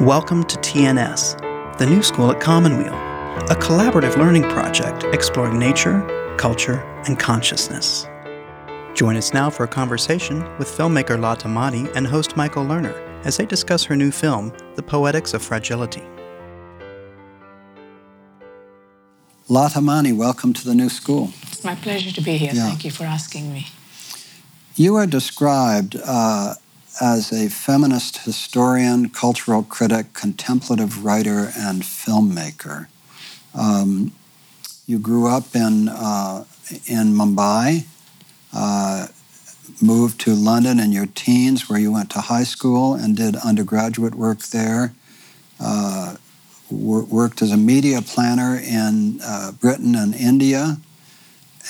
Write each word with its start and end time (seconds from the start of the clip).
Welcome 0.00 0.44
to 0.44 0.56
TNS, 0.56 1.76
the 1.76 1.84
new 1.84 2.02
school 2.02 2.30
at 2.30 2.40
Commonweal, 2.40 2.94
a 3.50 3.54
collaborative 3.54 4.16
learning 4.16 4.44
project 4.44 5.04
exploring 5.12 5.58
nature, 5.58 6.00
culture, 6.38 6.80
and 7.06 7.18
consciousness. 7.18 8.08
Join 8.94 9.16
us 9.16 9.34
now 9.34 9.50
for 9.50 9.64
a 9.64 9.68
conversation 9.68 10.38
with 10.56 10.68
filmmaker 10.68 11.20
Lata 11.20 11.48
Mani 11.48 11.86
and 11.94 12.06
host 12.06 12.34
Michael 12.34 12.64
Lerner 12.64 12.94
as 13.26 13.36
they 13.36 13.44
discuss 13.44 13.84
her 13.84 13.94
new 13.94 14.10
film, 14.10 14.54
The 14.74 14.82
Poetics 14.82 15.34
of 15.34 15.42
Fragility. 15.42 16.02
Lata 19.48 19.82
Mani, 19.82 20.12
welcome 20.12 20.54
to 20.54 20.64
the 20.64 20.74
new 20.74 20.88
school. 20.88 21.30
It's 21.42 21.62
my 21.62 21.74
pleasure 21.74 22.10
to 22.10 22.22
be 22.22 22.38
here. 22.38 22.52
Yeah. 22.54 22.68
Thank 22.68 22.86
you 22.86 22.90
for 22.90 23.04
asking 23.04 23.52
me. 23.52 23.66
You 24.76 24.96
are 24.96 25.06
described 25.06 26.00
uh, 26.02 26.54
as 27.00 27.32
a 27.32 27.48
feminist 27.48 28.24
historian, 28.24 29.08
cultural 29.08 29.62
critic, 29.62 30.12
contemplative 30.12 31.04
writer, 31.04 31.52
and 31.56 31.82
filmmaker. 31.82 32.86
Um, 33.54 34.12
you 34.86 34.98
grew 34.98 35.26
up 35.28 35.54
in, 35.54 35.88
uh, 35.88 36.44
in 36.86 37.12
Mumbai, 37.14 37.86
uh, 38.52 39.08
moved 39.80 40.20
to 40.22 40.34
London 40.34 40.78
in 40.78 40.92
your 40.92 41.06
teens, 41.06 41.68
where 41.68 41.78
you 41.78 41.92
went 41.92 42.10
to 42.10 42.20
high 42.20 42.44
school 42.44 42.94
and 42.94 43.16
did 43.16 43.36
undergraduate 43.36 44.14
work 44.14 44.40
there. 44.48 44.92
Uh, 45.60 46.16
wor- 46.70 47.04
worked 47.04 47.42
as 47.42 47.52
a 47.52 47.56
media 47.56 48.02
planner 48.02 48.56
in 48.56 49.20
uh, 49.22 49.52
Britain 49.52 49.94
and 49.94 50.14
India 50.14 50.78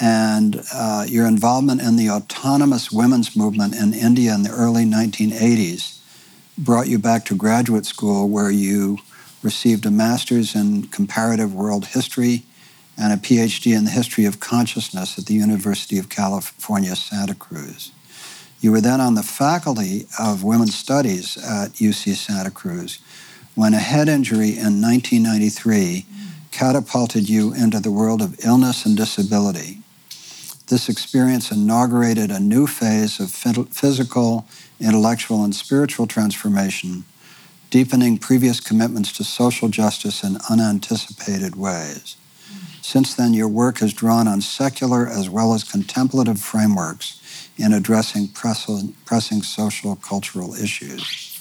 and 0.00 0.62
uh, 0.74 1.04
your 1.06 1.26
involvement 1.26 1.82
in 1.82 1.96
the 1.96 2.08
autonomous 2.08 2.90
women's 2.90 3.36
movement 3.36 3.74
in 3.74 3.92
India 3.92 4.34
in 4.34 4.42
the 4.42 4.50
early 4.50 4.84
1980s 4.84 5.98
brought 6.56 6.88
you 6.88 6.98
back 6.98 7.24
to 7.26 7.34
graduate 7.34 7.86
school 7.86 8.28
where 8.28 8.50
you 8.50 8.98
received 9.42 9.86
a 9.86 9.90
master's 9.90 10.54
in 10.54 10.84
comparative 10.88 11.54
world 11.54 11.86
history 11.86 12.44
and 12.98 13.12
a 13.12 13.16
PhD 13.16 13.76
in 13.76 13.84
the 13.84 13.90
history 13.90 14.26
of 14.26 14.40
consciousness 14.40 15.18
at 15.18 15.26
the 15.26 15.34
University 15.34 15.98
of 15.98 16.08
California, 16.08 16.94
Santa 16.94 17.34
Cruz. 17.34 17.92
You 18.60 18.72
were 18.72 18.82
then 18.82 19.00
on 19.00 19.14
the 19.14 19.22
faculty 19.22 20.06
of 20.18 20.44
women's 20.44 20.74
studies 20.74 21.38
at 21.38 21.72
UC 21.72 22.14
Santa 22.14 22.50
Cruz 22.50 22.98
when 23.54 23.72
a 23.72 23.78
head 23.78 24.08
injury 24.08 24.50
in 24.50 24.82
1993 24.82 26.04
catapulted 26.50 27.28
you 27.28 27.54
into 27.54 27.80
the 27.80 27.90
world 27.90 28.20
of 28.20 28.44
illness 28.44 28.84
and 28.84 28.96
disability. 28.96 29.79
This 30.70 30.88
experience 30.88 31.50
inaugurated 31.50 32.30
a 32.30 32.38
new 32.38 32.68
phase 32.68 33.18
of 33.18 33.32
physical, 33.32 34.46
intellectual, 34.78 35.42
and 35.42 35.52
spiritual 35.52 36.06
transformation, 36.06 37.02
deepening 37.70 38.18
previous 38.18 38.60
commitments 38.60 39.10
to 39.14 39.24
social 39.24 39.68
justice 39.68 40.22
in 40.22 40.38
unanticipated 40.48 41.56
ways. 41.56 42.16
Since 42.82 43.14
then, 43.14 43.34
your 43.34 43.48
work 43.48 43.78
has 43.78 43.92
drawn 43.92 44.28
on 44.28 44.40
secular 44.42 45.08
as 45.08 45.28
well 45.28 45.54
as 45.54 45.64
contemplative 45.64 46.40
frameworks 46.40 47.20
in 47.58 47.72
addressing 47.72 48.28
pressing 48.28 49.42
social 49.42 49.96
cultural 49.96 50.54
issues. 50.54 51.40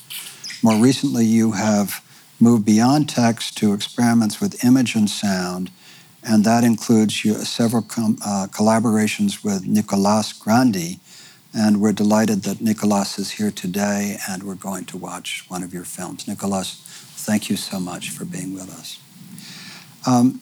More 0.63 0.81
recently, 0.81 1.25
you 1.25 1.52
have 1.52 2.03
moved 2.39 2.66
beyond 2.66 3.07
text 3.07 3.57
to 3.59 3.73
experiments 3.73 4.41
with 4.41 4.66
image 4.66 4.95
and 4.95 5.07
sound 5.07 5.69
and 6.30 6.44
that 6.44 6.63
includes 6.63 7.16
several 7.49 7.81
com- 7.81 8.19
uh, 8.23 8.45
collaborations 8.52 9.44
with 9.44 9.66
Nicolas 9.66 10.31
Grandi. 10.31 10.99
And 11.55 11.81
we're 11.81 11.91
delighted 11.91 12.44
that 12.44 12.61
Nicolas 12.61 13.17
is 13.17 13.31
here 13.31 13.49
today, 13.49 14.17
and 14.30 14.44
we're 14.44 14.53
going 14.53 14.85
to 14.85 14.97
watch 14.97 15.45
one 15.47 15.63
of 15.63 15.73
your 15.73 15.85
films. 15.85 16.27
Nicolas, 16.27 16.80
thank 17.25 17.50
you 17.50 17.55
so 17.55 17.80
much 17.80 18.11
for 18.11 18.25
being 18.25 18.53
with 18.53 18.69
us. 18.69 19.00
Um, 20.06 20.39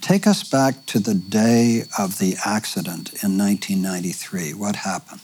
take 0.00 0.26
us 0.26 0.42
back 0.42 0.84
to 0.86 0.98
the 0.98 1.14
day 1.14 1.84
of 1.96 2.18
the 2.18 2.34
accident 2.44 3.22
in 3.22 3.38
1993. 3.38 4.54
What 4.54 4.74
happened? 4.74 5.20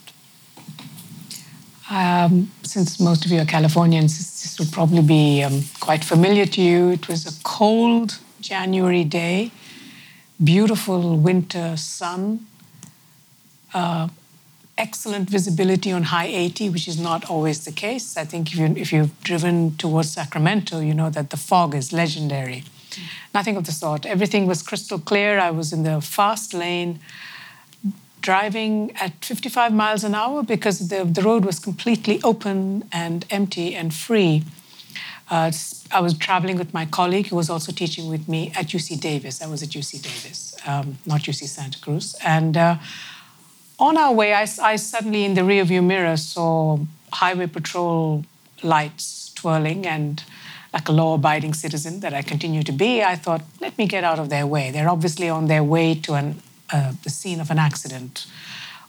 Um, 1.90 2.52
since 2.62 3.00
most 3.00 3.26
of 3.26 3.32
you 3.32 3.40
are 3.40 3.44
Californians, 3.44 4.16
this 4.16 4.60
will 4.60 4.72
probably 4.72 5.02
be 5.02 5.42
um, 5.42 5.64
quite 5.80 6.04
familiar 6.04 6.46
to 6.46 6.60
you. 6.60 6.90
It 6.90 7.08
was 7.08 7.26
a 7.26 7.42
cold 7.42 8.20
January 8.40 9.02
day 9.02 9.50
beautiful 10.44 11.16
winter 11.16 11.76
sun, 11.76 12.46
uh, 13.74 14.08
excellent 14.78 15.28
visibility 15.28 15.92
on 15.92 16.04
I-80, 16.04 16.72
which 16.72 16.88
is 16.88 16.98
not 16.98 17.28
always 17.30 17.64
the 17.64 17.72
case. 17.72 18.16
I 18.16 18.24
think 18.24 18.52
if, 18.52 18.58
you, 18.58 18.66
if 18.76 18.92
you've 18.92 19.22
driven 19.22 19.76
towards 19.76 20.12
Sacramento, 20.12 20.80
you 20.80 20.94
know 20.94 21.10
that 21.10 21.30
the 21.30 21.36
fog 21.36 21.74
is 21.74 21.92
legendary. 21.92 22.64
Nothing 23.34 23.56
of 23.56 23.64
the 23.64 23.72
sort. 23.72 24.04
Everything 24.04 24.46
was 24.46 24.62
crystal 24.62 24.98
clear. 24.98 25.38
I 25.38 25.50
was 25.50 25.72
in 25.72 25.82
the 25.84 26.00
fast 26.00 26.52
lane 26.52 27.00
driving 28.20 28.92
at 28.96 29.24
55 29.24 29.72
miles 29.72 30.04
an 30.04 30.14
hour 30.14 30.42
because 30.42 30.88
the, 30.88 31.04
the 31.04 31.22
road 31.22 31.44
was 31.44 31.58
completely 31.58 32.20
open 32.22 32.88
and 32.92 33.26
empty 33.30 33.74
and 33.74 33.92
free. 33.92 34.44
Uh, 35.32 35.50
I 35.90 36.00
was 36.00 36.12
traveling 36.18 36.58
with 36.58 36.74
my 36.74 36.84
colleague 36.84 37.28
who 37.28 37.36
was 37.36 37.48
also 37.48 37.72
teaching 37.72 38.10
with 38.10 38.28
me 38.28 38.52
at 38.54 38.66
UC 38.66 39.00
Davis. 39.00 39.40
I 39.40 39.46
was 39.46 39.62
at 39.62 39.70
UC 39.70 40.02
Davis, 40.02 40.54
um, 40.66 40.98
not 41.06 41.22
UC 41.22 41.48
Santa 41.48 41.80
Cruz. 41.80 42.14
And 42.22 42.54
uh, 42.54 42.76
on 43.78 43.96
our 43.96 44.12
way, 44.12 44.34
I, 44.34 44.46
I, 44.60 44.76
suddenly, 44.76 45.24
in 45.24 45.32
the 45.32 45.40
rearview 45.40 45.82
mirror, 45.82 46.18
saw 46.18 46.80
highway 47.14 47.46
patrol 47.46 48.26
lights 48.62 49.32
twirling. 49.34 49.86
And 49.86 50.22
like 50.74 50.88
a 50.90 50.92
law 50.92 51.14
abiding 51.14 51.54
citizen 51.54 52.00
that 52.00 52.12
I 52.12 52.20
continue 52.20 52.62
to 52.64 52.72
be, 52.72 53.02
I 53.02 53.16
thought, 53.16 53.40
let 53.58 53.78
me 53.78 53.86
get 53.86 54.04
out 54.04 54.18
of 54.18 54.28
their 54.28 54.46
way. 54.46 54.70
They're 54.70 54.90
obviously 54.90 55.30
on 55.30 55.46
their 55.46 55.64
way 55.64 55.94
to 55.94 56.12
an, 56.12 56.42
uh, 56.70 56.92
the 57.04 57.10
scene 57.10 57.40
of 57.40 57.50
an 57.50 57.58
accident 57.58 58.26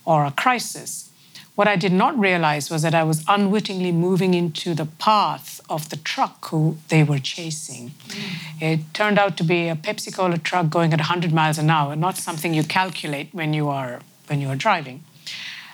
or 0.04 0.26
a 0.26 0.30
crisis. 0.30 1.10
What 1.54 1.68
I 1.68 1.76
did 1.76 1.92
not 1.92 2.18
realize 2.18 2.68
was 2.68 2.82
that 2.82 2.94
I 2.94 3.04
was 3.04 3.24
unwittingly 3.28 3.92
moving 3.92 4.34
into 4.34 4.74
the 4.74 4.86
path 4.86 5.60
of 5.70 5.88
the 5.88 5.96
truck 5.96 6.46
who 6.46 6.78
they 6.88 7.04
were 7.04 7.20
chasing. 7.20 7.90
Mm. 8.08 8.62
It 8.72 8.80
turned 8.92 9.20
out 9.20 9.36
to 9.36 9.44
be 9.44 9.68
a 9.68 9.76
Pepsi 9.76 10.12
Cola 10.12 10.38
truck 10.38 10.68
going 10.68 10.92
at 10.92 10.98
100 10.98 11.32
miles 11.32 11.58
an 11.58 11.70
hour, 11.70 11.94
not 11.94 12.16
something 12.16 12.54
you 12.54 12.64
calculate 12.64 13.28
when 13.32 13.54
you 13.54 13.68
are 13.68 14.00
when 14.26 14.40
you 14.40 14.48
are 14.48 14.56
driving. 14.56 15.04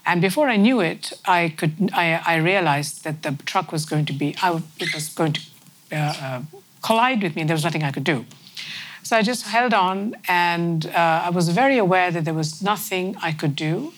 And 0.04 0.20
before 0.20 0.48
I 0.48 0.56
knew 0.56 0.80
it, 0.80 1.12
I 1.24 1.54
could 1.56 1.91
I, 1.94 2.20
I 2.26 2.36
realized 2.36 3.04
that 3.04 3.22
the 3.22 3.32
truck 3.47 3.72
was 3.72 3.86
going 3.86 4.04
to 4.06 4.12
be 4.12 4.36
I, 4.42 4.60
it 4.78 4.94
was 4.94 5.08
going 5.08 5.32
to 5.32 5.41
uh, 5.92 5.97
uh, 5.97 6.42
collide 6.82 7.22
with 7.22 7.34
me, 7.36 7.42
and 7.42 7.48
there 7.48 7.54
was 7.54 7.64
nothing 7.64 7.84
I 7.84 7.91
could 7.91 8.04
do. 8.04 8.26
So 9.02 9.16
I 9.16 9.22
just 9.22 9.47
held 9.47 9.72
on, 9.72 10.14
and 10.28 10.86
uh, 10.86 11.22
I 11.24 11.30
was 11.30 11.48
very 11.48 11.78
aware 11.78 12.10
that 12.10 12.26
there 12.26 12.34
was 12.34 12.62
nothing 12.62 13.16
I 13.22 13.32
could 13.32 13.56
do 13.56 13.94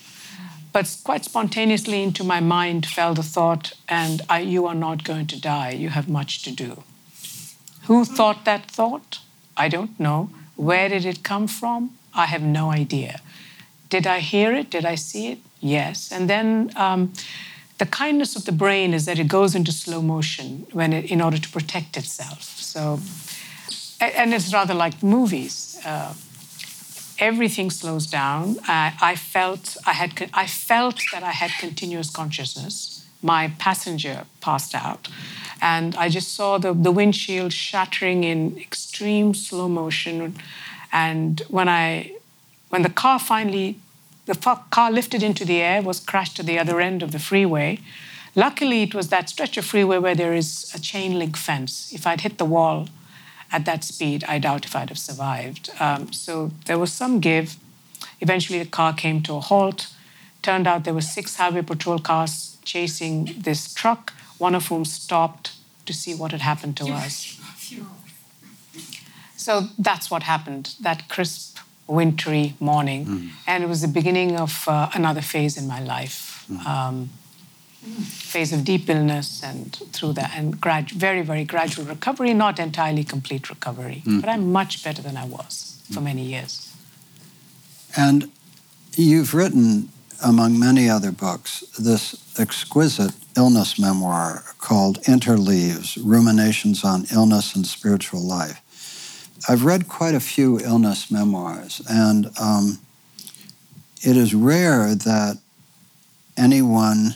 but 0.73 0.97
quite 1.05 1.25
spontaneously 1.25 2.03
into 2.03 2.25
my 2.25 2.41
mind 2.41 2.87
fell 2.87 3.15
the 3.15 3.23
thought, 3.23 3.73
and 3.89 4.23
I, 4.29 4.41
you 4.41 4.67
are 4.67 4.75
not 4.75 5.05
going 5.05 5.27
to 5.29 5.41
die, 5.41 5.71
you 5.71 5.91
have 5.91 6.09
much 6.09 6.43
to 6.45 6.51
do. 6.51 6.83
Who 7.87 8.05
thought 8.05 8.45
that 8.45 8.71
thought? 8.71 9.19
I 9.57 9.69
don't 9.69 9.99
know. 9.99 10.31
Where 10.57 10.89
did 10.89 11.05
it 11.05 11.23
come 11.23 11.47
from? 11.47 11.91
I 12.15 12.27
have 12.27 12.43
no 12.43 12.71
idea. 12.71 13.21
Did 13.89 14.07
I 14.07 14.21
hear 14.21 14.55
it? 14.55 14.71
Did 14.71 14.85
I 14.85 14.95
see 14.95 15.33
it? 15.33 15.39
Yes. 15.61 16.13
And 16.13 16.29
then 16.29 16.73
um, 16.77 17.13
the 17.79 17.87
kindness 17.87 18.37
of 18.37 18.45
the 18.45 18.53
brain 18.53 18.95
is 18.95 19.05
that 19.05 19.19
it 19.19 19.29
goes 19.29 19.55
into 19.55 19.73
slow 19.73 20.01
motion 20.01 20.67
when 20.73 20.93
it, 20.93 21.11
in 21.11 21.21
order 21.21 21.39
to 21.39 21.49
protect 21.51 21.97
itself. 21.97 22.43
So, 22.43 23.01
and 24.01 24.33
it's 24.33 24.53
rather 24.53 24.75
like 24.75 25.03
movies. 25.03 25.79
Uh, 25.85 26.15
everything 27.23 27.71
slows 27.71 28.07
down. 28.07 28.57
I, 28.67 28.93
I 29.01 29.15
felt 29.17 29.77
I 29.87 29.93
had 29.93 30.11
I 30.35 30.47
felt 30.47 31.01
that 31.13 31.23
I 31.23 31.31
had 31.31 31.51
continuous 31.61 32.11
consciousness. 32.11 33.07
My 33.23 33.53
passenger 33.59 34.25
passed 34.41 34.75
out, 34.75 35.09
and 35.61 35.95
I 35.95 36.09
just 36.09 36.35
saw 36.35 36.59
the, 36.59 36.73
the 36.75 36.91
windshield 36.91 37.53
shattering 37.53 38.25
in 38.25 38.59
extreme 38.59 39.33
slow 39.33 39.69
motion. 39.69 40.35
And 40.93 41.41
when 41.49 41.69
I 41.69 42.13
when 42.71 42.83
the 42.83 42.95
car 43.03 43.19
finally 43.21 43.79
the 44.27 44.35
car 44.71 44.91
lifted 44.91 45.23
into 45.23 45.45
the 45.45 45.61
air 45.61 45.83
was 45.83 46.01
crashed 46.01 46.37
to 46.37 46.43
the 46.43 46.59
other 46.59 46.81
end 46.81 47.03
of 47.03 47.11
the 47.13 47.19
freeway. 47.19 47.79
Luckily, 48.35 48.83
it 48.83 48.95
was 48.95 49.09
that 49.09 49.29
stretch 49.29 49.57
of 49.59 49.65
freeway 49.65 49.99
where 49.99 50.15
there 50.15 50.33
is 50.33 50.73
a 50.75 50.81
chain 50.81 51.19
link 51.19 51.37
fence. 51.37 51.93
If 51.93 52.07
I'd 52.07 52.23
hit 52.23 52.39
the 52.39 52.47
wall, 52.47 52.89
at 53.53 53.65
that 53.67 53.85
speed, 53.85 54.25
I 54.27 54.39
doubt 54.39 54.65
if 54.65 54.75
I'd 54.75 54.89
have 54.89 54.99
survived. 54.99 55.71
Um, 55.79 56.13
so 56.13 56.51
there 56.67 56.79
was 56.79 56.93
some 56.93 57.21
give. 57.21 57.57
Eventually, 58.21 58.59
the 58.59 58.71
car 58.71 58.93
came 58.93 59.23
to 59.25 59.35
a 59.35 59.41
halt. 59.41 59.89
Turned 60.43 60.67
out 60.67 60.85
there 60.85 60.95
were 60.95 61.01
six 61.01 61.37
highway 61.37 61.63
patrol 61.63 61.99
cars 61.99 62.57
chasing 62.65 63.35
this 63.39 63.73
truck, 63.75 64.13
one 64.39 64.55
of 64.55 64.67
whom 64.69 64.85
stopped 64.85 65.53
to 65.87 65.93
see 65.93 66.15
what 66.15 66.33
had 66.33 66.41
happened 66.41 66.77
to 66.79 66.87
us. 66.87 67.39
So 69.37 69.69
that's 69.79 70.11
what 70.11 70.23
happened 70.23 70.75
that 70.81 71.09
crisp, 71.09 71.59
wintry 71.89 72.55
morning. 72.61 73.07
Mm. 73.07 73.31
And 73.47 73.65
it 73.65 73.69
was 73.69 73.83
the 73.83 73.89
beginning 73.89 74.37
of 74.37 74.69
uh, 74.69 74.89
another 74.95 75.21
phase 75.21 75.57
in 75.57 75.67
my 75.67 75.81
life. 75.83 76.47
Mm. 76.51 76.67
Um, 76.67 77.11
phase 77.83 78.53
of 78.53 78.65
deep 78.65 78.89
illness 78.89 79.43
and 79.43 79.75
through 79.93 80.13
that 80.13 80.31
and 80.37 80.61
grad, 80.61 80.89
very 80.91 81.23
very 81.23 81.45
gradual 81.45 81.85
recovery 81.85 82.33
not 82.33 82.59
entirely 82.59 83.03
complete 83.03 83.51
recovery 83.51 84.03
mm. 84.07 84.21
but 84.21 84.31
i'm 84.31 84.53
much 84.53 84.85
better 84.85 85.03
than 85.03 85.17
i 85.17 85.25
was 85.25 85.73
for 85.93 86.01
many 86.01 86.23
years. 86.23 86.75
And 87.97 88.31
you've 88.97 89.35
written 89.35 89.91
among 90.25 90.59
many 90.59 90.89
other 90.89 91.13
books 91.13 91.61
this 91.79 92.39
exquisite 92.39 93.13
illness 93.37 93.79
memoir 93.79 94.45
called 94.59 95.03
interleaves 95.03 95.99
ruminations 96.03 96.85
on 96.85 97.07
illness 97.13 97.55
and 97.55 97.67
spiritual 97.67 98.21
life. 98.21 98.61
I've 99.49 99.65
read 99.65 99.89
quite 99.89 100.15
a 100.15 100.21
few 100.21 100.61
illness 100.61 101.11
memoirs 101.11 101.83
and 101.89 102.31
um, 102.41 102.79
it 104.03 104.17
is 104.17 104.35
rare 104.35 104.95
that 104.95 105.39
anyone 106.37 107.15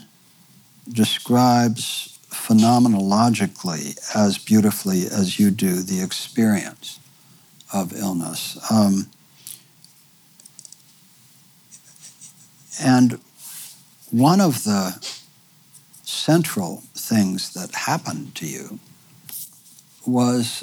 describes 0.88 2.18
phenomenologically 2.30 3.98
as 4.14 4.38
beautifully 4.38 5.06
as 5.06 5.38
you 5.38 5.50
do 5.50 5.80
the 5.82 6.02
experience 6.02 6.98
of 7.72 7.92
illness. 7.96 8.58
Um, 8.70 9.08
and 12.80 13.18
one 14.10 14.40
of 14.40 14.64
the 14.64 14.98
central 16.02 16.82
things 16.94 17.52
that 17.54 17.74
happened 17.74 18.34
to 18.36 18.46
you 18.46 18.78
was 20.06 20.62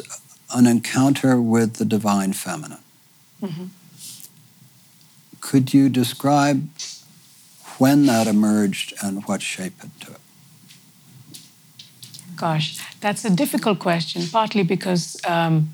an 0.54 0.68
encounter 0.68 1.42
with 1.42 1.76
the 1.76 1.86
divine 1.86 2.34
feminine. 2.34 2.80
Mm-hmm. 3.42 3.66
Could 5.42 5.74
you 5.74 5.90
describe 5.90 6.70
when 7.80 8.06
that 8.06 8.28
emerged 8.28 8.94
and 9.04 9.26
what 9.26 9.42
shape 9.42 9.84
it 9.84 9.92
took? 10.00 10.20
Gosh, 12.36 12.80
that's 13.00 13.26
a 13.26 13.30
difficult 13.30 13.80
question, 13.80 14.24
partly 14.32 14.64
because 14.64 15.20
um, 15.26 15.74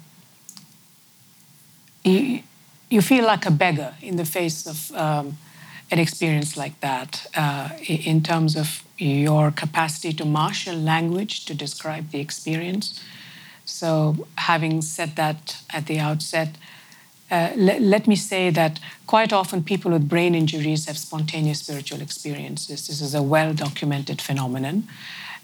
you, 2.03 2.41
you 2.89 3.01
feel 3.01 3.25
like 3.25 3.45
a 3.45 3.51
beggar 3.51 3.95
in 4.01 4.17
the 4.17 4.25
face 4.25 4.67
of 4.67 4.91
um, 4.95 5.37
an 5.91 5.99
experience 5.99 6.57
like 6.57 6.79
that, 6.81 7.27
uh, 7.35 7.69
in 7.87 8.21
terms 8.21 8.55
of 8.55 8.83
your 8.97 9.51
capacity 9.51 10.13
to 10.13 10.25
marshal 10.25 10.75
language 10.75 11.45
to 11.45 11.55
describe 11.55 12.11
the 12.11 12.19
experience. 12.19 13.01
So, 13.65 14.27
having 14.35 14.81
said 14.81 15.15
that 15.15 15.61
at 15.71 15.85
the 15.85 15.99
outset, 15.99 16.49
uh, 17.31 17.51
le- 17.55 17.79
let 17.79 18.07
me 18.07 18.15
say 18.15 18.49
that 18.49 18.79
quite 19.07 19.31
often 19.31 19.63
people 19.63 19.91
with 19.91 20.07
brain 20.09 20.35
injuries 20.35 20.85
have 20.85 20.97
spontaneous 20.97 21.59
spiritual 21.59 22.01
experiences. 22.01 22.87
This 22.87 23.01
is 23.01 23.13
a 23.13 23.21
well 23.21 23.53
documented 23.53 24.21
phenomenon. 24.21 24.87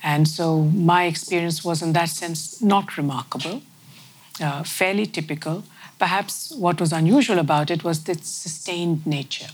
And 0.03 0.27
so 0.27 0.63
my 0.63 1.05
experience 1.05 1.63
was, 1.63 1.81
in 1.81 1.93
that 1.93 2.09
sense, 2.09 2.61
not 2.61 2.97
remarkable, 2.97 3.61
uh, 4.39 4.63
fairly 4.63 5.05
typical. 5.05 5.63
Perhaps 5.97 6.51
what 6.51 6.79
was 6.79 6.91
unusual 6.91 7.39
about 7.39 7.71
it 7.71 7.83
was 7.83 8.07
its 8.07 8.29
sustained 8.29 9.05
nature. 9.07 9.47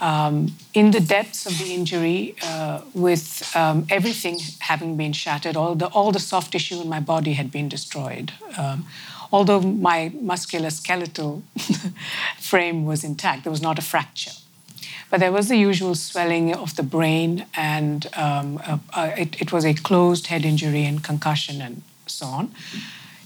Um, 0.00 0.56
in 0.74 0.90
the 0.90 1.00
depths 1.00 1.46
of 1.46 1.56
the 1.58 1.72
injury, 1.72 2.34
uh, 2.44 2.80
with 2.92 3.54
um, 3.54 3.86
everything 3.88 4.40
having 4.58 4.96
been 4.96 5.12
shattered, 5.12 5.56
all 5.56 5.76
the, 5.76 5.86
all 5.86 6.10
the 6.10 6.18
soft 6.18 6.50
tissue 6.52 6.80
in 6.80 6.88
my 6.88 6.98
body 6.98 7.34
had 7.34 7.52
been 7.52 7.68
destroyed. 7.68 8.32
Um, 8.58 8.84
although 9.32 9.60
my 9.60 10.12
muscular 10.20 10.70
skeletal 10.70 11.42
frame 12.38 12.84
was 12.84 13.02
intact, 13.02 13.44
there 13.44 13.50
was 13.50 13.62
not 13.62 13.78
a 13.78 13.82
fracture. 13.82 14.32
But 15.10 15.20
there 15.20 15.32
was 15.32 15.48
the 15.48 15.56
usual 15.56 15.94
swelling 15.94 16.54
of 16.54 16.76
the 16.76 16.82
brain, 16.82 17.46
and 17.54 18.06
um, 18.14 18.60
uh, 18.66 18.78
uh, 18.94 19.10
it, 19.16 19.40
it, 19.42 19.52
was 19.52 19.64
a 19.64 19.74
closed 19.74 20.28
head 20.28 20.44
injury 20.44 20.84
and 20.84 21.02
concussion 21.04 21.60
and 21.60 21.82
so 22.06 22.26
on. 22.26 22.54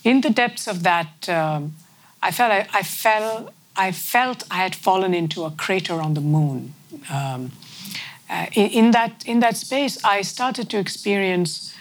In 0.03 0.21
the 0.21 0.31
depths 0.31 0.67
of 0.67 0.83
that, 0.83 1.29
um, 1.29 1.75
I 2.23 2.33
felt 2.33 2.51
I, 2.51 2.67
I, 2.73 2.83
fell, 2.83 3.53
I 3.77 3.93
felt 3.93 4.43
I 4.51 4.57
had 4.57 4.75
fallen 4.75 5.15
into 5.15 5.45
a 5.45 5.51
crater 5.51 6.01
on 6.01 6.15
the 6.15 6.21
moon. 6.21 6.75
Um, 7.09 7.53
uh, 8.29 8.47
in, 8.53 8.71
in, 8.71 8.91
that, 8.91 9.25
in 9.25 9.39
that 9.41 9.57
space, 9.57 10.03
I 10.05 10.23
started 10.23 10.69
to 10.71 10.79
experience 10.79 11.73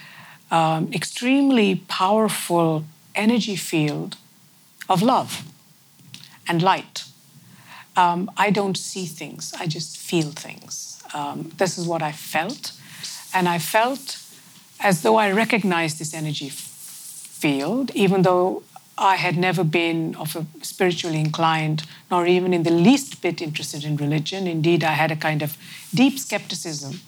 um, 0.52 0.88
extremely 0.92 1.82
powerful 1.88 2.84
energy 3.16 3.56
field 3.56 4.16
of 4.88 5.02
love 5.02 5.42
and 6.48 6.62
light. 6.62 7.04
Um, 7.96 8.30
I 8.36 8.50
don't 8.50 8.76
see 8.76 9.06
things, 9.06 9.54
I 9.58 9.66
just 9.66 9.96
feel 9.96 10.30
things. 10.30 11.02
Um, 11.14 11.52
this 11.56 11.78
is 11.78 11.86
what 11.86 12.02
I 12.02 12.12
felt. 12.12 12.72
And 13.32 13.48
I 13.48 13.58
felt 13.58 14.22
as 14.80 15.02
though 15.02 15.16
I 15.16 15.32
recognized 15.32 15.98
this 15.98 16.14
energy 16.14 16.50
field, 16.50 17.90
even 17.94 18.22
though 18.22 18.62
I 18.98 19.16
had 19.16 19.36
never 19.36 19.64
been 19.64 20.14
of 20.16 20.36
a 20.36 20.46
spiritually 20.64 21.20
inclined, 21.20 21.84
nor 22.10 22.26
even 22.26 22.54
in 22.54 22.62
the 22.62 22.70
least 22.70 23.20
bit 23.20 23.42
interested 23.42 23.84
in 23.84 23.96
religion. 23.96 24.46
Indeed, 24.46 24.84
I 24.84 24.92
had 24.92 25.10
a 25.10 25.16
kind 25.16 25.42
of 25.42 25.56
deep 25.94 26.18
skepticism 26.18 27.00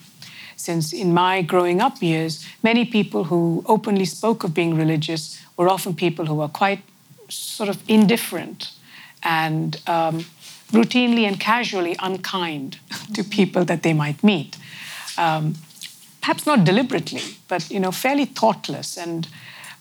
since 0.58 0.92
in 0.92 1.14
my 1.14 1.40
growing 1.40 1.80
up 1.80 2.02
years, 2.02 2.44
many 2.62 2.84
people 2.84 3.24
who 3.24 3.64
openly 3.66 4.04
spoke 4.04 4.42
of 4.44 4.52
being 4.52 4.76
religious 4.76 5.40
were 5.56 5.68
often 5.68 5.94
people 5.94 6.26
who 6.26 6.34
were 6.34 6.48
quite 6.48 6.80
sort 7.28 7.68
of 7.68 7.78
indifferent 7.88 8.72
and 9.22 9.80
um, 9.86 10.26
routinely 10.72 11.26
and 11.26 11.38
casually 11.38 11.94
unkind 12.00 12.78
to 13.14 13.22
people 13.22 13.64
that 13.64 13.82
they 13.82 13.92
might 13.92 14.22
meet. 14.22 14.56
Um, 15.16 15.54
perhaps 16.20 16.44
not 16.44 16.64
deliberately, 16.64 17.22
but 17.46 17.70
you 17.70 17.80
know, 17.80 17.92
fairly 17.92 18.24
thoughtless. 18.24 18.98
And 18.98 19.28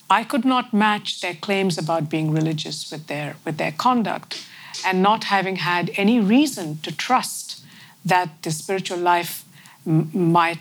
I 0.08 0.22
could 0.24 0.44
not 0.44 0.72
match 0.72 1.20
their 1.20 1.34
claims 1.34 1.76
about 1.76 2.08
being 2.08 2.30
religious 2.30 2.90
with 2.90 3.08
their 3.08 3.36
with 3.44 3.56
their 3.58 3.72
conduct, 3.72 4.46
and 4.86 5.02
not 5.02 5.24
having 5.24 5.56
had 5.56 5.90
any 5.96 6.20
reason 6.20 6.78
to 6.84 6.96
trust 6.96 7.64
that 8.04 8.28
the 8.42 8.50
spiritual 8.50 8.98
life 8.98 9.44
m- 9.86 10.10
might 10.14 10.58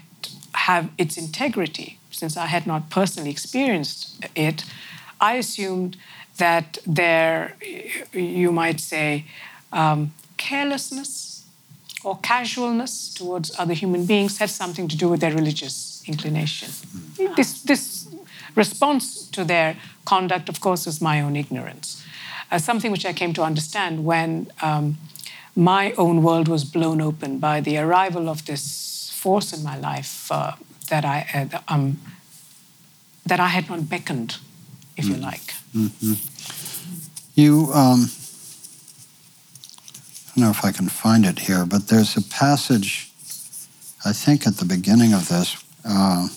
have 0.53 0.89
its 0.97 1.17
integrity, 1.17 1.99
since 2.11 2.37
I 2.37 2.47
had 2.47 2.65
not 2.67 2.89
personally 2.89 3.29
experienced 3.29 4.25
it, 4.35 4.65
I 5.19 5.33
assumed 5.35 5.97
that 6.37 6.77
there, 6.85 7.55
you 8.13 8.51
might 8.51 8.79
say, 8.79 9.25
um, 9.71 10.13
carelessness 10.37 11.45
or 12.03 12.17
casualness 12.19 13.13
towards 13.13 13.51
other 13.59 13.73
human 13.73 14.05
beings 14.05 14.37
had 14.37 14.49
something 14.49 14.87
to 14.87 14.95
do 14.95 15.09
with 15.09 15.19
their 15.19 15.33
religious 15.33 16.03
inclination. 16.05 16.69
This, 17.35 17.61
this 17.63 18.07
response 18.55 19.27
to 19.29 19.43
their 19.43 19.77
conduct, 20.05 20.47
of 20.49 20.59
course, 20.59 20.85
was 20.85 21.01
my 21.01 21.21
own 21.21 21.35
ignorance. 21.35 22.03
Uh, 22.51 22.59
something 22.59 22.91
which 22.91 23.05
I 23.05 23.13
came 23.13 23.33
to 23.33 23.43
understand 23.43 24.05
when 24.05 24.49
um, 24.61 24.97
my 25.55 25.91
own 25.93 26.21
world 26.21 26.47
was 26.47 26.63
blown 26.63 27.01
open 27.01 27.39
by 27.39 27.61
the 27.61 27.77
arrival 27.77 28.29
of 28.29 28.45
this 28.45 28.96
force 29.27 29.49
in 29.57 29.61
my 29.71 29.77
life 29.89 30.31
uh, 30.31 30.53
that 30.89 31.03
I 31.15 31.17
uh, 31.37 31.73
um, 31.73 31.85
that 33.29 33.39
I 33.47 33.49
had 33.55 33.65
not 33.69 33.81
beckoned, 33.89 34.31
if 34.95 35.05
mm. 35.05 35.09
you 35.11 35.17
like. 35.29 35.47
Mm-hmm. 35.75 36.13
You, 37.41 37.53
um, 37.73 37.99
I 40.25 40.29
don't 40.29 40.43
know 40.43 40.53
if 40.57 40.63
I 40.69 40.71
can 40.71 40.89
find 40.89 41.25
it 41.25 41.39
here, 41.47 41.65
but 41.65 41.81
there's 41.89 42.17
a 42.17 42.21
passage, 42.21 43.11
I 44.09 44.13
think, 44.23 44.47
at 44.47 44.55
the 44.61 44.65
beginning 44.65 45.13
of 45.13 45.27
this. 45.27 45.47
Uh, 45.83 46.27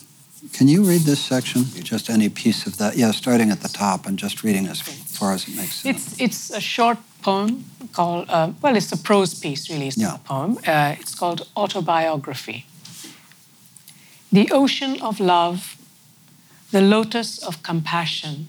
can 0.56 0.66
you 0.68 0.80
read 0.90 1.02
this 1.02 1.20
section? 1.34 1.64
Just 1.92 2.10
any 2.10 2.28
piece 2.28 2.66
of 2.66 2.72
that? 2.78 2.96
Yeah, 2.96 3.12
starting 3.12 3.50
at 3.50 3.60
the 3.60 3.72
top 3.84 4.06
and 4.06 4.18
just 4.18 4.42
reading 4.42 4.66
as 4.66 4.80
far 5.18 5.32
as 5.32 5.46
it 5.48 5.54
makes 5.54 5.74
sense. 5.74 5.96
It's, 5.96 6.20
it's 6.20 6.50
a 6.50 6.60
short 6.60 6.98
poem 7.22 7.64
called, 7.92 8.24
uh, 8.28 8.50
well, 8.62 8.76
it's 8.76 8.92
a 8.92 8.96
prose 8.96 9.32
piece, 9.42 9.70
really. 9.70 9.86
It's 9.86 9.96
yeah. 9.96 10.08
not 10.08 10.20
a 10.20 10.24
poem. 10.32 10.58
Uh, 10.66 11.00
it's 11.00 11.14
called 11.14 11.40
Autobiography. 11.56 12.66
The 14.32 14.48
ocean 14.52 15.02
of 15.02 15.18
love, 15.18 15.76
the 16.70 16.80
lotus 16.80 17.38
of 17.42 17.64
compassion, 17.64 18.48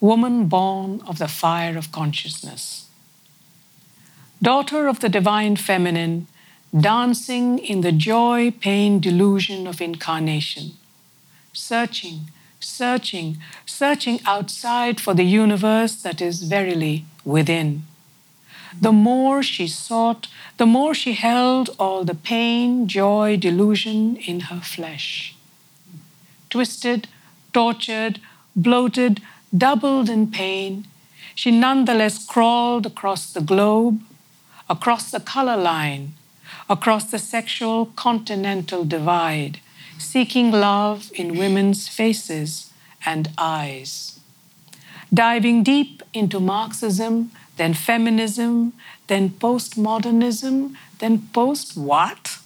woman 0.00 0.46
born 0.46 1.02
of 1.04 1.18
the 1.18 1.26
fire 1.26 1.76
of 1.76 1.90
consciousness. 1.90 2.86
Daughter 4.40 4.86
of 4.86 5.00
the 5.00 5.08
divine 5.08 5.56
feminine, 5.56 6.28
dancing 6.78 7.58
in 7.58 7.80
the 7.80 7.90
joy, 7.90 8.52
pain, 8.52 9.00
delusion 9.00 9.66
of 9.66 9.80
incarnation, 9.80 10.74
searching, 11.52 12.30
searching, 12.60 13.38
searching 13.66 14.20
outside 14.26 15.00
for 15.00 15.12
the 15.12 15.24
universe 15.24 15.96
that 16.02 16.20
is 16.20 16.44
verily 16.44 17.04
within. 17.24 17.82
The 18.80 18.92
more 18.92 19.42
she 19.42 19.66
sought, 19.66 20.28
the 20.56 20.66
more 20.66 20.94
she 20.94 21.12
held 21.12 21.70
all 21.78 22.04
the 22.04 22.14
pain, 22.14 22.86
joy, 22.86 23.36
delusion 23.36 24.16
in 24.16 24.40
her 24.40 24.60
flesh. 24.60 25.34
Twisted, 26.50 27.08
tortured, 27.52 28.20
bloated, 28.54 29.20
doubled 29.56 30.08
in 30.08 30.30
pain, 30.30 30.86
she 31.34 31.50
nonetheless 31.50 32.24
crawled 32.26 32.84
across 32.84 33.32
the 33.32 33.40
globe, 33.40 34.00
across 34.68 35.10
the 35.10 35.20
color 35.20 35.56
line, 35.56 36.14
across 36.68 37.04
the 37.10 37.18
sexual 37.18 37.86
continental 37.86 38.84
divide, 38.84 39.60
seeking 39.98 40.50
love 40.50 41.10
in 41.14 41.38
women's 41.38 41.88
faces 41.88 42.72
and 43.06 43.30
eyes. 43.38 44.18
Diving 45.12 45.62
deep 45.62 46.02
into 46.12 46.40
Marxism, 46.40 47.30
then 47.58 47.74
feminism, 47.74 48.72
then 49.08 49.30
postmodernism, 49.30 50.74
then 50.98 51.28
post 51.32 51.76
what? 51.76 52.38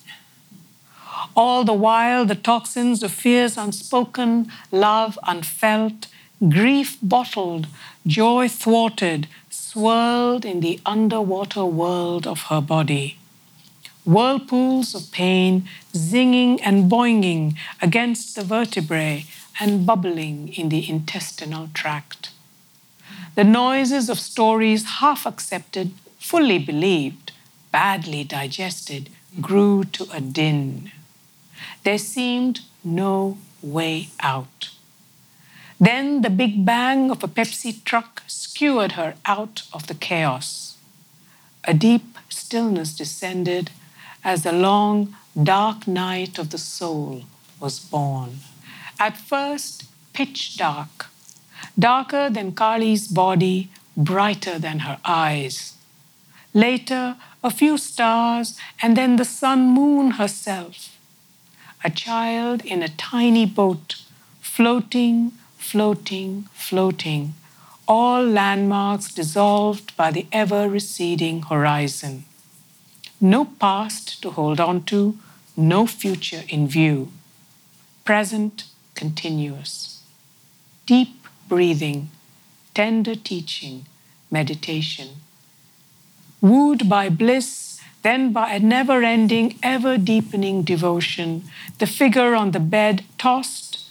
All 1.37 1.65
the 1.65 1.75
while, 1.75 2.25
the 2.25 2.35
toxins 2.35 3.03
of 3.03 3.13
fears 3.13 3.57
unspoken, 3.57 4.51
love 4.71 5.19
unfelt, 5.27 6.09
grief 6.49 6.99
bottled, 7.03 7.69
joy 8.07 8.49
thwarted, 8.49 9.29
swirled 9.49 10.45
in 10.45 10.61
the 10.61 10.81
underwater 10.85 11.65
world 11.65 12.27
of 12.27 12.43
her 12.51 12.61
body. 12.61 13.19
Whirlpools 14.05 14.95
of 14.97 15.13
pain 15.13 15.69
zinging 15.93 16.59
and 16.63 16.91
boinging 16.91 17.55
against 17.81 18.35
the 18.35 18.43
vertebrae 18.43 19.25
and 19.61 19.87
bubbling 19.87 20.49
in 20.49 20.71
the 20.71 20.89
intestinal 20.91 21.69
tract. 21.73 22.32
The 23.35 23.45
noises 23.45 24.11
of 24.11 24.19
stories 24.21 24.85
half 25.01 25.25
accepted, 25.25 25.93
fully 26.19 26.59
believed, 26.59 27.33
badly 27.71 28.25
digested, 28.25 29.09
grew 29.41 29.85
to 29.85 30.07
a 30.13 30.21
din. 30.21 30.93
There 31.83 31.99
seemed 31.99 32.61
no 32.85 33.39
way 33.63 34.11
out. 34.21 34.71
Then 35.81 36.21
the 36.21 36.31
big 36.31 36.67
bang 36.67 37.11
of 37.11 37.25
a 37.25 37.29
Pepsi 37.29 37.83
truck 37.85 38.23
skewered 38.27 38.93
her 38.93 39.15
out 39.25 39.63
of 39.73 39.87
the 39.87 39.95
chaos. 39.95 40.77
A 41.65 41.73
deep 41.73 42.19
stillness 42.29 42.95
descended 42.95 43.71
as 44.23 44.43
the 44.43 44.53
long, 44.53 45.17
dark 45.43 45.89
night 45.89 46.39
of 46.39 46.51
the 46.51 46.59
soul 46.59 47.25
was 47.59 47.81
born. 47.81 48.41
At 49.01 49.17
first, 49.17 49.85
pitch 50.13 50.57
dark, 50.57 51.07
darker 51.79 52.31
than 52.31 52.53
Kali's 52.53 53.09
body, 53.09 53.71
brighter 53.97 54.59
than 54.59 54.81
her 54.81 54.99
eyes. 55.05 55.75
Later, 56.55 57.17
a 57.43 57.51
few 57.51 57.79
stars, 57.79 58.59
and 58.81 58.97
then 58.97 59.17
the 59.17 59.25
sun 59.25 59.69
moon 59.69 60.13
herself. 60.13 60.97
A 61.85 61.91
child 61.91 62.65
in 62.65 62.83
a 62.83 62.89
tiny 62.89 63.47
boat, 63.47 63.97
floating, 64.41 65.33
floating, 65.57 66.49
floating, 66.53 67.35
all 67.89 68.23
landmarks 68.23 69.13
dissolved 69.13 69.97
by 69.97 70.11
the 70.11 70.27
ever 70.31 70.69
receding 70.69 71.43
horizon. 71.43 72.25
No 73.21 73.45
past 73.45 74.23
to 74.23 74.31
hold 74.31 74.61
on 74.61 74.85
to, 74.85 75.19
no 75.57 75.87
future 75.87 76.45
in 76.49 76.69
view. 76.69 77.13
Present, 78.05 78.65
continuous. 78.95 80.03
Deep 80.87 81.22
breathing, 81.53 82.09
tender 82.73 83.15
teaching, 83.15 83.85
meditation. 84.31 85.09
Wooed 86.41 86.89
by 86.89 87.11
bliss, 87.11 87.79
then 88.03 88.33
by 88.33 88.55
a 88.55 88.59
never 88.59 89.03
ending, 89.03 89.59
ever 89.63 89.99
deepening 89.99 90.63
devotion, 90.63 91.45
the 91.79 91.87
figure 91.87 92.35
on 92.35 92.53
the 92.53 92.67
bed 92.77 93.05
tossed 93.19 93.87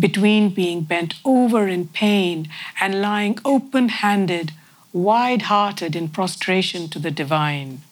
between 0.00 0.50
being 0.50 0.80
bent 0.80 1.14
over 1.24 1.68
in 1.68 1.86
pain 1.86 2.48
and 2.80 3.00
lying 3.00 3.38
open 3.44 3.88
handed, 3.88 4.50
wide 4.92 5.42
hearted 5.42 5.94
in 5.94 6.08
prostration 6.08 6.88
to 6.88 6.98
the 6.98 7.12
divine 7.12 7.82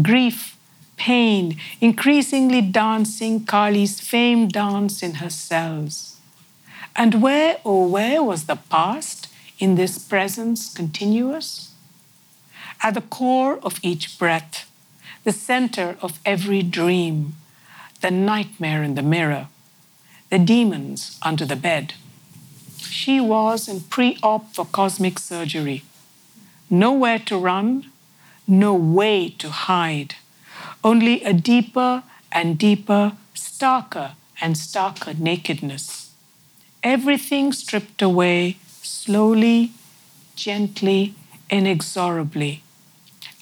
grief, 0.00 0.56
pain, 0.96 1.56
increasingly 1.80 2.60
dancing 2.60 3.44
Kali's 3.44 3.98
famed 4.00 4.52
dance 4.52 5.02
in 5.02 5.14
her 5.14 5.30
cells. 5.30 6.15
And 6.98 7.20
where, 7.20 7.58
oh, 7.62 7.86
where 7.86 8.22
was 8.22 8.44
the 8.44 8.56
past 8.56 9.28
in 9.58 9.74
this 9.74 9.98
presence 9.98 10.72
continuous? 10.72 11.72
At 12.82 12.94
the 12.94 13.02
core 13.02 13.58
of 13.62 13.78
each 13.82 14.18
breath, 14.18 14.70
the 15.24 15.32
center 15.32 15.98
of 16.00 16.18
every 16.24 16.62
dream, 16.62 17.34
the 18.00 18.10
nightmare 18.10 18.82
in 18.82 18.94
the 18.94 19.02
mirror, 19.02 19.48
the 20.30 20.38
demons 20.38 21.18
under 21.20 21.44
the 21.44 21.56
bed. 21.56 21.94
She 22.78 23.20
was 23.20 23.68
in 23.68 23.80
pre 23.80 24.18
op 24.22 24.54
for 24.54 24.64
cosmic 24.64 25.18
surgery. 25.18 25.84
Nowhere 26.70 27.18
to 27.20 27.36
run, 27.36 27.90
no 28.48 28.72
way 28.74 29.28
to 29.38 29.50
hide, 29.50 30.14
only 30.82 31.22
a 31.24 31.34
deeper 31.34 32.04
and 32.32 32.58
deeper, 32.58 33.12
starker 33.34 34.12
and 34.40 34.54
starker 34.54 35.18
nakedness. 35.18 36.05
Everything 36.86 37.52
stripped 37.52 38.00
away 38.00 38.58
slowly, 38.80 39.72
gently, 40.36 41.16
inexorably. 41.50 42.62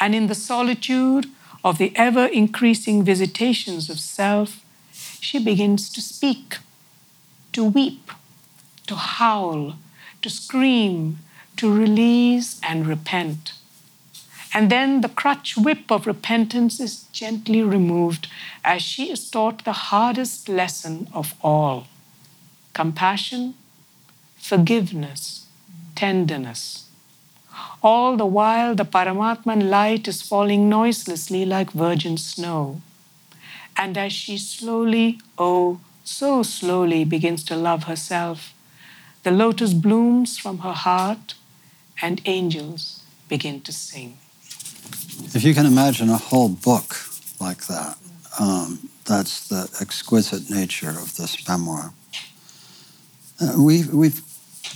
And 0.01 0.15
in 0.15 0.29
the 0.29 0.35
solitude 0.35 1.27
of 1.63 1.77
the 1.77 1.93
ever 1.95 2.25
increasing 2.25 3.05
visitations 3.05 3.91
of 3.91 4.01
self, 4.01 4.65
she 5.21 5.39
begins 5.39 5.91
to 5.91 6.01
speak, 6.01 6.57
to 7.53 7.63
weep, 7.63 8.11
to 8.87 8.95
howl, 8.95 9.75
to 10.23 10.31
scream, 10.31 11.19
to 11.59 11.71
release 11.71 12.59
and 12.63 12.87
repent. 12.87 13.53
And 14.55 14.71
then 14.71 15.03
the 15.03 15.11
crutch 15.11 15.55
whip 15.55 15.91
of 15.91 16.07
repentance 16.07 16.81
is 16.81 17.05
gently 17.13 17.63
removed 17.63 18.27
as 18.65 18.81
she 18.81 19.11
is 19.11 19.29
taught 19.29 19.67
the 19.67 19.81
hardest 19.91 20.49
lesson 20.49 21.09
of 21.13 21.35
all 21.43 21.89
compassion, 22.75 23.55
forgiveness, 24.37 25.47
tenderness. 25.95 26.89
All 27.83 28.17
the 28.17 28.27
while, 28.27 28.75
the 28.75 28.85
Paramatman 28.85 29.71
light 29.71 30.09
is 30.09 30.21
falling 30.23 30.69
noiselessly 30.69 31.47
like 31.47 31.71
virgin 31.71 32.19
snow. 32.19 32.83
And 33.77 33.97
as 33.97 34.13
she 34.13 34.39
slowly, 34.39 35.21
oh, 35.39 35.81
so 36.05 36.43
slowly 36.43 37.05
begins 37.05 37.45
to 37.45 37.57
love 37.57 37.85
herself, 37.85 38.53
the 39.23 39.31
lotus 39.31 39.73
blooms 39.73 40.39
from 40.39 40.59
her 40.59 40.73
heart 40.73 41.35
and 42.03 42.21
angels 42.27 43.03
begin 43.29 43.61
to 43.63 43.73
sing. 43.73 44.19
If 45.35 45.43
you 45.45 45.55
can 45.55 45.67
imagine 45.67 46.11
a 46.11 46.19
whole 46.19 46.51
book 46.51 46.97
like 47.41 47.67
that, 47.67 47.97
um, 48.39 48.91
that's 49.07 49.49
the 49.49 49.71
exquisite 49.81 50.51
nature 50.51 50.91
of 50.91 51.17
this 51.17 51.49
memoir. 51.49 51.93
Uh, 53.41 53.55
we, 53.59 53.85
we've, 53.93 54.21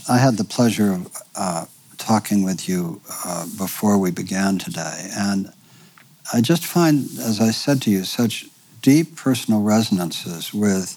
I 0.08 0.18
had 0.18 0.36
the 0.36 0.44
pleasure 0.44 0.92
of 0.92 1.22
uh, 1.36 1.66
talking 1.96 2.42
with 2.42 2.68
you 2.68 3.00
uh, 3.24 3.46
before 3.56 3.98
we 3.98 4.10
began 4.10 4.58
today, 4.58 5.10
and 5.16 5.52
I 6.32 6.40
just 6.40 6.66
find, 6.66 7.04
as 7.20 7.40
I 7.40 7.52
said 7.52 7.80
to 7.82 7.90
you, 7.90 8.02
such 8.02 8.46
deep 8.82 9.16
personal 9.16 9.62
resonances 9.62 10.52
with 10.52 10.96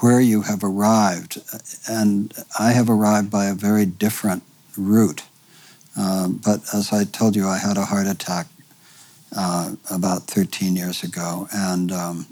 where 0.00 0.20
you 0.20 0.42
have 0.42 0.64
arrived, 0.64 1.40
and 1.88 2.34
I 2.58 2.72
have 2.72 2.90
arrived 2.90 3.30
by 3.30 3.46
a 3.46 3.54
very 3.54 3.86
different 3.86 4.42
route. 4.76 5.22
Um, 5.96 6.40
but 6.44 6.62
as 6.74 6.92
I 6.92 7.04
told 7.04 7.36
you, 7.36 7.46
I 7.46 7.58
had 7.58 7.76
a 7.76 7.84
heart 7.84 8.08
attack 8.08 8.48
uh, 9.36 9.76
about 9.90 10.22
13 10.24 10.74
years 10.74 11.04
ago, 11.04 11.48
and 11.54 11.92
um, 11.92 12.26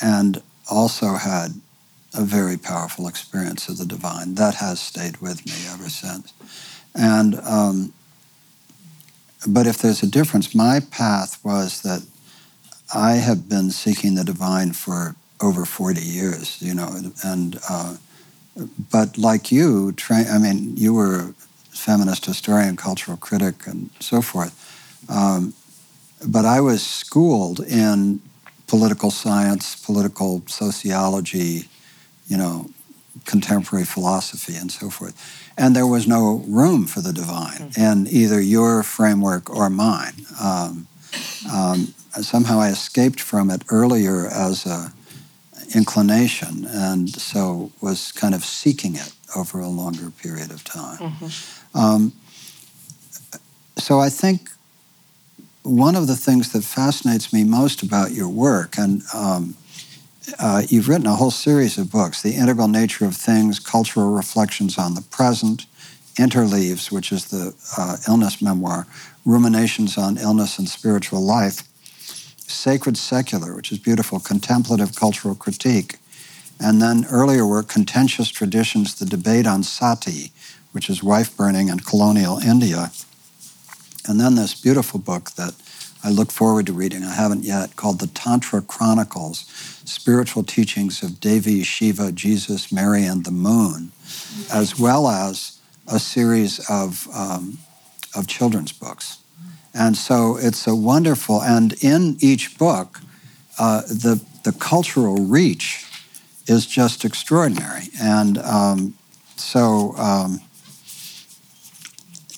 and 0.00 0.40
also 0.70 1.14
had 1.14 1.60
a 2.18 2.22
very 2.22 2.56
powerful 2.56 3.06
experience 3.06 3.68
of 3.68 3.78
the 3.78 3.86
divine 3.86 4.34
that 4.34 4.54
has 4.56 4.80
stayed 4.80 5.18
with 5.18 5.46
me 5.46 5.52
ever 5.72 5.88
since. 5.88 6.32
And 6.94 7.36
um, 7.44 7.92
but 9.46 9.68
if 9.68 9.78
there's 9.78 10.02
a 10.02 10.10
difference, 10.10 10.52
my 10.54 10.80
path 10.90 11.38
was 11.44 11.82
that 11.82 12.02
I 12.92 13.12
have 13.12 13.48
been 13.48 13.70
seeking 13.70 14.16
the 14.16 14.24
divine 14.24 14.72
for 14.72 15.14
over 15.40 15.64
40 15.64 16.00
years, 16.00 16.60
you 16.60 16.74
know, 16.74 16.88
and 17.22 17.60
uh, 17.70 17.96
but 18.90 19.16
like 19.16 19.52
you, 19.52 19.92
tra- 19.92 20.28
I 20.28 20.38
mean, 20.38 20.76
you 20.76 20.92
were 20.94 21.20
a 21.20 21.34
feminist 21.70 22.26
historian, 22.26 22.76
cultural 22.76 23.16
critic, 23.16 23.68
and 23.68 23.90
so 24.00 24.20
forth. 24.20 24.52
Um, 25.08 25.54
but 26.26 26.44
I 26.44 26.60
was 26.60 26.84
schooled 26.84 27.60
in 27.60 28.20
political 28.66 29.12
science, 29.12 29.76
political 29.76 30.42
sociology, 30.48 31.68
you 32.28 32.36
know, 32.36 32.70
contemporary 33.24 33.84
philosophy, 33.84 34.54
and 34.54 34.70
so 34.70 34.90
forth. 34.90 35.14
And 35.56 35.74
there 35.74 35.86
was 35.86 36.06
no 36.06 36.44
room 36.46 36.86
for 36.86 37.00
the 37.00 37.12
divine 37.12 37.70
mm-hmm. 37.70 37.80
in 37.80 38.06
either 38.08 38.40
your 38.40 38.82
framework 38.82 39.50
or 39.50 39.68
mine. 39.68 40.14
Um, 40.40 40.86
um, 41.52 41.94
somehow 42.20 42.60
I 42.60 42.68
escaped 42.68 43.20
from 43.20 43.50
it 43.50 43.62
earlier 43.70 44.26
as 44.26 44.66
a 44.66 44.92
inclination, 45.74 46.64
and 46.66 47.08
so 47.08 47.72
was 47.80 48.12
kind 48.12 48.34
of 48.34 48.44
seeking 48.44 48.94
it 48.94 49.12
over 49.36 49.60
a 49.60 49.68
longer 49.68 50.10
period 50.10 50.50
of 50.50 50.64
time. 50.64 50.98
Mm-hmm. 50.98 51.78
Um, 51.78 52.12
so 53.76 54.00
I 54.00 54.08
think 54.08 54.48
one 55.62 55.94
of 55.94 56.06
the 56.06 56.16
things 56.16 56.52
that 56.52 56.64
fascinates 56.64 57.32
me 57.32 57.44
most 57.44 57.82
about 57.82 58.12
your 58.12 58.28
work, 58.28 58.78
and 58.78 59.02
um, 59.12 59.56
uh, 60.38 60.62
you've 60.68 60.88
written 60.88 61.06
a 61.06 61.14
whole 61.14 61.30
series 61.30 61.78
of 61.78 61.90
books 61.90 62.22
The 62.22 62.34
Integral 62.34 62.68
Nature 62.68 63.04
of 63.06 63.16
Things, 63.16 63.58
Cultural 63.58 64.10
Reflections 64.10 64.78
on 64.78 64.94
the 64.94 65.02
Present, 65.02 65.66
Interleaves, 66.16 66.90
which 66.90 67.12
is 67.12 67.26
the 67.26 67.54
uh, 67.76 67.96
illness 68.08 68.42
memoir, 68.42 68.86
Ruminations 69.24 69.96
on 69.96 70.18
Illness 70.18 70.58
and 70.58 70.68
Spiritual 70.68 71.20
Life, 71.20 71.62
Sacred 72.48 72.96
Secular, 72.96 73.54
which 73.54 73.70
is 73.70 73.78
beautiful, 73.78 74.18
Contemplative 74.18 74.94
Cultural 74.96 75.34
Critique, 75.34 75.98
and 76.60 76.82
then 76.82 77.06
earlier 77.10 77.46
work, 77.46 77.68
Contentious 77.68 78.28
Traditions, 78.28 78.94
The 78.94 79.06
Debate 79.06 79.46
on 79.46 79.62
Sati, 79.62 80.32
which 80.72 80.90
is 80.90 81.02
wife 81.02 81.36
burning 81.36 81.68
in 81.68 81.80
colonial 81.80 82.38
India. 82.38 82.90
And 84.06 84.20
then 84.20 84.34
this 84.34 84.60
beautiful 84.60 84.98
book 84.98 85.32
that 85.32 85.54
I 86.04 86.10
look 86.10 86.30
forward 86.30 86.66
to 86.66 86.72
reading, 86.72 87.02
I 87.02 87.14
haven't 87.14 87.44
yet, 87.44 87.76
called 87.76 87.98
The 87.98 88.06
Tantra 88.06 88.62
Chronicles 88.62 89.44
Spiritual 89.84 90.44
Teachings 90.44 91.02
of 91.02 91.20
Devi, 91.20 91.62
Shiva, 91.62 92.12
Jesus, 92.12 92.70
Mary, 92.70 93.04
and 93.04 93.24
the 93.24 93.30
Moon, 93.30 93.90
as 94.52 94.78
well 94.78 95.08
as 95.08 95.58
a 95.86 95.98
series 95.98 96.60
of, 96.70 97.08
um, 97.14 97.58
of 98.14 98.26
children's 98.26 98.72
books. 98.72 99.18
And 99.74 99.96
so 99.96 100.36
it's 100.36 100.66
a 100.66 100.74
wonderful, 100.74 101.42
and 101.42 101.72
in 101.82 102.16
each 102.20 102.58
book, 102.58 103.00
uh, 103.58 103.82
the, 103.82 104.22
the 104.44 104.52
cultural 104.52 105.16
reach 105.16 105.84
is 106.46 106.66
just 106.66 107.04
extraordinary. 107.04 107.88
And 108.00 108.38
um, 108.38 108.94
so, 109.36 109.94
um, 109.96 110.40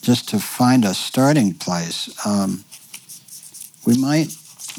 just 0.01 0.27
to 0.29 0.39
find 0.39 0.83
a 0.83 0.93
starting 0.93 1.53
place, 1.53 2.09
um, 2.25 2.65
we 3.85 3.97
might 3.97 4.35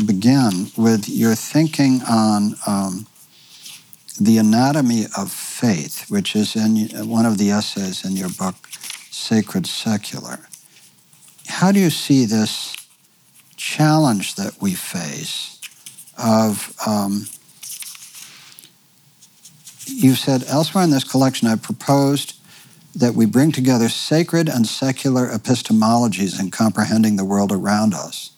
begin 0.06 0.71
with 0.76 1.09
your 1.09 1.35
thinking 1.35 2.00
on 2.09 2.54
um, 2.66 3.06
the 4.21 4.38
anatomy 4.38 5.04
of 5.16 5.30
faith, 5.30 6.06
which 6.09 6.37
is 6.37 6.54
in 6.54 6.88
one 7.09 7.26
of 7.26 7.38
the 7.38 7.50
essays 7.50 8.04
in 8.04 8.16
your 8.16 8.28
book, 8.30 8.54
Sacred 9.11 9.66
Secular. 9.66 10.38
How 11.47 11.73
do 11.73 11.80
you 11.80 11.90
see 11.90 12.25
this 12.25 12.76
challenge 13.56 14.37
that 14.37 14.61
we 14.61 14.75
face 14.75 15.61
of 16.18 16.75
um, 16.87 17.26
you 19.87 20.14
said 20.14 20.44
elsewhere 20.44 20.85
in 20.85 20.90
this 20.90 21.04
collection, 21.04 21.49
I 21.49 21.56
proposed 21.56 22.38
that 22.94 23.14
we 23.14 23.26
bring 23.26 23.52
together 23.52 23.88
sacred 23.88 24.49
and 24.49 24.66
secular 24.66 25.28
epistemologies 25.28 26.38
in 26.38 26.50
comprehending 26.50 27.16
the 27.16 27.25
world 27.25 27.50
around 27.50 27.94
us. 27.94 28.32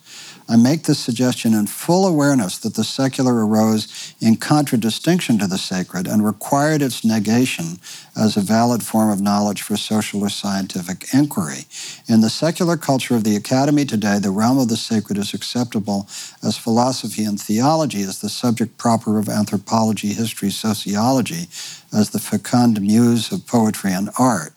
I 0.47 0.57
make 0.57 0.83
this 0.83 0.99
suggestion 0.99 1.55
in 1.55 1.67
full 1.67 2.07
awareness 2.07 2.59
that 2.59 2.75
the 2.75 2.85
secular 2.85 3.47
arose 3.47 4.15
in 4.21 4.37
contradistinction 4.37 5.39
to 5.39 5.47
the 5.47 5.57
sacred 5.57 6.07
and 6.07 6.25
required 6.25 6.83
its 6.83 7.03
negation 7.03 7.79
as 8.15 8.37
a 8.37 8.43
valid 8.43 8.83
form 8.83 9.11
of 9.11 9.23
knowledge 9.23 9.63
for 9.63 9.77
social 9.77 10.21
or 10.21 10.29
scientific 10.29 11.07
inquiry. 11.15 11.65
In 12.07 12.21
the 12.21 12.29
secular 12.29 12.77
culture 12.77 13.15
of 13.15 13.25
the 13.25 13.37
academy 13.37 13.87
today, 13.87 14.19
the 14.19 14.31
realm 14.31 14.59
of 14.59 14.69
the 14.69 14.77
sacred 14.77 15.17
is 15.17 15.33
acceptable 15.33 16.07
as 16.43 16.59
philosophy 16.59 17.25
and 17.25 17.41
theology, 17.41 18.03
as 18.03 18.21
the 18.21 18.29
subject 18.29 18.77
proper 18.77 19.19
of 19.19 19.31
anthropology, 19.31 20.13
history, 20.13 20.51
sociology, 20.51 21.49
as 21.91 22.11
the 22.11 22.21
fecund 22.21 22.83
muse 22.83 23.33
of 23.33 23.47
poetry 23.47 23.93
and 23.93 24.11
art. 24.19 24.53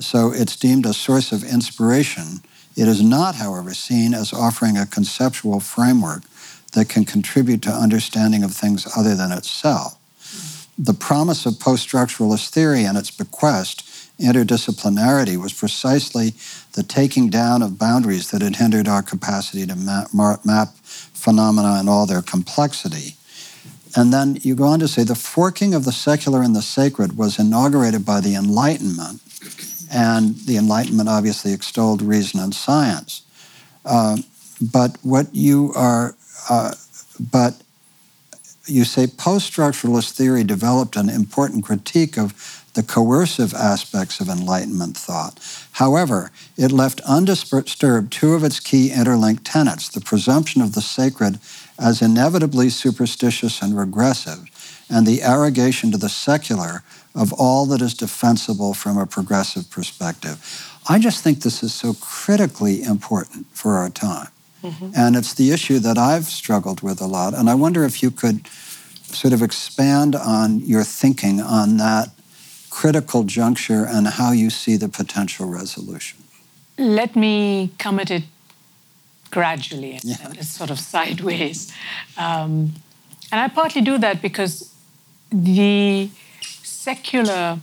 So 0.00 0.32
it's 0.32 0.56
deemed 0.56 0.86
a 0.86 0.92
source 0.92 1.30
of 1.30 1.44
inspiration 1.44 2.40
it 2.76 2.88
is 2.88 3.02
not, 3.02 3.36
however, 3.36 3.74
seen 3.74 4.14
as 4.14 4.32
offering 4.32 4.76
a 4.76 4.86
conceptual 4.86 5.60
framework 5.60 6.22
that 6.72 6.88
can 6.88 7.04
contribute 7.04 7.62
to 7.62 7.70
understanding 7.70 8.42
of 8.42 8.52
things 8.52 8.86
other 8.96 9.14
than 9.14 9.32
itself. 9.32 9.96
The 10.78 10.94
promise 10.94 11.44
of 11.46 11.60
post 11.60 11.88
structuralist 11.88 12.48
theory 12.50 12.84
and 12.84 12.96
its 12.96 13.10
bequest, 13.10 13.84
interdisciplinarity, 14.18 15.36
was 15.36 15.52
precisely 15.52 16.34
the 16.72 16.82
taking 16.82 17.28
down 17.28 17.60
of 17.60 17.78
boundaries 17.78 18.30
that 18.30 18.40
had 18.40 18.56
hindered 18.56 18.88
our 18.88 19.02
capacity 19.02 19.66
to 19.66 19.76
map, 19.76 20.08
map 20.44 20.68
phenomena 20.82 21.80
in 21.80 21.88
all 21.88 22.06
their 22.06 22.22
complexity. 22.22 23.16
And 23.96 24.12
then 24.12 24.38
you 24.42 24.54
go 24.54 24.64
on 24.64 24.78
to 24.80 24.88
say 24.88 25.02
the 25.02 25.14
forking 25.14 25.74
of 25.74 25.84
the 25.84 25.92
secular 25.92 26.42
and 26.42 26.54
the 26.54 26.62
sacred 26.62 27.18
was 27.18 27.38
inaugurated 27.38 28.06
by 28.06 28.20
the 28.20 28.36
Enlightenment 28.36 29.20
and 29.90 30.36
the 30.46 30.56
Enlightenment 30.56 31.08
obviously 31.08 31.52
extolled 31.52 32.02
reason 32.02 32.40
and 32.40 32.54
science. 32.54 33.22
Uh, 33.84 34.18
but 34.60 34.96
what 35.02 35.26
you 35.32 35.72
are, 35.74 36.14
uh, 36.48 36.72
but 37.18 37.62
you 38.66 38.84
say 38.84 39.06
post 39.06 39.52
structuralist 39.52 40.12
theory 40.12 40.44
developed 40.44 40.96
an 40.96 41.08
important 41.08 41.64
critique 41.64 42.16
of 42.16 42.60
the 42.74 42.82
coercive 42.82 43.52
aspects 43.52 44.20
of 44.20 44.28
Enlightenment 44.28 44.96
thought. 44.96 45.38
However, 45.72 46.30
it 46.56 46.70
left 46.70 47.00
undisturbed 47.00 48.12
two 48.12 48.34
of 48.34 48.44
its 48.44 48.60
key 48.60 48.92
interlinked 48.92 49.44
tenets 49.44 49.88
the 49.88 50.00
presumption 50.00 50.62
of 50.62 50.74
the 50.74 50.80
sacred 50.80 51.40
as 51.78 52.00
inevitably 52.00 52.70
superstitious 52.70 53.60
and 53.60 53.76
regressive, 53.76 54.44
and 54.88 55.06
the 55.06 55.22
arrogation 55.22 55.90
to 55.90 55.98
the 55.98 56.08
secular 56.08 56.82
of 57.14 57.32
all 57.32 57.66
that 57.66 57.82
is 57.82 57.94
defensible 57.94 58.74
from 58.74 58.98
a 58.98 59.06
progressive 59.06 59.70
perspective. 59.70 60.38
I 60.88 60.98
just 60.98 61.22
think 61.22 61.40
this 61.40 61.62
is 61.62 61.74
so 61.74 61.94
critically 61.94 62.82
important 62.82 63.46
for 63.52 63.74
our 63.74 63.90
time. 63.90 64.28
Mm-hmm. 64.62 64.90
And 64.94 65.16
it's 65.16 65.34
the 65.34 65.50
issue 65.52 65.78
that 65.80 65.98
I've 65.98 66.26
struggled 66.26 66.82
with 66.82 67.00
a 67.00 67.06
lot. 67.06 67.34
And 67.34 67.48
I 67.48 67.54
wonder 67.54 67.84
if 67.84 68.02
you 68.02 68.10
could 68.10 68.46
sort 68.46 69.32
of 69.32 69.42
expand 69.42 70.14
on 70.14 70.60
your 70.60 70.84
thinking 70.84 71.40
on 71.40 71.78
that 71.78 72.10
critical 72.70 73.24
juncture 73.24 73.84
and 73.84 74.06
how 74.06 74.32
you 74.32 74.50
see 74.50 74.76
the 74.76 74.88
potential 74.88 75.46
resolution. 75.46 76.18
Let 76.78 77.16
me 77.16 77.72
come 77.78 77.98
at 77.98 78.10
it 78.10 78.24
gradually 79.30 79.92
and, 79.92 80.04
yeah. 80.04 80.40
sort 80.42 80.70
of 80.70 80.78
sideways. 80.78 81.72
Um, 82.16 82.74
and 83.32 83.40
I 83.40 83.48
partly 83.48 83.82
do 83.82 83.98
that 83.98 84.22
because 84.22 84.72
the 85.30 86.10
secular 86.88 87.58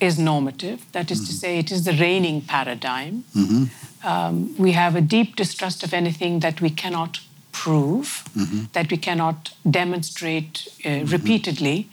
is 0.00 0.18
normative, 0.18 0.80
that 0.92 1.10
is 1.10 1.18
mm-hmm. 1.18 1.26
to 1.26 1.32
say, 1.32 1.58
it 1.58 1.70
is 1.70 1.84
the 1.84 1.92
reigning 1.92 2.40
paradigm. 2.40 3.24
Mm-hmm. 3.36 3.64
Um, 4.06 4.34
we 4.56 4.72
have 4.72 4.94
a 4.96 5.00
deep 5.00 5.36
distrust 5.36 5.82
of 5.82 5.92
anything 5.92 6.40
that 6.40 6.60
we 6.60 6.70
cannot 6.70 7.20
prove, 7.52 8.24
mm-hmm. 8.36 8.64
that 8.72 8.90
we 8.90 8.96
cannot 8.96 9.52
demonstrate 9.68 10.68
uh, 10.84 10.88
mm-hmm. 10.88 11.12
repeatedly. 11.16 11.88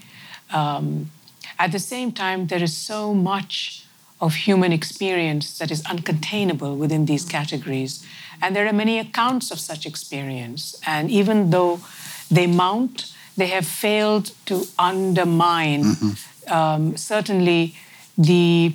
Um, 0.54 1.12
at 1.58 1.72
the 1.72 1.80
same 1.80 2.12
time, 2.12 2.48
there 2.48 2.64
is 2.64 2.76
so 2.78 3.14
much 3.14 3.86
of 4.22 4.36
human 4.36 4.72
experience 4.72 5.58
that 5.58 5.72
is 5.72 5.82
uncontainable 5.84 6.78
within 6.78 7.06
these 7.06 7.26
categories. 7.26 8.06
And 8.42 8.56
there 8.56 8.68
are 8.68 8.74
many 8.74 9.00
accounts 9.00 9.52
of 9.52 9.60
such 9.60 9.86
experience. 9.86 10.80
And 10.86 11.10
even 11.10 11.50
though 11.50 11.80
they 12.30 12.48
mount, 12.48 13.15
they 13.38 13.48
have 13.48 13.66
failed 13.66 14.32
to 14.46 14.66
undermine 14.80 15.84
mm-hmm. 15.84 16.54
um, 16.54 16.98
certainly 16.98 17.76
the 18.18 18.74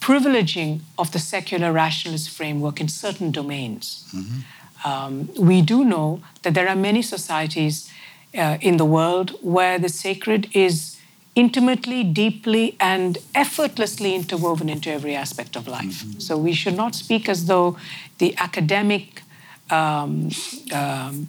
privileging 0.00 0.80
of 0.96 1.12
the 1.12 1.18
secular 1.18 1.72
rationalist 1.72 2.30
framework 2.30 2.80
in 2.80 2.88
certain 2.88 3.30
domains. 3.30 4.04
Mm-hmm. 4.14 4.88
Um, 4.88 5.28
we 5.38 5.60
do 5.60 5.84
know 5.84 6.22
that 6.42 6.54
there 6.54 6.68
are 6.68 6.76
many 6.76 7.02
societies 7.02 7.90
uh, 8.36 8.56
in 8.60 8.76
the 8.76 8.84
world 8.84 9.36
where 9.42 9.78
the 9.78 9.88
sacred 9.88 10.48
is 10.54 10.96
intimately, 11.34 12.02
deeply, 12.02 12.76
and 12.80 13.18
effortlessly 13.34 14.14
interwoven 14.14 14.68
into 14.68 14.90
every 14.90 15.14
aspect 15.14 15.56
of 15.56 15.68
life. 15.68 16.02
Mm-hmm. 16.04 16.20
So 16.20 16.38
we 16.38 16.52
should 16.52 16.76
not 16.76 16.94
speak 16.94 17.28
as 17.28 17.46
though 17.46 17.76
the 18.18 18.34
academic 18.38 19.22
um, 19.70 20.30
um, 20.72 21.28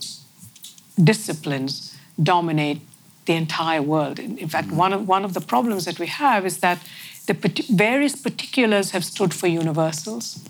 disciplines 1.04 1.91
dominate 2.22 2.82
the 3.26 3.34
entire 3.34 3.82
world. 3.82 4.20
In 4.20 4.50
fact, 4.50 4.72
one 4.72 4.94
of, 4.94 5.08
one 5.08 5.24
of 5.24 5.34
the 5.34 5.42
problems 5.42 5.86
that 5.86 6.00
we 6.00 6.08
have 6.08 6.46
is 6.46 6.60
that 6.60 6.80
the 7.28 7.34
various 7.70 8.16
particulars 8.16 8.92
have 8.92 9.06
stood 9.06 9.34
for 9.34 9.48
universals. 9.48 10.44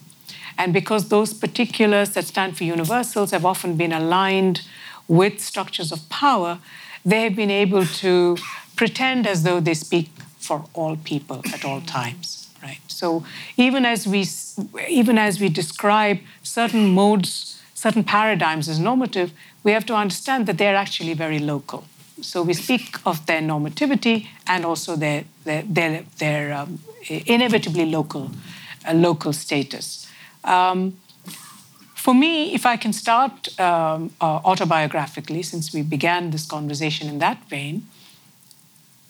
And 0.57 0.73
because 0.73 1.09
those 1.09 1.33
particulars 1.33 2.11
that 2.11 2.25
stand 2.25 2.57
for 2.57 2.63
universals 2.63 3.31
have 3.31 3.45
often 3.45 3.75
been 3.75 3.91
aligned 3.91 4.61
with 5.07 5.41
structures 5.41 5.91
of 5.91 6.07
power, 6.09 6.59
they 7.05 7.23
have 7.23 7.35
been 7.35 7.51
able 7.51 7.85
to 7.85 8.37
pretend 8.75 9.27
as 9.27 9.43
though 9.43 9.59
they 9.59 9.73
speak 9.73 10.09
for 10.37 10.65
all 10.73 10.95
people 10.97 11.41
at 11.53 11.65
all 11.65 11.81
times. 11.81 12.49
Right. 12.63 12.79
So 12.87 13.25
even 13.57 13.85
as 13.85 14.07
we 14.07 14.25
even 14.87 15.17
as 15.17 15.39
we 15.39 15.49
describe 15.49 16.19
certain 16.43 16.93
modes, 16.93 17.59
certain 17.73 18.03
paradigms 18.03 18.69
as 18.69 18.79
normative, 18.79 19.33
we 19.63 19.71
have 19.71 19.85
to 19.85 19.95
understand 19.95 20.45
that 20.47 20.57
they're 20.57 20.75
actually 20.75 21.13
very 21.13 21.39
local. 21.39 21.83
So 22.21 22.43
we 22.43 22.53
speak 22.53 22.97
of 23.05 23.25
their 23.25 23.41
normativity 23.41 24.27
and 24.47 24.65
also 24.65 24.95
their, 24.95 25.23
their, 25.43 25.63
their, 25.63 26.03
their 26.17 26.53
um, 26.53 26.79
inevitably 27.09 27.85
local, 27.85 28.31
uh, 28.87 28.93
local 28.93 29.33
status. 29.33 30.07
Um, 30.43 30.97
for 31.95 32.13
me, 32.15 32.53
if 32.53 32.65
I 32.65 32.77
can 32.77 32.93
start 32.93 33.59
um, 33.59 34.11
uh, 34.19 34.39
autobiographically, 34.41 35.45
since 35.45 35.73
we 35.73 35.83
began 35.83 36.31
this 36.31 36.45
conversation 36.47 37.07
in 37.07 37.19
that 37.19 37.47
vein, 37.47 37.87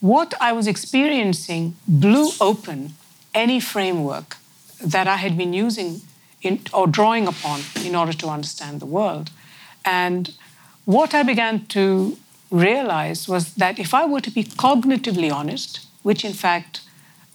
what 0.02 0.34
I 0.42 0.52
was 0.52 0.68
experiencing 0.68 1.76
blew 1.88 2.32
open 2.42 2.94
any 3.34 3.60
framework 3.60 4.38
that 4.84 5.08
I 5.08 5.18
had 5.18 5.38
been 5.38 5.54
using 5.54 6.02
in, 6.42 6.60
or 6.74 6.88
drawing 6.88 7.28
upon 7.28 7.62
in 7.86 7.96
order 7.96 8.14
to 8.14 8.28
understand 8.28 8.80
the 8.80 8.86
world. 8.86 9.30
And 9.86 10.34
what 10.92 11.14
I 11.14 11.24
began 11.24 11.66
to 11.68 12.18
realize 12.50 13.28
was 13.28 13.54
that 13.56 13.80
if 13.80 13.94
I 13.94 14.06
were 14.06 14.22
to 14.22 14.32
be 14.32 14.44
cognitively 14.44 15.32
honest, 15.32 15.88
which 16.04 16.26
in 16.26 16.34
fact 16.34 16.82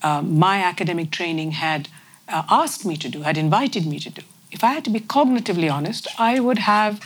uh, 0.03 0.23
my 0.23 0.63
academic 0.63 1.11
training 1.11 1.53
had 1.53 1.89
uh, 2.29 2.43
asked 2.51 2.85
me 2.85 2.97
to 2.99 3.09
do, 3.09 3.23
had 3.23 3.39
invited 3.39 3.87
me 3.87 3.99
to 4.01 4.11
do, 4.11 4.23
if 4.51 4.63
I 4.63 4.73
had 4.73 4.85
to 4.85 4.91
be 4.91 5.01
cognitively 5.01 5.73
honest, 5.73 6.07
I 6.19 6.39
would 6.41 6.59
have 6.59 7.01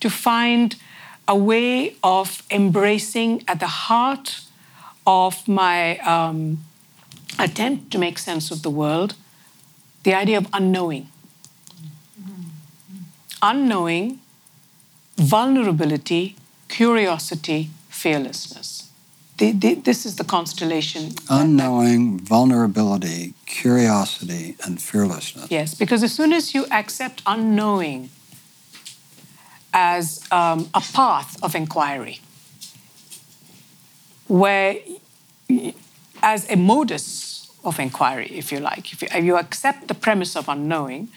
to 0.00 0.08
find 0.10 0.76
a 1.26 1.36
way 1.36 1.96
of 2.04 2.42
embracing 2.50 3.42
at 3.48 3.58
the 3.58 3.66
heart 3.66 4.42
of 5.06 5.46
my 5.48 5.98
um, 5.98 6.64
attempt 7.38 7.90
to 7.92 7.98
make 7.98 8.18
sense 8.18 8.50
of 8.50 8.62
the 8.62 8.70
world 8.70 9.14
the 10.04 10.14
idea 10.14 10.38
of 10.38 10.46
unknowing. 10.52 11.08
Unknowing, 13.42 14.20
vulnerability, 15.16 16.36
curiosity, 16.68 17.70
fearlessness. 17.88 18.90
The, 19.38 19.52
the, 19.52 19.74
this 19.74 20.06
is 20.06 20.16
the 20.16 20.24
constellation. 20.24 21.12
Unknowing, 21.28 22.18
vulnerability, 22.20 23.34
curiosity, 23.44 24.56
and 24.64 24.80
fearlessness. 24.80 25.50
Yes, 25.50 25.74
because 25.74 26.02
as 26.02 26.14
soon 26.14 26.32
as 26.32 26.54
you 26.54 26.64
accept 26.70 27.22
unknowing 27.26 28.08
as 29.74 30.26
um, 30.32 30.70
a 30.72 30.80
path 30.80 31.42
of 31.42 31.54
inquiry, 31.54 32.20
where 34.26 34.76
as 36.22 36.50
a 36.50 36.56
modus 36.56 37.50
of 37.62 37.78
inquiry, 37.78 38.28
if 38.28 38.50
you 38.50 38.58
like, 38.58 38.92
if 38.92 39.02
you, 39.02 39.08
if 39.12 39.24
you 39.24 39.36
accept 39.36 39.88
the 39.88 39.94
premise 39.94 40.34
of 40.34 40.48
unknowing, 40.48 41.08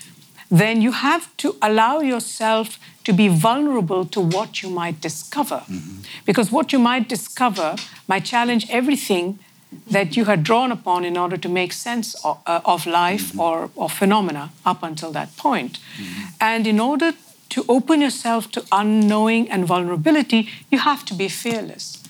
then 0.51 0.81
you 0.81 0.91
have 0.91 1.35
to 1.37 1.55
allow 1.61 1.99
yourself 1.99 2.79
to 3.09 3.13
be 3.13 3.27
vulnerable 3.27 4.05
to 4.05 4.21
what 4.21 4.61
you 4.61 4.69
might 4.69 5.01
discover. 5.01 5.63
Mm-hmm. 5.67 6.01
Because 6.25 6.51
what 6.51 6.71
you 6.71 6.77
might 6.77 7.09
discover 7.09 7.75
might 8.07 8.23
challenge 8.23 8.67
everything 8.69 9.39
that 9.89 10.15
you 10.15 10.25
had 10.25 10.43
drawn 10.43 10.71
upon 10.71 11.03
in 11.03 11.17
order 11.17 11.37
to 11.37 11.49
make 11.49 11.73
sense 11.73 12.13
of, 12.23 12.37
uh, 12.45 12.61
of 12.65 12.85
life 12.85 13.29
mm-hmm. 13.29 13.39
or 13.39 13.71
of 13.77 13.91
phenomena 13.91 14.51
up 14.63 14.83
until 14.83 15.11
that 15.11 15.35
point. 15.37 15.79
Mm-hmm. 15.79 16.27
And 16.39 16.67
in 16.67 16.79
order 16.79 17.13
to 17.49 17.65
open 17.67 17.99
yourself 17.99 18.51
to 18.51 18.63
unknowing 18.71 19.49
and 19.49 19.65
vulnerability, 19.65 20.49
you 20.69 20.77
have 20.77 21.03
to 21.05 21.15
be 21.15 21.29
fearless. 21.29 22.03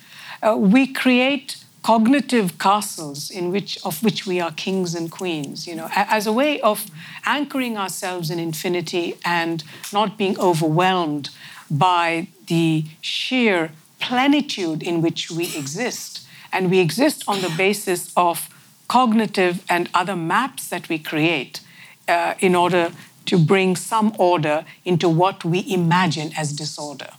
Uh, 0.43 0.57
we 0.57 0.85
create 0.85 1.58
cognitive 1.81 2.57
castles 2.59 3.29
in 3.29 3.51
which, 3.51 3.77
of 3.85 4.03
which 4.03 4.25
we 4.27 4.39
are 4.39 4.51
kings 4.51 4.93
and 4.95 5.11
queens, 5.11 5.65
you 5.67 5.75
know, 5.75 5.89
as 5.95 6.27
a 6.27 6.33
way 6.33 6.59
of 6.61 6.85
anchoring 7.25 7.77
ourselves 7.77 8.29
in 8.29 8.39
infinity 8.39 9.15
and 9.23 9.63
not 9.93 10.17
being 10.17 10.37
overwhelmed 10.39 11.29
by 11.71 12.27
the 12.47 12.85
sheer 13.01 13.71
plenitude 13.99 14.83
in 14.83 15.01
which 15.01 15.31
we 15.31 15.45
exist. 15.55 16.25
And 16.51 16.69
we 16.69 16.79
exist 16.79 17.23
on 17.27 17.41
the 17.41 17.53
basis 17.57 18.11
of 18.17 18.49
cognitive 18.87 19.63
and 19.69 19.89
other 19.93 20.15
maps 20.15 20.67
that 20.69 20.89
we 20.89 20.99
create 20.99 21.61
uh, 22.07 22.33
in 22.39 22.55
order 22.55 22.91
to 23.27 23.37
bring 23.37 23.75
some 23.75 24.13
order 24.17 24.65
into 24.83 25.07
what 25.07 25.45
we 25.45 25.63
imagine 25.71 26.31
as 26.35 26.51
disorder 26.51 27.11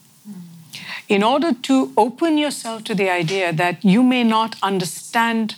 in 1.11 1.25
order 1.25 1.53
to 1.53 1.92
open 1.96 2.38
yourself 2.38 2.85
to 2.85 2.94
the 2.94 3.11
idea 3.11 3.53
that 3.53 3.85
you 3.85 4.01
may 4.01 4.23
not 4.23 4.55
understand 4.62 5.57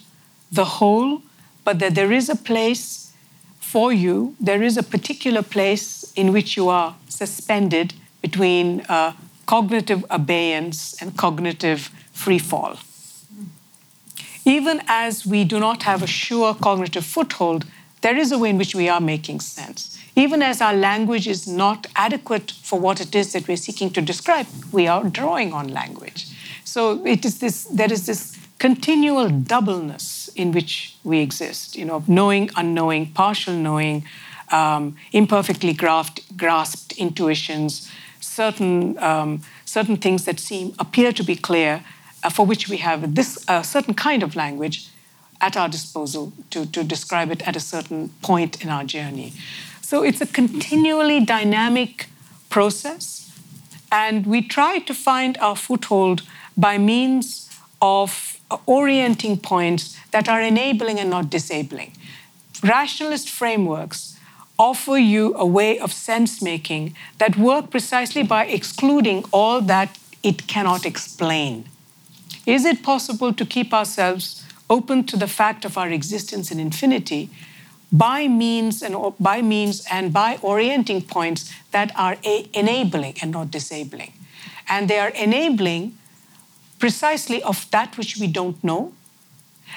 the 0.51 0.65
whole, 0.65 1.23
but 1.62 1.79
that 1.79 1.95
there 1.95 2.11
is 2.11 2.31
a 2.31 2.35
place 2.35 3.12
for 3.61 3.93
you, 3.93 4.35
there 4.41 4.62
is 4.62 4.79
a 4.79 4.83
particular 4.83 5.43
place 5.43 6.11
in 6.17 6.33
which 6.33 6.57
you 6.57 6.71
are 6.71 6.97
suspended 7.09 7.93
between 8.23 8.81
uh, 8.88 9.12
cognitive 9.45 10.05
abeyance 10.09 11.01
and 11.03 11.19
cognitive 11.19 11.91
free 12.12 12.38
fall. 12.38 12.79
Even 14.47 14.81
as 14.88 15.27
we 15.27 15.45
do 15.45 15.61
not 15.61 15.83
have 15.83 16.03
a 16.03 16.07
sure 16.07 16.55
cognitive 16.55 17.05
foothold, 17.05 17.67
there 18.01 18.17
is 18.17 18.33
a 18.33 18.38
way 18.38 18.49
in 18.51 18.57
which 18.59 18.75
we 18.75 18.88
are 18.88 19.01
making 19.01 19.41
sense. 19.41 20.02
Even 20.14 20.42
as 20.42 20.61
our 20.61 20.75
language 20.75 21.27
is 21.27 21.48
not 21.48 21.87
adequate 21.96 22.51
for 22.51 22.79
what 22.79 23.01
it 23.01 23.14
is 23.14 23.33
that 23.33 23.48
we're 23.48 23.57
seeking 23.57 23.90
to 23.90 24.03
describe, 24.03 24.46
we 24.70 24.87
are 24.87 25.05
drawing 25.05 25.53
on 25.53 25.68
language. 25.68 26.27
So 26.64 27.05
it 27.07 27.25
is 27.25 27.38
this, 27.38 27.64
there 27.64 27.92
is 27.92 28.07
this 28.07 28.38
continual 28.59 29.29
doubleness 29.29 30.29
in 30.37 30.53
which 30.53 30.96
we 31.03 31.20
exist, 31.20 31.77
you 31.77 31.85
know, 31.85 32.05
knowing, 32.07 32.51
unknowing, 32.57 33.12
partial 33.12 33.55
knowing, 33.55 34.05
um, 34.51 34.96
imperfectly 35.12 35.72
grasped, 35.72 36.37
grasped 36.37 36.92
intuitions, 36.92 37.90
certain, 38.20 38.98
um, 38.98 39.42
certain 39.64 39.96
things 39.96 40.25
that 40.27 40.38
seem 40.38 40.75
appear 40.79 41.11
to 41.12 41.25
be 41.25 41.37
clear, 41.37 41.83
uh, 42.22 42.31
for 42.31 42.46
which 42.46 42.68
we 42.68 42.77
have 42.77 43.14
this 43.14 43.44
uh, 43.48 43.62
certain 43.62 43.94
kind 43.94 44.22
of 44.22 44.37
language 44.37 44.88
at 45.40 45.57
our 45.57 45.68
disposal 45.68 46.33
to, 46.51 46.66
to 46.66 46.85
describe 46.85 47.31
it 47.31 47.46
at 47.48 47.57
a 47.57 47.61
certain 47.61 48.11
point 48.22 48.62
in 48.62 48.68
our 48.68 48.85
journey. 48.85 49.33
So 49.92 50.02
it's 50.02 50.22
a 50.22 50.26
continually 50.26 51.20
dynamic 51.20 52.07
process, 52.48 53.31
and 53.90 54.24
we 54.26 54.40
try 54.40 54.78
to 54.78 54.94
find 54.94 55.37
our 55.37 55.55
foothold 55.55 56.22
by 56.57 56.78
means 56.78 57.50
of 57.83 58.40
orienting 58.64 59.37
points 59.37 59.98
that 60.11 60.31
are 60.31 60.40
enabling 60.40 60.98
and 60.98 61.11
not 61.11 61.28
disabling. 61.28 61.92
Rationalist 62.62 63.28
frameworks 63.28 64.18
offer 64.59 64.96
you 64.96 65.35
a 65.37 65.44
way 65.44 65.78
of 65.78 65.92
sense 65.92 66.40
making 66.40 66.96
that 67.18 67.37
work 67.37 67.70
precisely 67.70 68.22
by 68.22 68.46
excluding 68.46 69.26
all 69.31 69.61
that 69.61 69.98
it 70.22 70.46
cannot 70.46 70.87
explain. 70.87 71.66
Is 72.46 72.64
it 72.64 72.83
possible 72.83 73.35
to 73.35 73.44
keep 73.44 73.74
ourselves 73.74 74.42
open 74.70 75.05
to 75.05 75.18
the 75.18 75.28
fact 75.28 75.66
of 75.66 75.76
our 75.76 75.90
existence 75.90 76.50
in 76.50 76.59
infinity 76.59 77.28
by 77.92 78.26
means 78.26 78.83
and 78.83 78.96
by 79.20 79.42
means 79.42 79.87
and 79.90 80.12
by 80.12 80.38
orienting 80.42 81.02
points 81.02 81.52
that 81.72 81.92
are 81.94 82.16
enabling 82.55 83.16
and 83.20 83.31
not 83.31 83.50
disabling. 83.50 84.12
And 84.68 84.88
they 84.88 84.98
are 84.98 85.11
enabling 85.11 85.98
precisely 86.78 87.42
of 87.42 87.70
that 87.70 87.98
which 87.98 88.16
we 88.16 88.26
don't 88.26 88.62
know. 88.64 88.92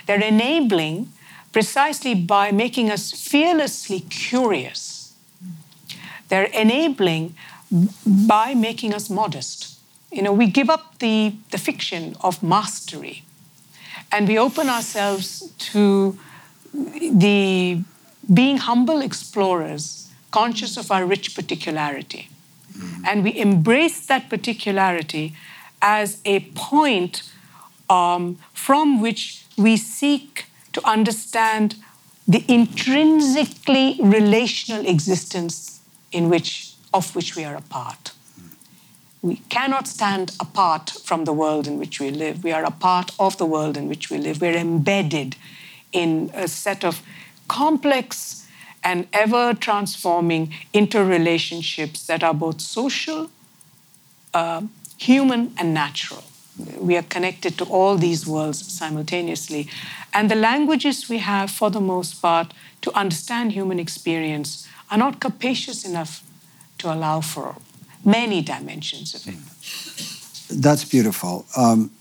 They're 0.07 0.23
enabling 0.23 1.09
precisely 1.51 2.15
by 2.15 2.51
making 2.51 2.89
us 2.89 3.11
fearlessly 3.11 3.99
curious. 3.99 5.13
They're 6.29 6.45
enabling 6.45 7.35
by 8.05 8.53
making 8.53 8.93
us 8.93 9.09
modest. 9.09 9.77
You 10.11 10.21
know 10.21 10.33
we 10.33 10.47
give 10.47 10.69
up 10.69 10.99
the, 10.99 11.35
the 11.51 11.57
fiction 11.57 12.15
of 12.21 12.41
mastery 12.41 13.23
and 14.11 14.27
we 14.27 14.37
open 14.39 14.69
ourselves 14.69 15.51
to 15.73 16.17
the 16.73 17.81
being 18.33 18.57
humble 18.57 19.01
explorers, 19.01 20.09
conscious 20.31 20.77
of 20.77 20.91
our 20.91 21.05
rich 21.05 21.35
particularity. 21.35 22.29
Mm-hmm. 22.73 23.03
And 23.05 23.23
we 23.23 23.37
embrace 23.37 24.05
that 24.07 24.29
particularity 24.29 25.33
as 25.81 26.21
a 26.25 26.39
point 26.55 27.23
um, 27.89 28.37
from 28.53 29.01
which 29.01 29.45
we 29.57 29.77
seek 29.77 30.45
to 30.73 30.85
understand 30.85 31.75
the 32.27 32.43
intrinsically 32.47 33.97
relational 34.01 34.85
existence 34.85 35.81
in 36.11 36.29
which, 36.29 36.73
of 36.93 37.15
which 37.15 37.35
we 37.35 37.43
are 37.45 37.55
a 37.55 37.61
part. 37.61 38.11
We 39.21 39.37
cannot 39.49 39.87
stand 39.87 40.35
apart 40.39 40.91
from 41.03 41.25
the 41.25 41.33
world 41.33 41.67
in 41.67 41.79
which 41.79 41.99
we 41.99 42.11
live. 42.11 42.43
We 42.43 42.51
are 42.51 42.63
a 42.63 42.71
part 42.71 43.11
of 43.19 43.37
the 43.37 43.45
world 43.45 43.77
in 43.77 43.87
which 43.87 44.09
we 44.09 44.17
live. 44.17 44.41
We're 44.41 44.55
embedded 44.55 45.35
in 45.91 46.29
a 46.33 46.47
set 46.47 46.83
of 46.83 47.01
complex 47.47 48.45
and 48.83 49.07
ever 49.11 49.53
transforming 49.53 50.53
interrelationships 50.73 52.05
that 52.05 52.23
are 52.23 52.33
both 52.33 52.61
social, 52.61 53.29
uh, 54.33 54.61
human, 54.97 55.53
and 55.57 55.73
natural. 55.73 56.23
We 56.77 56.95
are 56.95 57.03
connected 57.03 57.57
to 57.57 57.65
all 57.65 57.97
these 57.97 58.25
worlds 58.25 58.71
simultaneously. 58.71 59.67
And 60.13 60.31
the 60.31 60.35
languages 60.35 61.09
we 61.09 61.17
have, 61.17 61.51
for 61.51 61.69
the 61.69 61.81
most 61.81 62.21
part, 62.21 62.53
to 62.81 62.95
understand 62.95 63.51
human 63.51 63.79
experience 63.79 64.67
are 64.89 64.97
not 64.97 65.19
capacious 65.19 65.83
enough 65.83 66.23
to 66.77 66.93
allow 66.93 67.21
for 67.21 67.55
many 68.05 68.41
dimensions 68.41 69.15
of 69.15 69.27
it. 69.27 70.61
That's 70.61 70.85
beautiful. 70.85 71.45
Um, 71.57 71.91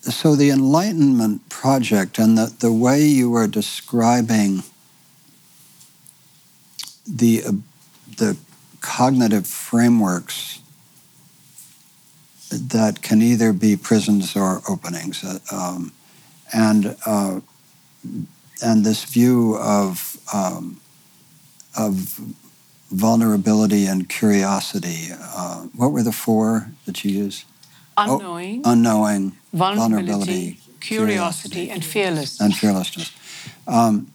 so 0.00 0.34
the 0.34 0.50
Enlightenment 0.50 1.48
Project 1.48 2.18
and 2.18 2.36
the, 2.36 2.54
the 2.60 2.72
way 2.72 3.02
you 3.02 3.34
are 3.34 3.46
describing 3.46 4.62
the, 7.06 7.42
uh, 7.46 7.52
the 8.16 8.36
cognitive 8.80 9.46
frameworks 9.46 10.60
that 12.50 13.02
can 13.02 13.22
either 13.22 13.52
be 13.52 13.76
prisons 13.76 14.34
or 14.34 14.62
openings. 14.68 15.22
Uh, 15.22 15.38
um, 15.52 15.92
and, 16.52 16.96
uh, 17.06 17.40
and 18.62 18.84
this 18.84 19.04
view 19.04 19.56
of, 19.58 20.18
um, 20.34 20.80
of 21.78 22.20
vulnerability 22.90 23.86
and 23.86 24.08
curiosity. 24.08 25.08
Uh, 25.12 25.62
what 25.76 25.92
were 25.92 26.02
the 26.02 26.12
four 26.12 26.70
that 26.86 27.04
you 27.04 27.10
used? 27.10 27.44
Unknowing, 27.96 28.62
oh, 28.64 28.72
unknowing, 28.72 29.36
vulnerability, 29.52 29.98
vulnerability 29.98 30.60
curiosity, 30.80 31.66
curiosity, 31.66 31.70
and 31.70 31.84
fearlessness. 31.84 32.40
And 32.40 32.56
fearlessness. 32.56 33.12
Um, 33.66 34.12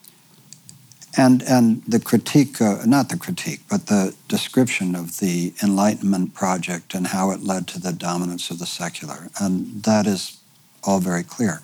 and, 1.17 1.41
and 1.43 1.81
the 1.83 1.99
critique, 1.99 2.61
uh, 2.61 2.83
not 2.85 3.09
the 3.09 3.17
critique, 3.17 3.61
but 3.69 3.87
the 3.87 4.13
description 4.27 4.95
of 4.95 5.19
the 5.19 5.53
Enlightenment 5.63 6.33
project 6.33 6.93
and 6.93 7.07
how 7.07 7.31
it 7.31 7.41
led 7.41 7.67
to 7.67 7.79
the 7.79 7.93
dominance 7.93 8.49
of 8.49 8.59
the 8.59 8.65
secular. 8.65 9.29
And 9.39 9.83
that 9.83 10.07
is 10.07 10.39
all 10.83 10.99
very 10.99 11.23
clear. 11.23 11.61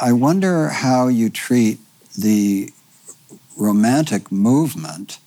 I 0.00 0.12
wonder 0.12 0.68
how 0.68 1.08
you 1.08 1.28
treat 1.28 1.78
the 2.16 2.70
romantic 3.56 4.32
movement, 4.32 5.18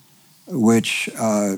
which 0.47 1.09
uh, 1.17 1.57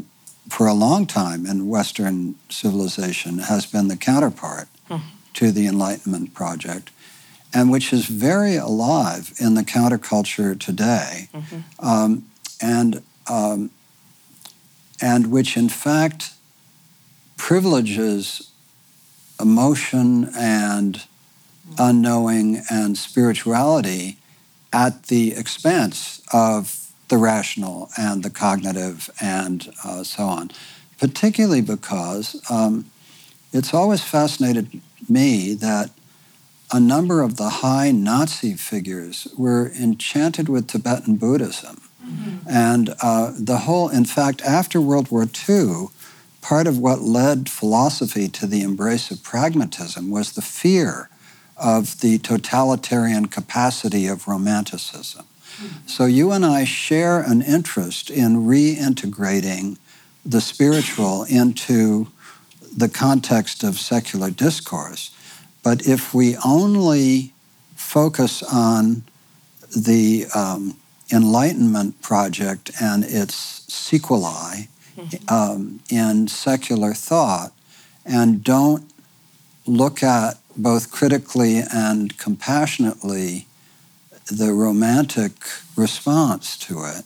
for 0.49 0.67
a 0.67 0.73
long 0.73 1.05
time 1.05 1.45
in 1.45 1.67
Western 1.67 2.35
civilization 2.49 3.39
has 3.39 3.65
been 3.65 3.87
the 3.87 3.97
counterpart 3.97 4.67
mm-hmm. 4.89 5.07
To 5.33 5.51
the 5.51 5.67
Enlightenment 5.67 6.33
project 6.33 6.91
and 7.53 7.69
which 7.69 7.91
is 7.91 8.05
very 8.05 8.55
alive 8.55 9.33
in 9.39 9.55
the 9.55 9.63
counterculture 9.63 10.57
today, 10.57 11.29
mm-hmm. 11.33 11.85
um, 11.85 12.25
and 12.61 13.01
um, 13.29 13.69
and 15.01 15.31
which 15.31 15.57
in 15.57 15.69
fact 15.69 16.33
privileges 17.37 18.51
emotion 19.39 20.29
and 20.37 21.05
unknowing 21.79 22.61
and 22.69 22.97
spirituality 22.97 24.17
at 24.71 25.03
the 25.03 25.31
expense 25.33 26.21
of 26.31 26.91
the 27.09 27.17
rational 27.17 27.89
and 27.97 28.23
the 28.23 28.29
cognitive 28.29 29.09
and 29.19 29.73
uh, 29.83 30.03
so 30.03 30.23
on, 30.23 30.51
particularly 30.97 31.61
because 31.61 32.41
um, 32.49 32.85
it's 33.51 33.73
always 33.73 34.01
fascinated 34.01 34.81
me 35.09 35.53
that 35.55 35.91
a 36.71 36.79
number 36.79 37.21
of 37.21 37.37
the 37.37 37.49
high 37.49 37.91
Nazi 37.91 38.53
figures 38.53 39.27
were 39.37 39.71
enchanted 39.71 40.47
with 40.47 40.67
Tibetan 40.67 41.15
Buddhism. 41.17 41.81
Mm-hmm. 42.05 42.49
And 42.49 42.95
uh, 43.01 43.33
the 43.37 43.59
whole, 43.59 43.89
in 43.89 44.05
fact, 44.05 44.41
after 44.41 44.79
World 44.79 45.11
War 45.11 45.27
II, 45.49 45.87
part 46.41 46.67
of 46.67 46.77
what 46.77 47.01
led 47.01 47.49
philosophy 47.49 48.27
to 48.29 48.47
the 48.47 48.61
embrace 48.61 49.11
of 49.11 49.21
pragmatism 49.23 50.09
was 50.09 50.31
the 50.31 50.41
fear 50.41 51.09
of 51.57 51.99
the 52.01 52.17
totalitarian 52.17 53.27
capacity 53.27 54.07
of 54.07 54.27
romanticism. 54.27 55.25
Mm-hmm. 55.25 55.87
So 55.87 56.05
you 56.05 56.31
and 56.31 56.45
I 56.45 56.63
share 56.63 57.19
an 57.19 57.41
interest 57.41 58.09
in 58.09 58.37
reintegrating 58.37 59.77
the 60.25 60.41
spiritual 60.41 61.23
into 61.23 62.07
the 62.75 62.89
context 62.89 63.63
of 63.63 63.79
secular 63.79 64.29
discourse. 64.29 65.11
But 65.63 65.87
if 65.87 66.13
we 66.13 66.37
only 66.45 67.33
focus 67.75 68.41
on 68.43 69.03
the 69.75 70.25
um, 70.35 70.77
Enlightenment 71.11 72.01
project 72.01 72.71
and 72.81 73.03
its 73.03 73.35
sequelae 73.71 74.69
mm-hmm. 74.97 75.33
um, 75.33 75.81
in 75.89 76.27
secular 76.27 76.93
thought 76.93 77.51
and 78.05 78.43
don't 78.43 78.91
look 79.65 80.01
at 80.01 80.37
both 80.57 80.91
critically 80.91 81.61
and 81.73 82.17
compassionately 82.17 83.45
the 84.27 84.53
romantic 84.53 85.33
response 85.75 86.57
to 86.57 86.83
it, 86.83 87.05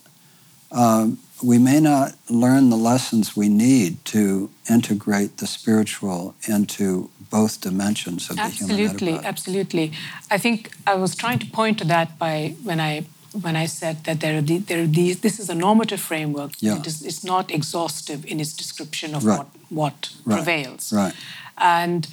um, 0.72 1.18
we 1.44 1.58
may 1.58 1.80
not 1.80 2.16
learn 2.30 2.70
the 2.70 2.78
lessons 2.78 3.36
we 3.36 3.50
need 3.50 4.04
to 4.06 4.50
integrate 4.70 5.38
the 5.38 5.48
spiritual 5.48 6.36
into 6.48 7.10
both 7.30 7.62
dimensions 7.62 8.30
of 8.30 8.40
absolutely, 8.40 8.88
the 8.88 9.04
human 9.04 9.26
Absolutely, 9.26 9.28
absolutely. 9.28 9.92
I 10.32 10.38
think 10.38 10.72
I 10.88 10.96
was 10.96 11.16
trying 11.16 11.40
to 11.40 11.46
point 11.48 11.80
to 11.80 11.86
that 11.86 12.18
by 12.18 12.56
when 12.64 12.80
I 12.80 13.06
when 13.42 13.58
I 13.58 13.66
said 13.66 14.06
that 14.06 14.22
there 14.22 14.38
are, 14.38 14.42
the, 14.42 14.60
there 14.60 14.82
are 14.84 14.88
these. 14.88 15.20
This 15.20 15.40
is 15.40 15.50
a 15.50 15.56
normative 15.56 16.00
framework. 16.00 16.52
Yeah. 16.60 16.80
It 16.80 16.88
is, 16.88 17.04
it's 17.04 17.24
not 17.24 17.52
exhaustive 17.52 18.26
in 18.26 18.40
its 18.40 18.54
description 18.54 19.14
of 19.14 19.26
right. 19.26 19.40
what 19.40 19.48
what 19.70 20.10
right. 20.24 20.36
prevails. 20.38 20.94
Right. 20.94 21.14
And 21.58 22.08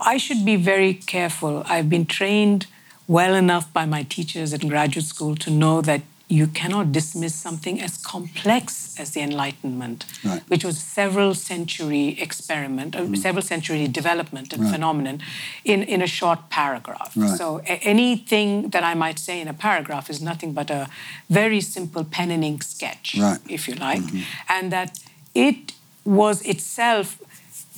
I 0.00 0.18
should 0.18 0.44
be 0.44 0.56
very 0.56 0.94
careful. 0.94 1.62
I've 1.66 1.88
been 1.88 2.06
trained 2.06 2.66
well 3.06 3.34
enough 3.34 3.72
by 3.72 3.86
my 3.86 4.02
teachers 4.02 4.52
in 4.52 4.68
graduate 4.68 5.06
school 5.06 5.34
to 5.36 5.50
know 5.50 5.80
that 5.80 6.02
you 6.28 6.46
cannot 6.46 6.92
dismiss 6.92 7.34
something 7.34 7.80
as 7.80 7.96
complex 7.96 8.94
as 8.98 9.12
the 9.12 9.20
Enlightenment, 9.22 10.04
right. 10.22 10.42
which 10.48 10.62
was 10.62 10.78
several 10.78 11.34
century 11.34 12.20
experiment, 12.20 12.94
mm. 12.94 13.16
several 13.16 13.42
century 13.42 13.88
development 13.88 14.52
and 14.52 14.64
right. 14.64 14.72
phenomenon 14.72 15.20
in, 15.64 15.82
in 15.82 16.02
a 16.02 16.06
short 16.06 16.50
paragraph. 16.50 17.12
Right. 17.16 17.38
So 17.38 17.60
a- 17.60 17.80
anything 17.82 18.68
that 18.70 18.84
I 18.84 18.94
might 18.94 19.18
say 19.18 19.40
in 19.40 19.48
a 19.48 19.54
paragraph 19.54 20.10
is 20.10 20.20
nothing 20.20 20.52
but 20.52 20.70
a 20.70 20.88
very 21.30 21.62
simple 21.62 22.04
pen 22.04 22.30
and 22.30 22.44
ink 22.44 22.62
sketch, 22.62 23.16
if 23.48 23.66
you 23.66 23.74
like, 23.74 24.02
mm-hmm. 24.02 24.20
and 24.50 24.70
that 24.70 25.00
it 25.34 25.72
was 26.04 26.42
itself 26.42 27.18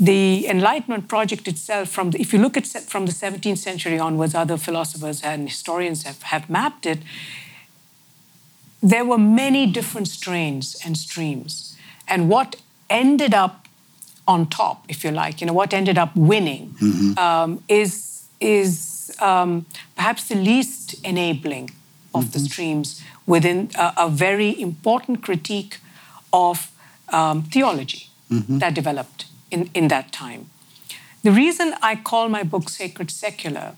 the 0.00 0.48
Enlightenment 0.48 1.08
project 1.08 1.46
itself, 1.46 1.90
from 1.90 2.12
the, 2.12 2.20
if 2.20 2.32
you 2.32 2.38
look 2.38 2.56
at 2.56 2.66
from 2.66 3.04
the 3.04 3.12
17th 3.12 3.58
century 3.58 3.98
onwards, 3.98 4.34
other 4.34 4.56
philosophers 4.56 5.22
and 5.22 5.46
historians 5.46 6.04
have, 6.04 6.22
have 6.22 6.48
mapped 6.48 6.86
it, 6.86 7.00
there 8.82 9.04
were 9.04 9.18
many 9.18 9.66
different 9.66 10.08
strains 10.08 10.76
and 10.84 10.96
streams. 10.96 11.76
And 12.08 12.28
what 12.28 12.56
ended 12.88 13.34
up 13.34 13.68
on 14.26 14.46
top, 14.48 14.84
if 14.88 15.04
you 15.04 15.10
like, 15.10 15.40
you 15.40 15.46
know, 15.46 15.52
what 15.52 15.74
ended 15.74 15.98
up 15.98 16.14
winning 16.16 16.74
mm-hmm. 16.80 17.18
um, 17.18 17.62
is, 17.68 18.26
is 18.40 19.14
um, 19.20 19.66
perhaps 19.96 20.28
the 20.28 20.34
least 20.34 20.94
enabling 21.04 21.70
of 22.14 22.24
mm-hmm. 22.24 22.32
the 22.32 22.38
streams 22.38 23.02
within 23.26 23.70
a, 23.78 23.92
a, 23.96 24.08
very 24.08 24.60
important 24.60 25.22
critique 25.22 25.78
of 26.32 26.70
um, 27.10 27.42
theology 27.42 28.08
mm-hmm. 28.30 28.58
that 28.58 28.74
developed 28.74 29.26
in, 29.50 29.70
in 29.74 29.88
that 29.88 30.10
time. 30.12 30.48
The 31.22 31.30
reason 31.30 31.74
I 31.82 31.96
call 31.96 32.28
my 32.28 32.42
book 32.42 32.68
Sacred 32.68 33.10
Secular 33.10 33.76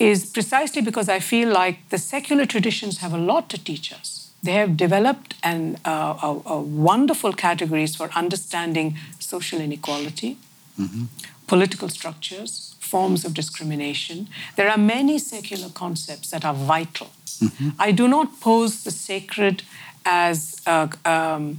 is 0.00 0.24
precisely 0.24 0.80
because 0.80 1.10
I 1.10 1.20
feel 1.20 1.50
like 1.50 1.90
the 1.90 1.98
secular 1.98 2.46
traditions 2.46 2.98
have 2.98 3.12
a 3.12 3.18
lot 3.18 3.50
to 3.50 3.62
teach 3.62 3.92
us. 3.92 4.32
They 4.42 4.52
have 4.52 4.76
developed 4.76 5.34
an, 5.42 5.76
uh, 5.84 6.16
a, 6.22 6.40
a 6.46 6.60
wonderful 6.60 7.34
categories 7.34 7.94
for 7.94 8.08
understanding 8.16 8.96
social 9.18 9.60
inequality, 9.60 10.38
mm-hmm. 10.80 11.04
political 11.46 11.90
structures, 11.90 12.74
forms 12.78 13.26
of 13.26 13.34
discrimination. 13.34 14.28
There 14.56 14.70
are 14.70 14.78
many 14.78 15.18
secular 15.18 15.68
concepts 15.68 16.30
that 16.30 16.46
are 16.46 16.54
vital. 16.54 17.10
Mm-hmm. 17.26 17.68
I 17.78 17.92
do 17.92 18.08
not 18.08 18.40
pose 18.40 18.82
the 18.84 18.90
sacred 18.90 19.62
as 20.06 20.62
a, 20.66 20.88
um, 21.04 21.58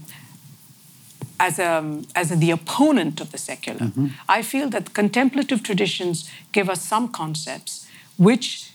as, 1.40 1.60
a, 1.60 2.02
as 2.16 2.32
a, 2.32 2.36
the 2.36 2.50
opponent 2.50 3.22
of 3.22 3.32
the 3.32 3.38
secular. 3.38 3.80
Mm-hmm. 3.80 4.08
I 4.28 4.42
feel 4.42 4.68
that 4.70 4.96
contemplative 4.96 5.62
traditions 5.62 6.28
give 6.52 6.68
us 6.68 6.82
some 6.82 7.08
concepts 7.10 7.88
which, 8.17 8.71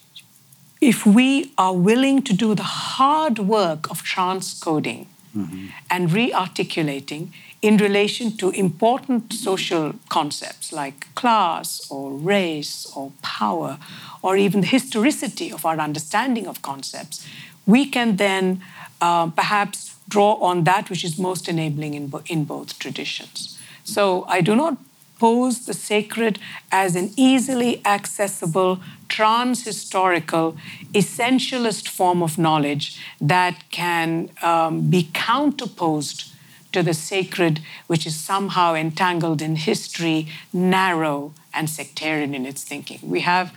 if 0.81 1.07
we 1.07 1.53
are 1.57 1.75
willing 1.75 2.23
to 2.23 2.33
do 2.33 2.55
the 2.55 2.63
hard 2.63 3.39
work 3.39 3.91
of 3.91 4.03
transcoding 4.03 5.07
mm-hmm. 5.37 5.67
and 5.91 6.13
re 6.13 6.33
articulating 6.33 7.33
in 7.63 7.77
relation 7.79 8.37
to 8.37 8.51
important 8.51 9.33
social 9.33 9.95
concepts 10.09 10.73
like 10.73 11.13
class 11.15 11.87
or 11.91 12.13
race 12.13 12.87
or 12.95 13.13
power, 13.23 13.79
or 14.23 14.37
even 14.37 14.61
the 14.61 14.67
historicity 14.67 15.51
of 15.51 15.65
our 15.65 15.79
understanding 15.79 16.47
of 16.47 16.63
concepts, 16.63 17.27
we 17.67 17.87
can 17.87 18.17
then 18.17 18.63
uh, 19.01 19.29
perhaps 19.31 19.97
draw 20.09 20.35
on 20.35 20.65
that 20.65 20.89
which 20.91 21.05
is 21.05 21.19
most 21.19 21.49
enabling 21.49 21.95
in, 21.95 22.07
bo- 22.09 22.23
in 22.27 22.45
both 22.45 22.79
traditions. 22.79 23.59
So 23.85 24.25
I 24.29 24.41
do 24.41 24.55
not 24.55 24.77
pose 25.19 25.67
the 25.67 25.75
sacred 25.75 26.39
as 26.71 26.95
an 26.95 27.11
easily 27.17 27.81
accessible, 27.85 28.81
trans 29.17 29.65
historical, 29.65 30.55
essentialist 30.93 31.89
form 31.89 32.23
of 32.23 32.37
knowledge 32.37 33.01
that 33.19 33.57
can 33.71 34.29
um, 34.43 34.91
be 34.91 35.09
counterposed 35.15 36.31
to 36.71 36.83
the 36.83 36.93
sacred, 36.93 37.61
which 37.87 38.05
is 38.07 38.15
somehow 38.15 38.75
entangled 38.75 39.41
in 39.41 39.57
history, 39.57 40.29
narrow, 40.53 41.33
and 41.55 41.71
sectarian 41.71 42.35
in 42.35 42.45
its 42.45 42.63
thinking. 42.63 42.99
We 43.03 43.21
have 43.21 43.55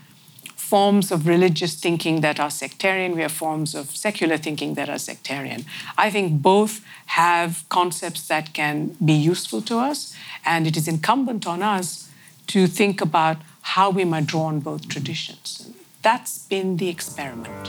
forms 0.55 1.11
of 1.11 1.27
religious 1.27 1.75
thinking 1.75 2.21
that 2.21 2.39
are 2.39 2.51
sectarian, 2.51 3.13
we 3.13 3.21
have 3.21 3.33
forms 3.33 3.75
of 3.75 3.89
secular 3.89 4.37
thinking 4.37 4.75
that 4.75 4.87
are 4.87 4.99
sectarian. 4.99 5.65
I 5.97 6.09
think 6.09 6.41
both 6.41 6.85
have 7.07 7.65
concepts 7.67 8.25
that 8.29 8.53
can 8.53 8.95
be 9.03 9.17
useful 9.33 9.61
to 9.63 9.79
us, 9.79 10.15
and 10.45 10.65
it 10.65 10.77
is 10.77 10.87
incumbent 10.87 11.45
on 11.45 11.61
us 11.61 12.09
to 12.47 12.65
think 12.65 13.01
about 13.01 13.37
how 13.75 13.91
we 13.91 14.03
might 14.03 14.25
draw 14.25 14.45
on 14.45 14.59
both 14.59 14.87
traditions. 14.87 15.69
That's 16.01 16.39
been 16.47 16.77
the 16.77 16.89
experiment. 16.89 17.67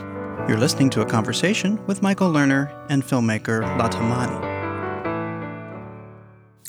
You're 0.49 0.57
listening 0.57 0.89
to 0.91 1.03
a 1.03 1.05
conversation 1.05 1.79
with 1.87 2.01
Michael 2.01 2.31
Lerner 2.31 2.73
and 2.89 3.03
filmmaker 3.03 3.61
Lata 3.79 4.01
Mani. 4.01 4.39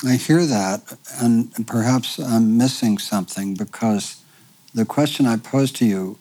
I 0.04 0.16
hear 0.16 0.44
that, 0.44 0.98
and 1.18 1.66
perhaps 1.66 2.18
I'm 2.18 2.58
missing 2.58 2.98
something 2.98 3.54
because 3.54 4.22
the 4.74 4.84
question 4.84 5.24
I 5.24 5.38
posed 5.38 5.76
to 5.76 5.86
you 5.86 6.18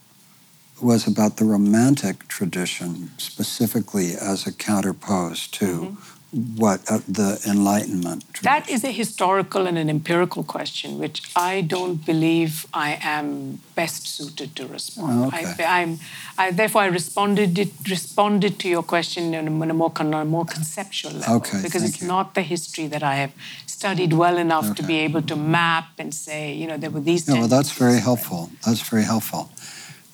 was 0.81 1.05
about 1.05 1.35
the 1.35 1.43
romantic 1.43 2.29
tradition, 2.29 3.11
specifically 3.17 4.13
as 4.13 4.47
a 4.47 4.53
counterpose 4.53 5.51
to 5.51 5.65
mm-hmm 5.65 6.20
what 6.31 6.79
uh, 6.89 6.99
the 7.07 7.41
Enlightenment. 7.45 8.21
Tradition. 8.33 8.43
That 8.43 8.69
is 8.69 8.83
a 8.85 8.91
historical 8.91 9.67
and 9.67 9.77
an 9.77 9.89
empirical 9.89 10.43
question, 10.43 10.97
which 10.97 11.29
I 11.35 11.61
don't 11.61 12.05
believe 12.05 12.65
I 12.73 12.97
am 13.01 13.59
best 13.75 14.07
suited 14.07 14.55
to 14.55 14.67
respond. 14.67 15.25
Oh, 15.25 15.27
okay. 15.27 15.63
I, 15.63 15.81
am 15.81 15.99
I, 16.37 16.51
therefore, 16.51 16.83
I 16.83 16.85
responded 16.87 17.59
it, 17.59 17.71
responded 17.89 18.59
to 18.59 18.69
your 18.69 18.83
question 18.83 19.33
in 19.33 19.47
a, 19.47 19.51
a 19.69 19.73
more, 19.73 19.91
on 19.97 20.13
a 20.13 20.23
more 20.23 20.45
conceptual 20.45 21.11
level, 21.11 21.35
okay, 21.35 21.61
because 21.61 21.83
it's 21.83 22.01
you. 22.01 22.07
not 22.07 22.33
the 22.33 22.43
history 22.43 22.87
that 22.87 23.03
I 23.03 23.15
have 23.15 23.33
studied 23.65 24.13
well 24.13 24.37
enough 24.37 24.65
okay. 24.65 24.75
to 24.75 24.83
be 24.83 24.99
able 24.99 25.23
to 25.23 25.35
map 25.35 25.89
and 25.97 26.13
say, 26.13 26.53
you 26.53 26.65
know, 26.65 26.77
there 26.77 26.91
were 26.91 27.01
these. 27.01 27.27
No, 27.27 27.39
well, 27.39 27.47
that's 27.47 27.73
very 27.73 27.99
helpful. 27.99 28.51
That's 28.65 28.81
very 28.81 29.03
helpful. 29.03 29.49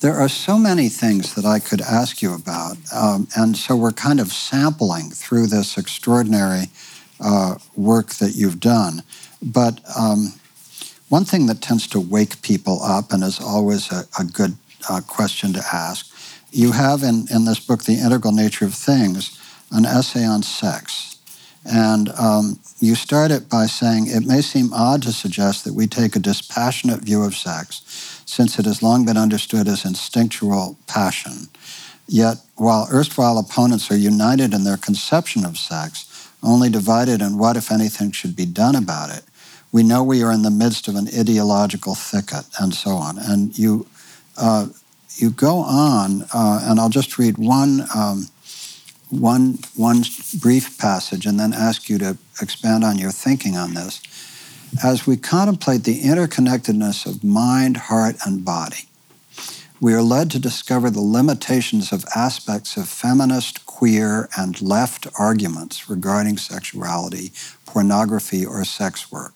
There 0.00 0.14
are 0.14 0.28
so 0.28 0.58
many 0.58 0.88
things 0.88 1.34
that 1.34 1.44
I 1.44 1.58
could 1.58 1.80
ask 1.80 2.22
you 2.22 2.34
about. 2.34 2.76
Um, 2.94 3.26
and 3.36 3.56
so 3.56 3.74
we're 3.74 3.92
kind 3.92 4.20
of 4.20 4.32
sampling 4.32 5.10
through 5.10 5.48
this 5.48 5.76
extraordinary 5.76 6.66
uh, 7.20 7.56
work 7.74 8.10
that 8.14 8.36
you've 8.36 8.60
done. 8.60 9.02
But 9.42 9.80
um, 9.98 10.34
one 11.08 11.24
thing 11.24 11.46
that 11.46 11.60
tends 11.60 11.86
to 11.88 12.00
wake 12.00 12.42
people 12.42 12.80
up 12.82 13.12
and 13.12 13.24
is 13.24 13.40
always 13.40 13.90
a, 13.90 14.04
a 14.18 14.24
good 14.24 14.56
uh, 14.88 15.00
question 15.06 15.52
to 15.54 15.62
ask 15.72 16.14
you 16.50 16.72
have 16.72 17.02
in, 17.02 17.26
in 17.30 17.44
this 17.44 17.60
book, 17.60 17.84
The 17.84 17.98
Integral 17.98 18.32
Nature 18.32 18.64
of 18.64 18.74
Things, 18.74 19.38
an 19.70 19.84
essay 19.84 20.24
on 20.24 20.42
sex. 20.42 21.16
And 21.64 22.08
um, 22.10 22.58
you 22.80 22.94
start 22.94 23.30
it 23.30 23.48
by 23.48 23.66
saying 23.66 24.06
it 24.06 24.26
may 24.26 24.40
seem 24.40 24.72
odd 24.72 25.02
to 25.02 25.12
suggest 25.12 25.64
that 25.64 25.74
we 25.74 25.86
take 25.86 26.16
a 26.16 26.20
dispassionate 26.20 27.00
view 27.00 27.22
of 27.22 27.34
sex 27.34 28.17
since 28.28 28.58
it 28.58 28.66
has 28.66 28.82
long 28.82 29.06
been 29.06 29.16
understood 29.16 29.66
as 29.66 29.86
instinctual 29.86 30.76
passion. 30.86 31.48
Yet, 32.06 32.36
while 32.56 32.86
erstwhile 32.92 33.38
opponents 33.38 33.90
are 33.90 33.96
united 33.96 34.52
in 34.52 34.64
their 34.64 34.76
conception 34.76 35.46
of 35.46 35.56
sex, 35.56 36.28
only 36.42 36.68
divided 36.68 37.22
in 37.22 37.38
what, 37.38 37.56
if 37.56 37.72
anything, 37.72 38.12
should 38.12 38.36
be 38.36 38.44
done 38.44 38.76
about 38.76 39.16
it, 39.16 39.24
we 39.72 39.82
know 39.82 40.04
we 40.04 40.22
are 40.22 40.30
in 40.30 40.42
the 40.42 40.50
midst 40.50 40.88
of 40.88 40.94
an 40.94 41.08
ideological 41.18 41.94
thicket, 41.94 42.44
and 42.60 42.74
so 42.74 42.90
on. 42.90 43.16
And 43.18 43.58
you, 43.58 43.86
uh, 44.36 44.66
you 45.16 45.30
go 45.30 45.60
on, 45.60 46.24
uh, 46.34 46.66
and 46.68 46.78
I'll 46.78 46.90
just 46.90 47.16
read 47.16 47.38
one, 47.38 47.86
um, 47.94 48.28
one, 49.08 49.58
one 49.74 50.02
brief 50.38 50.76
passage 50.76 51.24
and 51.24 51.40
then 51.40 51.54
ask 51.54 51.88
you 51.88 51.96
to 51.96 52.18
expand 52.42 52.84
on 52.84 52.98
your 52.98 53.10
thinking 53.10 53.56
on 53.56 53.72
this 53.72 54.02
as 54.82 55.06
we 55.06 55.16
contemplate 55.16 55.84
the 55.84 56.02
interconnectedness 56.02 57.06
of 57.06 57.24
mind, 57.24 57.76
heart, 57.76 58.16
and 58.26 58.44
body, 58.44 58.88
we 59.80 59.94
are 59.94 60.02
led 60.02 60.30
to 60.32 60.38
discover 60.38 60.90
the 60.90 61.00
limitations 61.00 61.92
of 61.92 62.04
aspects 62.14 62.76
of 62.76 62.88
feminist, 62.88 63.64
queer, 63.64 64.28
and 64.36 64.60
left 64.60 65.06
arguments 65.18 65.88
regarding 65.88 66.36
sexuality, 66.36 67.32
pornography, 67.64 68.44
or 68.44 68.64
sex 68.64 69.12
work. 69.12 69.34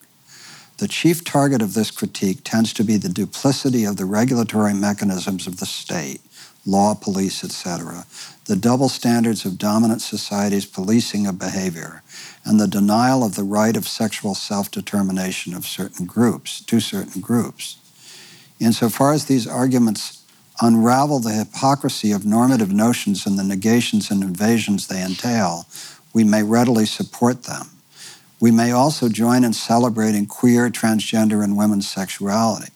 The 0.78 0.88
chief 0.88 1.22
target 1.22 1.62
of 1.62 1.74
this 1.74 1.92
critique 1.92 2.40
tends 2.42 2.72
to 2.72 2.82
be 2.82 2.96
the 2.96 3.08
duplicity 3.08 3.84
of 3.84 3.96
the 3.96 4.04
regulatory 4.04 4.74
mechanisms 4.74 5.46
of 5.46 5.60
the 5.60 5.66
state, 5.66 6.20
law, 6.66 6.94
police, 6.94 7.44
etc., 7.44 8.04
the 8.46 8.56
double 8.56 8.88
standards 8.88 9.44
of 9.44 9.58
dominant 9.58 10.02
society's 10.02 10.66
policing 10.66 11.26
of 11.26 11.38
behavior, 11.38 12.02
and 12.44 12.58
the 12.58 12.66
denial 12.66 13.22
of 13.24 13.36
the 13.36 13.44
right 13.44 13.76
of 13.76 13.86
sexual 13.86 14.34
self 14.34 14.70
determination 14.70 15.54
of 15.54 15.66
certain 15.66 16.06
groups, 16.06 16.60
to 16.62 16.80
certain 16.80 17.20
groups. 17.20 17.78
Insofar 18.58 19.12
as 19.12 19.26
these 19.26 19.46
arguments 19.46 20.24
unravel 20.60 21.18
the 21.18 21.32
hypocrisy 21.32 22.12
of 22.12 22.26
normative 22.26 22.72
notions 22.72 23.26
and 23.26 23.38
the 23.38 23.44
negations 23.44 24.10
and 24.10 24.22
invasions 24.22 24.86
they 24.86 25.02
entail, 25.02 25.66
we 26.12 26.24
may 26.24 26.42
readily 26.42 26.86
support 26.86 27.44
them. 27.44 27.70
We 28.40 28.50
may 28.50 28.72
also 28.72 29.08
join 29.08 29.44
in 29.44 29.52
celebrating 29.52 30.26
queer, 30.26 30.68
transgender, 30.68 31.42
and 31.44 31.56
women's 31.56 31.88
sexuality. 31.88 32.72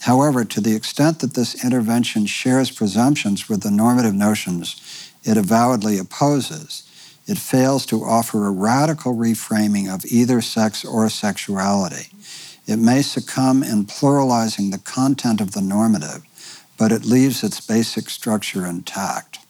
However, 0.00 0.44
to 0.44 0.60
the 0.60 0.76
extent 0.76 1.18
that 1.20 1.34
this 1.34 1.64
intervention 1.64 2.26
shares 2.26 2.70
presumptions 2.70 3.48
with 3.48 3.62
the 3.62 3.70
normative 3.70 4.14
notions 4.14 4.80
it 5.26 5.36
avowedly 5.36 5.98
opposes, 5.98 6.84
it 7.26 7.38
fails 7.38 7.84
to 7.86 8.04
offer 8.04 8.46
a 8.46 8.50
radical 8.50 9.14
reframing 9.14 9.92
of 9.92 10.04
either 10.04 10.40
sex 10.40 10.84
or 10.84 11.08
sexuality. 11.08 12.08
It 12.66 12.76
may 12.76 13.02
succumb 13.02 13.62
in 13.62 13.86
pluralizing 13.86 14.70
the 14.70 14.78
content 14.78 15.40
of 15.40 15.52
the 15.52 15.60
normative, 15.60 16.22
but 16.78 16.92
it 16.92 17.04
leaves 17.04 17.42
its 17.42 17.60
basic 17.60 18.08
structure 18.10 18.64
intact. 18.64 19.40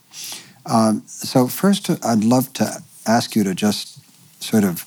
Um, 0.64 1.02
so, 1.06 1.46
first, 1.48 1.90
I'd 2.04 2.24
love 2.24 2.52
to 2.54 2.82
ask 3.06 3.36
you 3.36 3.44
to 3.44 3.54
just 3.54 3.98
sort 4.42 4.64
of 4.64 4.80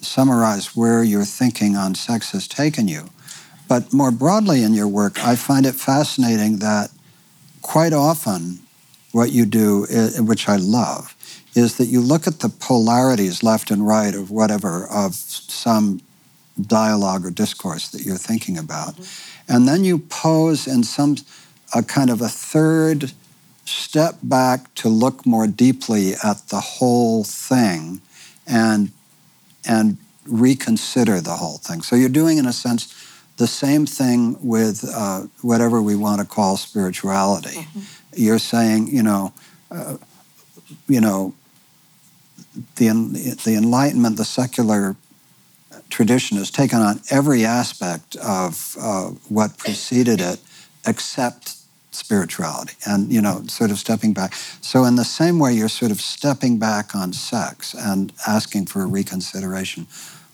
summarize 0.00 0.76
where 0.76 1.02
your 1.02 1.24
thinking 1.24 1.76
on 1.76 1.94
sex 1.94 2.32
has 2.32 2.46
taken 2.46 2.88
you. 2.88 3.08
But 3.68 3.92
more 3.92 4.10
broadly 4.10 4.62
in 4.62 4.74
your 4.74 4.88
work, 4.88 5.24
I 5.24 5.36
find 5.36 5.64
it 5.64 5.74
fascinating 5.74 6.58
that 6.58 6.90
quite 7.62 7.92
often 7.92 8.63
what 9.14 9.32
you 9.32 9.46
do, 9.46 9.86
which 10.18 10.48
I 10.48 10.56
love, 10.56 11.14
is 11.54 11.76
that 11.76 11.86
you 11.86 12.00
look 12.00 12.26
at 12.26 12.40
the 12.40 12.48
polarities 12.48 13.42
left 13.42 13.70
and 13.70 13.86
right 13.86 14.14
of 14.14 14.30
whatever, 14.30 14.86
of 14.88 15.14
some 15.14 16.00
dialogue 16.60 17.24
or 17.24 17.30
discourse 17.30 17.88
that 17.88 18.02
you're 18.02 18.16
thinking 18.16 18.58
about. 18.58 18.94
Mm-hmm. 18.94 19.52
And 19.52 19.68
then 19.68 19.84
you 19.84 19.98
pose 19.98 20.66
in 20.66 20.84
some 20.84 21.16
a 21.74 21.82
kind 21.82 22.10
of 22.10 22.20
a 22.20 22.28
third 22.28 23.12
step 23.64 24.16
back 24.22 24.72
to 24.74 24.88
look 24.88 25.26
more 25.26 25.46
deeply 25.46 26.12
at 26.22 26.48
the 26.48 26.60
whole 26.60 27.24
thing 27.24 28.00
and 28.46 28.90
and 29.66 29.96
reconsider 30.26 31.20
the 31.20 31.34
whole 31.34 31.58
thing. 31.58 31.82
So 31.82 31.96
you're 31.96 32.08
doing, 32.08 32.38
in 32.38 32.46
a 32.46 32.52
sense, 32.52 32.94
the 33.36 33.46
same 33.46 33.86
thing 33.86 34.36
with 34.42 34.84
uh, 34.94 35.22
whatever 35.42 35.82
we 35.82 35.96
want 35.96 36.20
to 36.20 36.26
call 36.26 36.56
spirituality. 36.56 37.58
Mm-hmm. 37.58 37.80
You're 38.16 38.38
saying, 38.38 38.88
you 38.88 39.02
know, 39.02 39.32
uh, 39.70 39.96
you 40.88 41.00
know, 41.00 41.34
the, 42.76 42.88
the 43.44 43.54
Enlightenment, 43.56 44.16
the 44.16 44.24
secular 44.24 44.96
tradition 45.90 46.38
has 46.38 46.50
taken 46.50 46.80
on 46.80 47.00
every 47.10 47.44
aspect 47.44 48.16
of 48.16 48.76
uh, 48.80 49.08
what 49.28 49.58
preceded 49.58 50.20
it 50.20 50.40
except 50.86 51.56
spirituality 51.90 52.74
and 52.86 53.12
you 53.12 53.22
know 53.22 53.40
sort 53.46 53.70
of 53.70 53.78
stepping 53.78 54.12
back. 54.12 54.34
So 54.60 54.84
in 54.84 54.96
the 54.96 55.04
same 55.04 55.38
way 55.38 55.52
you're 55.52 55.68
sort 55.68 55.92
of 55.92 56.00
stepping 56.00 56.58
back 56.58 56.94
on 56.94 57.12
sex 57.12 57.74
and 57.74 58.12
asking 58.26 58.66
for 58.66 58.82
a 58.82 58.86
reconsideration 58.86 59.86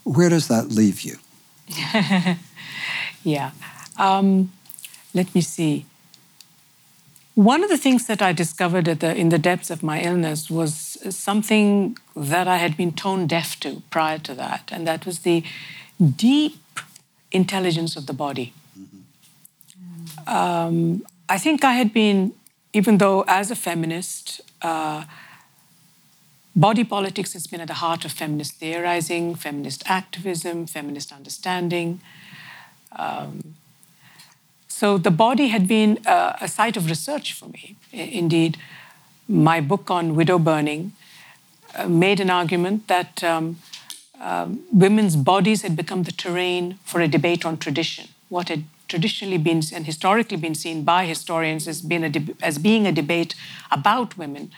where 0.04 0.30
does 0.30 0.48
that 0.48 0.68
leave 0.68 1.02
you? 1.02 1.16
Yeah. 3.22 3.50
Um, 3.98 4.52
let 5.12 5.34
me 5.34 5.40
see 5.40 5.84
one 7.44 7.64
of 7.64 7.70
the 7.70 7.78
things 7.78 8.06
that 8.06 8.20
I 8.20 8.32
discovered 8.34 8.84
the, 8.84 9.16
in 9.16 9.30
the 9.30 9.38
depths 9.38 9.70
of 9.70 9.82
my 9.82 10.02
illness 10.02 10.50
was 10.50 10.98
something 11.08 11.96
that 12.14 12.46
I 12.46 12.58
had 12.58 12.76
been 12.76 12.92
tone 12.92 13.26
deaf 13.26 13.58
to 13.60 13.82
prior 13.88 14.18
to 14.18 14.34
that, 14.34 14.68
and 14.70 14.86
that 14.86 15.06
was 15.06 15.20
the 15.20 15.42
deep 16.16 16.60
intelligence 17.32 17.96
of 17.96 18.04
the 18.04 18.12
body. 18.12 18.52
Mm-hmm. 18.78 20.28
Um, 20.28 21.02
I 21.30 21.38
think 21.38 21.64
I 21.64 21.72
had 21.72 21.94
been, 21.94 22.34
even 22.74 22.98
though 22.98 23.24
as 23.26 23.50
a 23.50 23.56
feminist, 23.56 24.42
uh, 24.60 25.04
body 26.54 26.84
politics 26.84 27.32
has 27.32 27.46
been 27.46 27.62
at 27.62 27.68
the 27.68 27.80
heart 27.84 28.04
of 28.04 28.12
feminist 28.12 28.56
theorizing, 28.56 29.34
feminist 29.34 29.82
activism, 29.86 30.66
feminist 30.66 31.10
understanding. 31.10 32.02
Um, 32.98 33.54
so 34.80 34.96
the 34.96 35.10
body 35.10 35.48
had 35.48 35.68
been 35.68 35.98
a, 36.06 36.38
a 36.40 36.48
site 36.48 36.74
of 36.78 36.88
research 36.88 37.34
for 37.34 37.48
me. 37.50 37.76
Indeed, 37.92 38.56
my 39.28 39.60
book 39.60 39.90
on 39.90 40.14
widow 40.14 40.38
burning 40.38 40.92
uh, 41.74 41.86
made 41.86 42.18
an 42.18 42.30
argument 42.30 42.88
that 42.88 43.22
um, 43.22 43.58
uh, 44.18 44.48
women's 44.72 45.16
bodies 45.16 45.60
had 45.60 45.76
become 45.76 46.04
the 46.04 46.12
terrain 46.12 46.78
for 46.82 47.02
a 47.02 47.08
debate 47.08 47.44
on 47.44 47.58
tradition. 47.58 48.08
What 48.30 48.48
had 48.48 48.64
traditionally 48.88 49.36
been 49.36 49.60
and 49.74 49.84
historically 49.84 50.38
been 50.38 50.54
seen 50.54 50.82
by 50.82 51.04
historians 51.04 51.68
as 51.68 51.82
being 51.82 52.04
a, 52.04 52.12
as 52.42 52.56
being 52.56 52.86
a 52.86 52.92
debate 52.92 53.34
about 53.70 54.16
women 54.16 54.50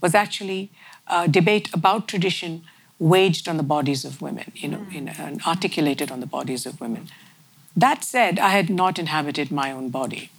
was 0.00 0.12
actually 0.12 0.72
a 1.06 1.28
debate 1.28 1.72
about 1.72 2.08
tradition 2.08 2.64
waged 2.98 3.48
on 3.48 3.56
the 3.56 3.68
bodies 3.76 4.04
of 4.04 4.20
women, 4.20 4.50
you 4.56 4.68
know, 4.68 4.84
in, 4.92 5.08
and 5.08 5.40
articulated 5.46 6.10
on 6.10 6.18
the 6.18 6.26
bodies 6.26 6.66
of 6.66 6.80
women. 6.80 7.06
That 7.78 8.02
said, 8.02 8.40
I 8.40 8.50
had 8.50 8.70
not 8.70 8.98
inhabited 8.98 9.52
my 9.52 9.70
own 9.70 9.90
body. 9.90 10.30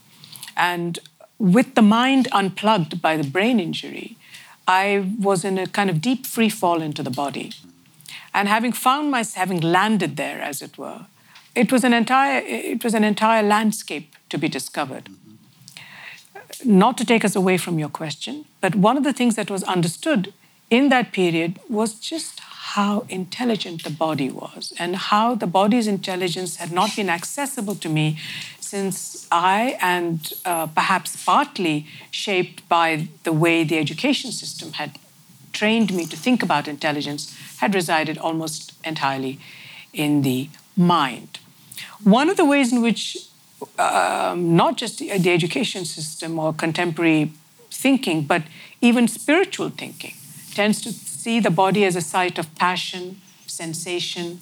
And 0.58 1.00
with 1.38 1.76
the 1.76 1.82
mind 1.82 2.28
unplugged 2.34 3.02
by 3.02 3.16
the 3.16 3.24
brain 3.24 3.62
injury, 3.62 4.18
I 4.68 5.06
was 5.18 5.46
in 5.46 5.58
a 5.58 5.66
kind 5.66 5.90
of 5.90 6.02
deep 6.02 6.26
free 6.26 6.50
fall 6.50 6.82
into 6.82 7.02
the 7.02 7.10
body. 7.10 7.54
And 8.34 8.50
having 8.50 8.74
found 8.74 9.10
myself, 9.10 9.36
having 9.36 9.62
landed 9.62 10.18
there, 10.18 10.42
as 10.42 10.62
it 10.62 10.78
were, 10.78 11.06
it 11.56 11.72
was 11.72 11.86
an 11.86 11.94
entire, 11.94 12.42
it 12.46 12.84
was 12.84 12.94
an 12.94 13.06
entire 13.06 13.42
landscape 13.42 14.16
to 14.30 14.38
be 14.38 14.50
discovered. 14.50 15.10
Not 16.66 16.98
to 16.98 17.06
take 17.06 17.24
us 17.24 17.38
away 17.38 17.58
from 17.58 17.80
your 17.80 17.90
question, 17.90 18.46
but 18.60 18.76
one 18.76 18.98
of 18.98 19.06
the 19.06 19.14
things 19.14 19.36
that 19.36 19.50
was 19.50 19.64
understood 19.64 20.34
in 20.70 20.90
that 20.90 21.14
period 21.14 21.58
was 21.70 21.94
just 21.94 22.39
how 22.76 23.06
intelligent 23.10 23.84
the 23.84 23.90
body 23.90 24.30
was 24.30 24.74
and 24.78 24.96
how 24.96 25.34
the 25.34 25.48
body's 25.48 25.88
intelligence 25.88 26.58
had 26.58 26.72
not 26.72 26.96
been 26.96 27.10
accessible 27.10 27.74
to 27.74 27.90
me 27.90 28.18
since 28.60 29.28
I, 29.32 29.78
and 29.82 30.32
uh, 30.46 30.68
perhaps 30.68 31.24
partly 31.26 31.88
shaped 32.12 32.68
by 32.70 33.08
the 33.24 33.34
way 33.34 33.64
the 33.64 33.80
education 33.80 34.32
system 34.32 34.74
had 34.74 35.00
trained 35.52 35.92
me 35.92 36.06
to 36.06 36.16
think 36.16 36.44
about 36.44 36.68
intelligence, 36.68 37.36
had 37.58 37.74
resided 37.74 38.20
almost 38.20 38.74
entirely 38.86 39.40
in 39.92 40.22
the 40.22 40.50
mind. 40.78 41.40
One 42.04 42.30
of 42.30 42.38
the 42.38 42.46
ways 42.46 42.72
in 42.72 42.84
which 42.84 43.18
um, 43.80 44.56
not 44.56 44.78
just 44.78 45.00
the, 45.00 45.18
the 45.18 45.32
education 45.32 45.86
system 45.86 46.38
or 46.38 46.54
contemporary 46.54 47.32
thinking, 47.72 48.22
but 48.24 48.44
even 48.80 49.08
spiritual 49.08 49.70
thinking 49.70 50.14
tends 50.54 50.82
to 50.82 51.09
see 51.20 51.40
the 51.40 51.52
body 51.52 51.84
as 51.84 51.96
a 51.96 52.02
site 52.02 52.40
of 52.40 52.54
passion, 52.56 53.20
sensation, 53.46 54.42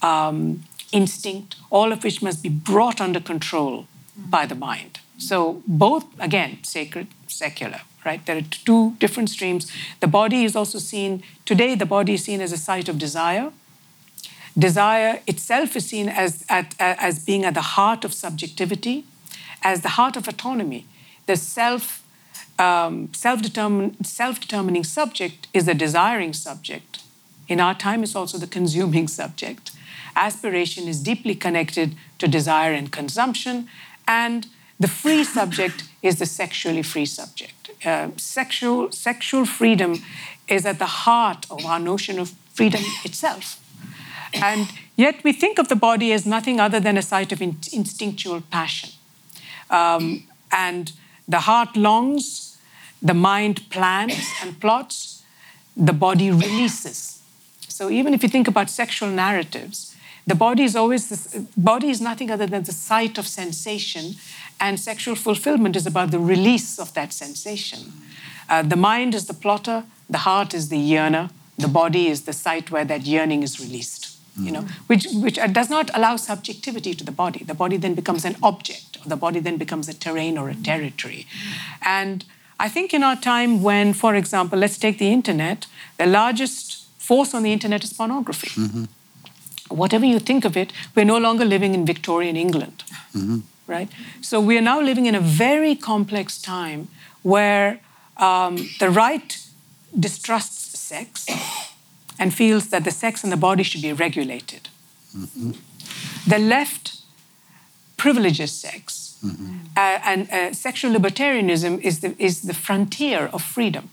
um, 0.00 0.64
instinct, 0.90 1.56
all 1.70 1.92
of 1.92 2.02
which 2.04 2.22
must 2.22 2.42
be 2.42 2.48
brought 2.48 3.00
under 3.00 3.20
control 3.20 3.86
by 4.16 4.46
the 4.46 4.54
mind. 4.54 5.00
So, 5.18 5.62
both, 5.66 6.06
again, 6.18 6.58
sacred, 6.62 7.08
secular, 7.26 7.80
right? 8.04 8.24
There 8.24 8.38
are 8.38 8.42
two 8.42 8.94
different 8.98 9.30
streams. 9.30 9.70
The 10.00 10.06
body 10.06 10.44
is 10.44 10.56
also 10.56 10.78
seen, 10.78 11.22
today, 11.44 11.74
the 11.74 11.86
body 11.86 12.14
is 12.14 12.24
seen 12.24 12.40
as 12.40 12.52
a 12.52 12.56
site 12.56 12.88
of 12.88 12.98
desire. 12.98 13.52
Desire 14.56 15.20
itself 15.26 15.76
is 15.76 15.86
seen 15.86 16.08
as, 16.08 16.44
at, 16.48 16.74
as 16.78 17.24
being 17.24 17.44
at 17.44 17.54
the 17.54 17.68
heart 17.76 18.04
of 18.04 18.14
subjectivity, 18.14 19.04
as 19.62 19.82
the 19.82 19.90
heart 19.90 20.16
of 20.16 20.28
autonomy. 20.28 20.86
The 21.26 21.36
self 21.36 22.03
um, 22.58 23.12
self-determin- 23.12 24.04
self-determining 24.04 24.84
subject 24.84 25.48
is 25.52 25.64
the 25.66 25.74
desiring 25.74 26.32
subject. 26.32 27.02
In 27.48 27.60
our 27.60 27.74
time, 27.74 28.02
it's 28.02 28.16
also 28.16 28.38
the 28.38 28.46
consuming 28.46 29.08
subject 29.20 29.70
aspiration 30.16 30.88
is 30.88 31.00
deeply 31.00 31.34
connected 31.34 31.94
to 32.18 32.28
desire 32.28 32.72
and 32.72 32.90
consumption, 32.92 33.68
and 34.06 34.46
the 34.78 34.88
free 34.88 35.24
subject 35.24 35.84
is 36.02 36.18
the 36.18 36.26
sexually 36.26 36.82
free 36.82 37.06
subject. 37.06 37.70
Uh, 37.84 38.08
sexual, 38.16 38.90
sexual 38.92 39.44
freedom 39.44 40.02
is 40.48 40.66
at 40.66 40.78
the 40.78 40.86
heart 40.86 41.46
of 41.50 41.64
our 41.64 41.78
notion 41.78 42.18
of 42.18 42.32
freedom 42.52 42.82
itself. 43.04 43.60
And 44.34 44.68
yet 44.96 45.22
we 45.22 45.32
think 45.32 45.58
of 45.58 45.68
the 45.68 45.76
body 45.76 46.12
as 46.12 46.26
nothing 46.26 46.58
other 46.60 46.80
than 46.80 46.98
a 46.98 47.02
site 47.02 47.32
of 47.32 47.40
in- 47.40 47.58
instinctual 47.72 48.42
passion. 48.50 48.90
Um, 49.70 50.24
and 50.50 50.92
the 51.28 51.40
heart 51.40 51.76
longs, 51.76 52.58
the 53.02 53.14
mind 53.14 53.68
plans 53.70 54.32
and 54.42 54.58
plots, 54.60 55.22
the 55.76 55.92
body 55.92 56.30
releases. 56.30 57.22
So 57.68 57.90
even 57.90 58.14
if 58.14 58.22
you 58.22 58.28
think 58.28 58.48
about 58.48 58.70
sexual 58.70 59.08
narratives, 59.08 59.96
the 60.26 60.34
body 60.34 60.62
is 60.62 60.74
always 60.74 61.08
this, 61.08 61.34
body 61.56 61.90
is 61.90 62.00
nothing 62.00 62.30
other 62.30 62.46
than 62.46 62.62
the 62.62 62.72
site 62.72 63.18
of 63.18 63.26
sensation, 63.26 64.14
and 64.60 64.80
sexual 64.80 65.14
fulfillment 65.14 65.76
is 65.76 65.86
about 65.86 66.10
the 66.10 66.18
release 66.18 66.78
of 66.78 66.94
that 66.94 67.12
sensation. 67.12 67.92
Uh, 68.48 68.62
the 68.62 68.76
mind 68.76 69.14
is 69.14 69.26
the 69.26 69.34
plotter, 69.34 69.84
the 70.08 70.18
heart 70.18 70.54
is 70.54 70.68
the 70.68 70.78
yearner, 70.78 71.30
the 71.58 71.68
body 71.68 72.08
is 72.08 72.22
the 72.22 72.32
site 72.32 72.70
where 72.70 72.84
that 72.84 73.02
yearning 73.02 73.42
is 73.42 73.60
released. 73.60 74.03
You 74.36 74.50
know, 74.50 74.64
which 74.88 75.06
which 75.12 75.38
uh, 75.38 75.46
does 75.46 75.70
not 75.70 75.90
allow 75.94 76.16
subjectivity 76.16 76.92
to 76.94 77.04
the 77.04 77.12
body. 77.12 77.44
The 77.44 77.54
body 77.54 77.76
then 77.76 77.94
becomes 77.94 78.24
an 78.24 78.36
object, 78.42 78.98
or 79.04 79.08
the 79.08 79.16
body 79.16 79.40
then 79.40 79.58
becomes 79.58 79.88
a 79.88 79.94
terrain 79.94 80.36
or 80.36 80.48
a 80.48 80.54
territory. 80.54 81.26
And 81.82 82.24
I 82.58 82.68
think 82.68 82.92
in 82.92 83.04
our 83.04 83.16
time, 83.16 83.62
when, 83.62 83.94
for 83.94 84.16
example, 84.16 84.58
let's 84.58 84.76
take 84.76 84.98
the 84.98 85.12
internet, 85.12 85.66
the 85.98 86.06
largest 86.06 86.88
force 86.98 87.32
on 87.32 87.42
the 87.44 87.52
internet 87.52 87.84
is 87.84 87.92
pornography. 87.92 88.48
Mm-hmm 88.48 88.84
whatever 89.68 90.04
you 90.04 90.18
think 90.18 90.44
of 90.44 90.56
it, 90.56 90.72
we're 90.94 91.04
no 91.04 91.18
longer 91.18 91.44
living 91.44 91.74
in 91.74 91.84
Victorian 91.84 92.36
England, 92.36 92.84
mm-hmm. 93.14 93.38
right? 93.66 93.88
So 94.20 94.40
we 94.40 94.56
are 94.58 94.62
now 94.62 94.80
living 94.80 95.06
in 95.06 95.14
a 95.14 95.20
very 95.20 95.74
complex 95.74 96.40
time 96.40 96.88
where 97.22 97.80
um, 98.16 98.56
the 98.78 98.90
right 98.90 99.38
distrusts 99.98 100.78
sex 100.78 101.26
and 102.18 102.32
feels 102.32 102.68
that 102.68 102.84
the 102.84 102.90
sex 102.90 103.24
and 103.24 103.32
the 103.32 103.36
body 103.36 103.62
should 103.62 103.82
be 103.82 103.92
regulated. 103.92 104.68
Mm-hmm. 105.16 105.52
The 106.26 106.38
left 106.38 107.02
privileges 107.96 108.52
sex, 108.52 109.18
mm-hmm. 109.24 109.56
uh, 109.76 109.98
and 110.04 110.30
uh, 110.30 110.52
sexual 110.52 110.92
libertarianism 110.92 111.80
is 111.80 112.00
the, 112.00 112.14
is 112.18 112.42
the 112.42 112.54
frontier 112.54 113.30
of 113.32 113.42
freedom. 113.42 113.90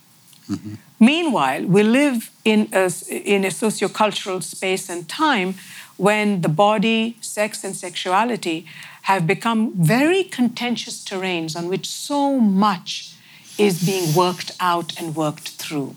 Mm-hmm. 0.49 0.73
Meanwhile, 0.99 1.65
we 1.65 1.83
live 1.83 2.29
in 2.43 2.69
a, 2.73 2.91
in 3.09 3.45
a 3.45 3.49
sociocultural 3.49 4.43
space 4.43 4.89
and 4.89 5.07
time 5.07 5.55
when 5.97 6.41
the 6.41 6.49
body, 6.49 7.17
sex, 7.21 7.63
and 7.63 7.75
sexuality 7.75 8.65
have 9.03 9.25
become 9.25 9.71
very 9.73 10.23
contentious 10.23 11.03
terrains 11.03 11.55
on 11.55 11.67
which 11.67 11.87
so 11.87 12.39
much 12.39 13.15
is 13.57 13.83
being 13.85 14.13
worked 14.15 14.51
out 14.59 14.99
and 14.99 15.15
worked 15.15 15.49
through. 15.49 15.95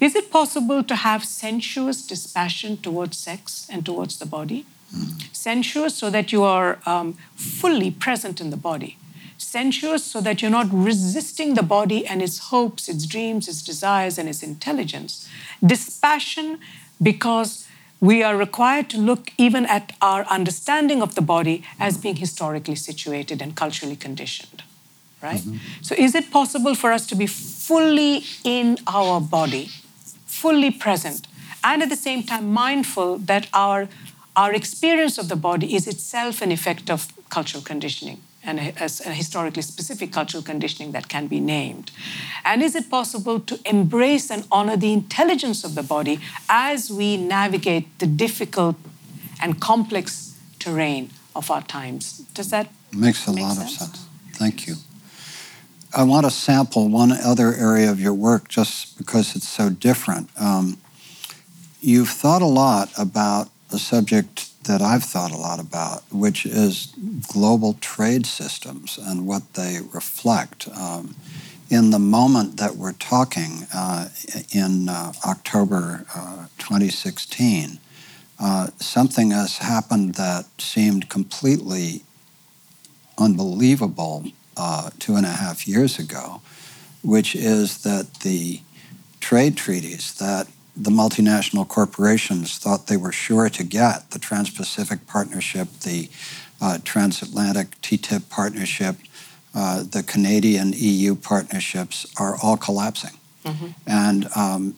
Is 0.00 0.14
it 0.14 0.30
possible 0.30 0.82
to 0.84 0.96
have 0.96 1.24
sensuous 1.24 2.06
dispassion 2.06 2.76
towards 2.78 3.18
sex 3.18 3.66
and 3.70 3.84
towards 3.84 4.18
the 4.18 4.26
body? 4.26 4.66
Sensuous 5.32 5.94
so 5.94 6.10
that 6.10 6.32
you 6.32 6.42
are 6.42 6.78
um, 6.86 7.14
fully 7.34 7.90
present 7.90 8.40
in 8.40 8.50
the 8.50 8.56
body 8.56 8.98
sensuous 9.36 10.04
so 10.04 10.20
that 10.20 10.42
you're 10.42 10.50
not 10.50 10.68
resisting 10.72 11.54
the 11.54 11.62
body 11.62 12.06
and 12.06 12.22
its 12.22 12.38
hopes, 12.50 12.88
its 12.88 13.06
dreams, 13.06 13.48
its 13.48 13.62
desires, 13.62 14.18
and 14.18 14.28
its 14.28 14.42
intelligence. 14.42 15.28
Dispassion 15.64 16.58
because 17.02 17.66
we 18.00 18.22
are 18.22 18.36
required 18.36 18.90
to 18.90 18.98
look 18.98 19.32
even 19.38 19.64
at 19.66 19.92
our 20.00 20.24
understanding 20.24 21.00
of 21.02 21.14
the 21.14 21.22
body 21.22 21.64
as 21.78 21.96
being 21.96 22.16
historically 22.16 22.74
situated 22.74 23.40
and 23.40 23.56
culturally 23.56 23.96
conditioned. 23.96 24.62
Right? 25.22 25.40
Mm-hmm. 25.40 25.82
So, 25.82 25.94
is 26.06 26.14
it 26.14 26.30
possible 26.30 26.74
for 26.74 26.92
us 26.92 27.06
to 27.06 27.14
be 27.14 27.26
fully 27.66 28.24
in 28.44 28.78
our 28.86 29.20
body, 29.20 29.70
fully 30.26 30.70
present, 30.70 31.26
and 31.62 31.82
at 31.82 31.88
the 31.88 31.96
same 31.96 32.22
time 32.22 32.52
mindful 32.52 33.18
that 33.18 33.48
our, 33.54 33.88
our 34.36 34.52
experience 34.52 35.16
of 35.18 35.28
the 35.28 35.36
body 35.36 35.74
is 35.74 35.86
itself 35.86 36.42
an 36.42 36.52
effect 36.52 36.90
of 36.90 37.12
cultural 37.30 37.62
conditioning? 37.62 38.20
and 38.46 38.60
a, 38.60 38.74
a, 38.84 39.12
historically 39.12 39.62
specific 39.62 40.12
cultural 40.12 40.42
conditioning 40.42 40.92
that 40.92 41.08
can 41.08 41.26
be 41.26 41.40
named? 41.40 41.90
And 42.44 42.62
is 42.62 42.74
it 42.74 42.90
possible 42.90 43.40
to 43.40 43.58
embrace 43.64 44.30
and 44.30 44.46
honor 44.52 44.76
the 44.76 44.92
intelligence 44.92 45.64
of 45.64 45.74
the 45.74 45.82
body 45.82 46.20
as 46.48 46.90
we 46.90 47.16
navigate 47.16 47.86
the 48.00 48.06
difficult 48.06 48.76
and 49.40 49.60
complex 49.62 50.38
terrain 50.58 51.08
of 51.34 51.50
our 51.50 51.62
times? 51.62 52.18
Does 52.34 52.50
that 52.50 52.68
makes 52.92 53.26
a 53.26 53.32
lot 53.32 53.56
sense? 53.56 53.80
of 53.80 53.88
sense? 53.88 54.08
Thank 54.32 54.66
you. 54.66 54.76
I 55.94 56.02
want 56.02 56.26
to 56.26 56.30
sample 56.30 56.88
one 56.88 57.12
other 57.12 57.54
area 57.54 57.90
of 57.90 58.00
your 58.00 58.14
work 58.14 58.48
just 58.48 58.98
because 58.98 59.36
it's 59.36 59.48
so 59.48 59.70
different. 59.70 60.28
Um, 60.40 60.78
you've 61.80 62.08
thought 62.08 62.42
a 62.42 62.46
lot 62.46 62.90
about 62.98 63.48
a 63.70 63.78
subject 63.78 64.50
that 64.64 64.82
I've 64.82 65.04
thought 65.04 65.30
a 65.30 65.36
lot 65.36 65.60
about, 65.60 66.02
which 66.10 66.46
is 66.46 66.92
global 67.32 67.74
trade 67.74 68.26
systems 68.26 68.98
and 68.98 69.26
what 69.26 69.54
they 69.54 69.78
reflect. 69.92 70.68
Um, 70.68 71.14
in 71.70 71.90
the 71.90 71.98
moment 71.98 72.56
that 72.56 72.76
we're 72.76 72.92
talking 72.92 73.66
uh, 73.72 74.08
in 74.52 74.88
uh, 74.88 75.12
October 75.24 76.06
uh, 76.14 76.46
2016, 76.58 77.78
uh, 78.40 78.68
something 78.80 79.30
has 79.30 79.58
happened 79.58 80.14
that 80.16 80.46
seemed 80.58 81.08
completely 81.08 82.02
unbelievable 83.16 84.24
uh, 84.56 84.90
two 84.98 85.16
and 85.16 85.26
a 85.26 85.30
half 85.30 85.66
years 85.66 85.98
ago, 85.98 86.40
which 87.02 87.34
is 87.34 87.82
that 87.82 88.14
the 88.20 88.60
trade 89.20 89.56
treaties 89.56 90.14
that 90.14 90.46
the 90.76 90.90
multinational 90.90 91.66
corporations 91.66 92.58
thought 92.58 92.88
they 92.88 92.96
were 92.96 93.12
sure 93.12 93.48
to 93.48 93.62
get 93.62 94.10
the 94.10 94.18
Trans 94.18 94.50
Pacific 94.50 95.06
Partnership, 95.06 95.68
the 95.80 96.08
uh, 96.60 96.78
transatlantic 96.84 97.80
TTIP 97.80 98.28
partnership, 98.28 98.96
uh, 99.54 99.84
the 99.84 100.02
Canadian 100.02 100.72
EU 100.74 101.14
partnerships 101.14 102.12
are 102.18 102.36
all 102.42 102.56
collapsing. 102.56 103.18
Mm-hmm. 103.44 103.66
And, 103.86 104.28
um, 104.34 104.76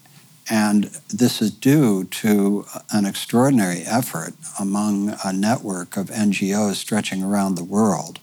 and 0.50 0.84
this 1.08 1.40
is 1.40 1.50
due 1.50 2.04
to 2.04 2.66
an 2.92 3.06
extraordinary 3.06 3.82
effort 3.82 4.34
among 4.60 5.16
a 5.24 5.32
network 5.32 5.96
of 5.96 6.08
NGOs 6.08 6.74
stretching 6.74 7.22
around 7.22 7.54
the 7.54 7.64
world 7.64 8.20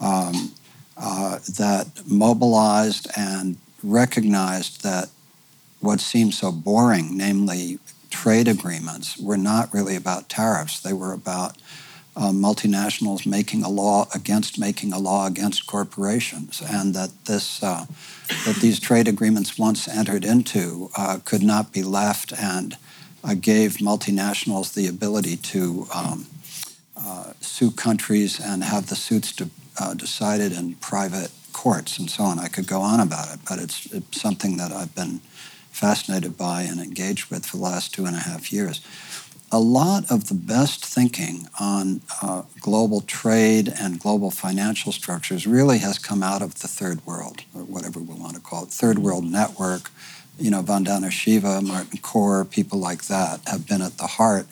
um, 0.00 0.52
uh, 0.96 1.38
that 1.56 1.86
mobilized 2.06 3.08
and 3.16 3.56
recognized 3.82 4.82
that 4.82 5.08
what 5.80 6.00
seemed 6.00 6.34
so 6.34 6.52
boring, 6.52 7.16
namely 7.16 7.78
trade 8.10 8.46
agreements, 8.46 9.18
were 9.18 9.36
not 9.36 9.72
really 9.74 9.96
about 9.96 10.28
tariffs. 10.28 10.80
They 10.80 10.92
were 10.92 11.12
about 11.12 11.56
uh, 12.14 12.30
multinationals 12.30 13.26
making 13.26 13.62
a 13.62 13.68
law 13.68 14.06
against 14.14 14.58
making 14.58 14.92
a 14.92 14.98
law 14.98 15.26
against 15.26 15.66
corporations, 15.66 16.60
and 16.60 16.94
that 16.94 17.10
this 17.24 17.62
uh, 17.62 17.86
that 18.46 18.56
these 18.56 18.78
trade 18.78 19.08
agreements 19.08 19.58
once 19.58 19.88
entered 19.88 20.24
into 20.24 20.90
uh, 20.96 21.18
could 21.24 21.42
not 21.42 21.72
be 21.72 21.82
left 21.82 22.32
and 22.38 22.76
uh, 23.24 23.34
gave 23.34 23.78
multinationals 23.78 24.74
the 24.74 24.86
ability 24.86 25.36
to 25.36 25.86
um, 25.94 26.26
uh, 26.96 27.32
sue 27.40 27.70
countries 27.70 28.38
and 28.38 28.62
have 28.62 28.88
the 28.88 28.96
suits 28.96 29.32
de- 29.32 29.48
uh, 29.78 29.94
decided 29.94 30.52
in 30.52 30.74
private 30.76 31.30
courts 31.52 31.98
and 31.98 32.10
so 32.10 32.24
on. 32.24 32.38
I 32.38 32.48
could 32.48 32.66
go 32.66 32.80
on 32.80 33.00
about 33.00 33.32
it, 33.34 33.40
but 33.48 33.58
it's, 33.58 33.86
it's 33.92 34.20
something 34.20 34.56
that 34.56 34.72
I've 34.72 34.94
been 34.94 35.20
fascinated 35.70 36.36
by 36.36 36.62
and 36.62 36.80
engaged 36.80 37.30
with 37.30 37.46
for 37.46 37.56
the 37.56 37.62
last 37.62 37.94
two 37.94 38.04
and 38.04 38.16
a 38.16 38.20
half 38.20 38.52
years. 38.52 38.80
A 39.50 39.60
lot 39.60 40.10
of 40.10 40.28
the 40.28 40.34
best 40.34 40.84
thinking 40.84 41.46
on 41.60 42.00
uh, 42.22 42.42
global 42.60 43.02
trade 43.02 43.72
and 43.78 44.00
global 44.00 44.30
financial 44.30 44.92
structures 44.92 45.46
really 45.46 45.78
has 45.78 45.98
come 45.98 46.22
out 46.22 46.40
of 46.40 46.60
the 46.60 46.68
third 46.68 47.04
world, 47.04 47.44
or 47.54 47.62
whatever 47.62 48.00
we 48.00 48.14
want 48.14 48.34
to 48.34 48.40
call 48.40 48.64
it, 48.64 48.70
third 48.70 48.98
world 48.98 49.24
network. 49.24 49.90
You 50.38 50.50
know, 50.50 50.62
Vandana 50.62 51.10
Shiva, 51.10 51.60
Martin 51.60 51.98
Khor, 51.98 52.46
people 52.46 52.78
like 52.78 53.04
that 53.04 53.46
have 53.46 53.68
been 53.68 53.82
at 53.82 53.98
the 53.98 54.06
heart 54.06 54.46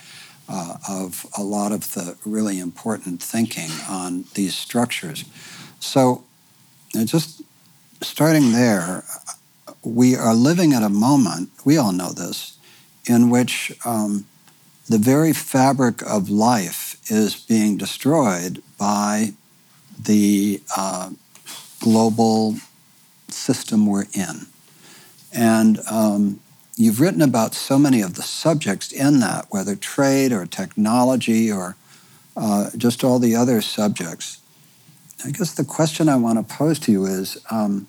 uh, 0.51 0.77
of 0.89 1.27
a 1.39 1.43
lot 1.43 1.73
of 1.73 1.95
the 1.95 2.17
really 2.25 2.59
important 2.59 3.23
thinking 3.23 3.71
on 3.89 4.25
these 4.35 4.55
structures. 4.55 5.25
So, 5.79 6.25
just 7.05 7.43
starting 8.03 8.53
there, 8.53 9.05
we 9.83 10.17
are 10.17 10.35
living 10.35 10.73
at 10.73 10.83
a 10.83 10.89
moment, 10.89 11.51
we 11.65 11.77
all 11.77 11.93
know 11.93 12.13
this, 12.13 12.59
in 13.07 13.31
which 13.31 13.73
um, 13.85 14.27
the 14.89 14.99
very 14.99 15.33
fabric 15.33 16.03
of 16.03 16.29
life 16.29 17.01
is 17.11 17.37
being 17.37 17.77
destroyed 17.77 18.63
by 18.77 19.33
the 19.99 20.61
uh, 20.77 21.11
global 21.81 22.57
system 23.29 23.87
we're 23.87 24.07
in. 24.13 24.47
And 25.33 25.79
um, 25.89 26.41
you've 26.81 26.99
written 26.99 27.21
about 27.21 27.55
so 27.55 27.79
many 27.79 28.01
of 28.01 28.15
the 28.15 28.23
subjects 28.23 28.91
in 28.91 29.21
that, 29.21 29.47
whether 29.51 29.77
trade 29.77 30.33
or 30.33 30.47
technology 30.47 31.53
or 31.53 31.77
uh, 32.37 32.71
just 32.77 33.05
all 33.05 33.19
the 33.19 33.37
other 33.37 33.61
subjects. 33.61 34.41
I 35.25 35.31
guess 35.31 35.53
the 35.53 35.65
question 35.65 36.09
I 36.09 36.17
want 36.17 36.39
to 36.39 36.55
pose 36.55 36.79
to 36.81 36.93
you 36.93 37.05
is 37.05 37.37
um, 37.51 37.87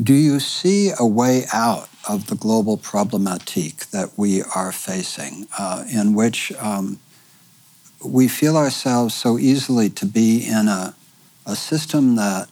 Do 0.00 0.12
you 0.12 0.38
see 0.38 0.92
a 0.98 1.06
way 1.06 1.44
out 1.50 1.88
of 2.06 2.26
the 2.26 2.34
global 2.34 2.76
problematique 2.76 3.90
that 3.90 4.10
we 4.18 4.42
are 4.54 4.70
facing, 4.70 5.46
uh, 5.58 5.86
in 5.90 6.12
which 6.12 6.52
um, 6.58 6.98
we 8.04 8.28
feel 8.28 8.58
ourselves 8.58 9.14
so 9.14 9.38
easily 9.38 9.88
to 9.88 10.04
be 10.04 10.46
in 10.46 10.68
a, 10.68 10.94
a 11.46 11.56
system 11.56 12.16
that, 12.16 12.50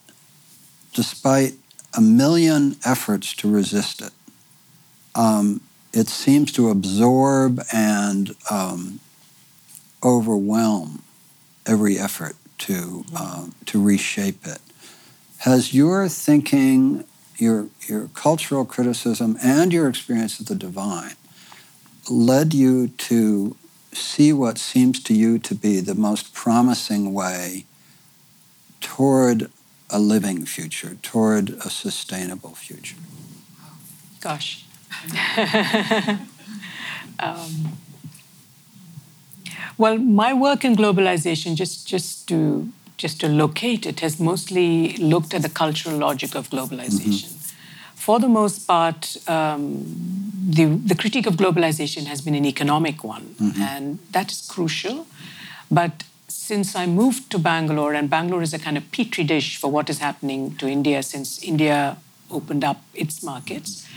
despite 0.95 1.53
a 1.95 2.01
million 2.01 2.76
efforts 2.84 3.34
to 3.36 3.51
resist 3.51 4.01
it. 4.01 4.12
Um, 5.14 5.61
it 5.93 6.09
seems 6.09 6.53
to 6.53 6.70
absorb 6.70 7.62
and 7.72 8.34
um, 8.51 9.01
overwhelm 10.03 11.03
every 11.66 11.99
effort 11.99 12.34
to 12.59 13.05
um, 13.18 13.55
to 13.66 13.82
reshape 13.82 14.47
it. 14.47 14.61
Has 15.38 15.74
your 15.74 16.09
thinking, 16.09 17.05
your 17.36 17.68
your 17.88 18.09
cultural 18.14 18.64
criticism, 18.64 19.36
and 19.43 19.72
your 19.72 19.88
experience 19.88 20.40
of 20.40 20.47
the 20.47 20.55
divine 20.55 21.16
led 22.11 22.55
you 22.55 22.88
to 22.88 23.57
see 23.93 24.32
what 24.32 24.59
seems 24.59 25.03
to 25.03 25.14
you 25.14 25.38
to 25.38 25.55
be 25.55 25.80
the 25.80 25.95
most 25.95 26.32
promising 26.32 27.12
way 27.12 27.64
toward 28.80 29.51
a 29.93 29.99
living 29.99 30.47
future, 30.47 30.97
toward 31.03 31.51
a 31.51 31.70
sustainable 31.70 32.55
future? 32.55 32.97
Gosh. 34.20 34.64
um, 37.20 37.78
well, 39.78 39.99
my 39.99 40.32
work 40.32 40.64
in 40.64 40.76
globalization, 40.76 41.55
just, 41.55 41.86
just 41.86 42.28
to 42.28 42.72
just 43.03 43.20
to 43.20 43.28
locate 43.28 43.84
it, 43.84 43.99
has 44.01 44.20
mostly 44.20 44.97
looked 45.12 45.34
at 45.34 45.43
the 45.43 45.49
cultural 45.49 45.97
logic 45.97 46.36
of 46.36 46.49
globalization. 46.51 47.30
Mm-hmm. 47.30 47.97
For 47.97 48.20
the 48.20 48.28
most 48.28 48.66
part, 48.66 49.16
um, 49.28 49.84
the, 50.49 50.66
the 50.66 50.95
critique 50.95 51.26
of 51.26 51.34
globalization 51.34 52.07
has 52.07 52.20
been 52.20 52.36
an 52.36 52.45
economic 52.45 53.03
one, 53.03 53.34
mm-hmm. 53.40 53.61
and 53.61 53.99
that 54.12 54.30
is 54.30 54.47
crucial. 54.49 55.07
But 55.70 56.05
since 56.53 56.76
I 56.76 56.84
moved 56.84 57.30
to 57.30 57.38
Bangalore, 57.38 57.94
and 57.94 58.11
Bangalore 58.11 58.42
is 58.42 58.53
a 58.53 58.59
kind 58.59 58.76
of 58.76 58.84
petri 58.92 59.24
dish 59.24 59.57
for 59.57 59.70
what 59.70 59.88
is 59.88 60.00
happening 60.00 60.55
to 60.57 60.68
India 60.68 61.03
since 61.03 61.42
India 61.42 61.96
opened 62.30 62.62
up 62.62 62.82
its 62.92 63.22
markets, 63.22 63.88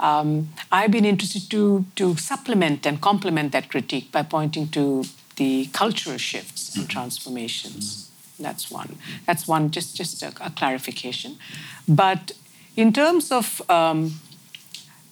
um, 0.00 0.48
I've 0.72 0.90
been 0.90 1.04
interested 1.04 1.50
to, 1.50 1.84
to 1.96 2.16
supplement 2.16 2.86
and 2.86 2.98
complement 2.98 3.52
that 3.52 3.68
critique 3.68 4.10
by 4.10 4.22
pointing 4.22 4.68
to 4.68 5.04
the 5.36 5.66
cultural 5.74 6.16
shifts 6.16 6.74
and 6.74 6.88
transformations. 6.88 8.10
That's 8.40 8.70
one. 8.70 8.96
That's 9.26 9.46
one, 9.46 9.70
just, 9.70 9.94
just 9.94 10.22
a, 10.22 10.28
a 10.40 10.48
clarification. 10.48 11.36
But 11.86 12.32
in 12.74 12.94
terms 12.94 13.30
of 13.30 13.60
um, 13.68 14.14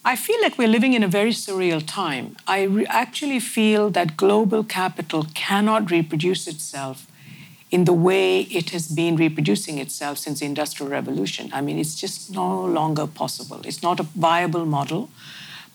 I 0.06 0.14
feel 0.14 0.40
like 0.40 0.56
we're 0.56 0.68
living 0.68 0.92
in 0.92 1.02
a 1.02 1.08
very 1.08 1.32
surreal 1.32 1.82
time. 1.84 2.36
I 2.46 2.62
re- 2.62 2.86
actually 2.86 3.40
feel 3.40 3.90
that 3.90 4.16
global 4.16 4.62
capital 4.62 5.26
cannot 5.34 5.90
reproduce 5.90 6.46
itself 6.46 7.08
in 7.72 7.86
the 7.86 7.92
way 7.92 8.42
it 8.42 8.70
has 8.70 8.86
been 8.86 9.16
reproducing 9.16 9.78
itself 9.78 10.18
since 10.18 10.38
the 10.38 10.46
Industrial 10.46 10.88
Revolution. 10.88 11.50
I 11.52 11.60
mean, 11.60 11.76
it's 11.76 11.96
just 11.96 12.30
no 12.30 12.64
longer 12.64 13.08
possible. 13.08 13.60
It's 13.64 13.82
not 13.82 13.98
a 13.98 14.04
viable 14.04 14.64
model, 14.64 15.10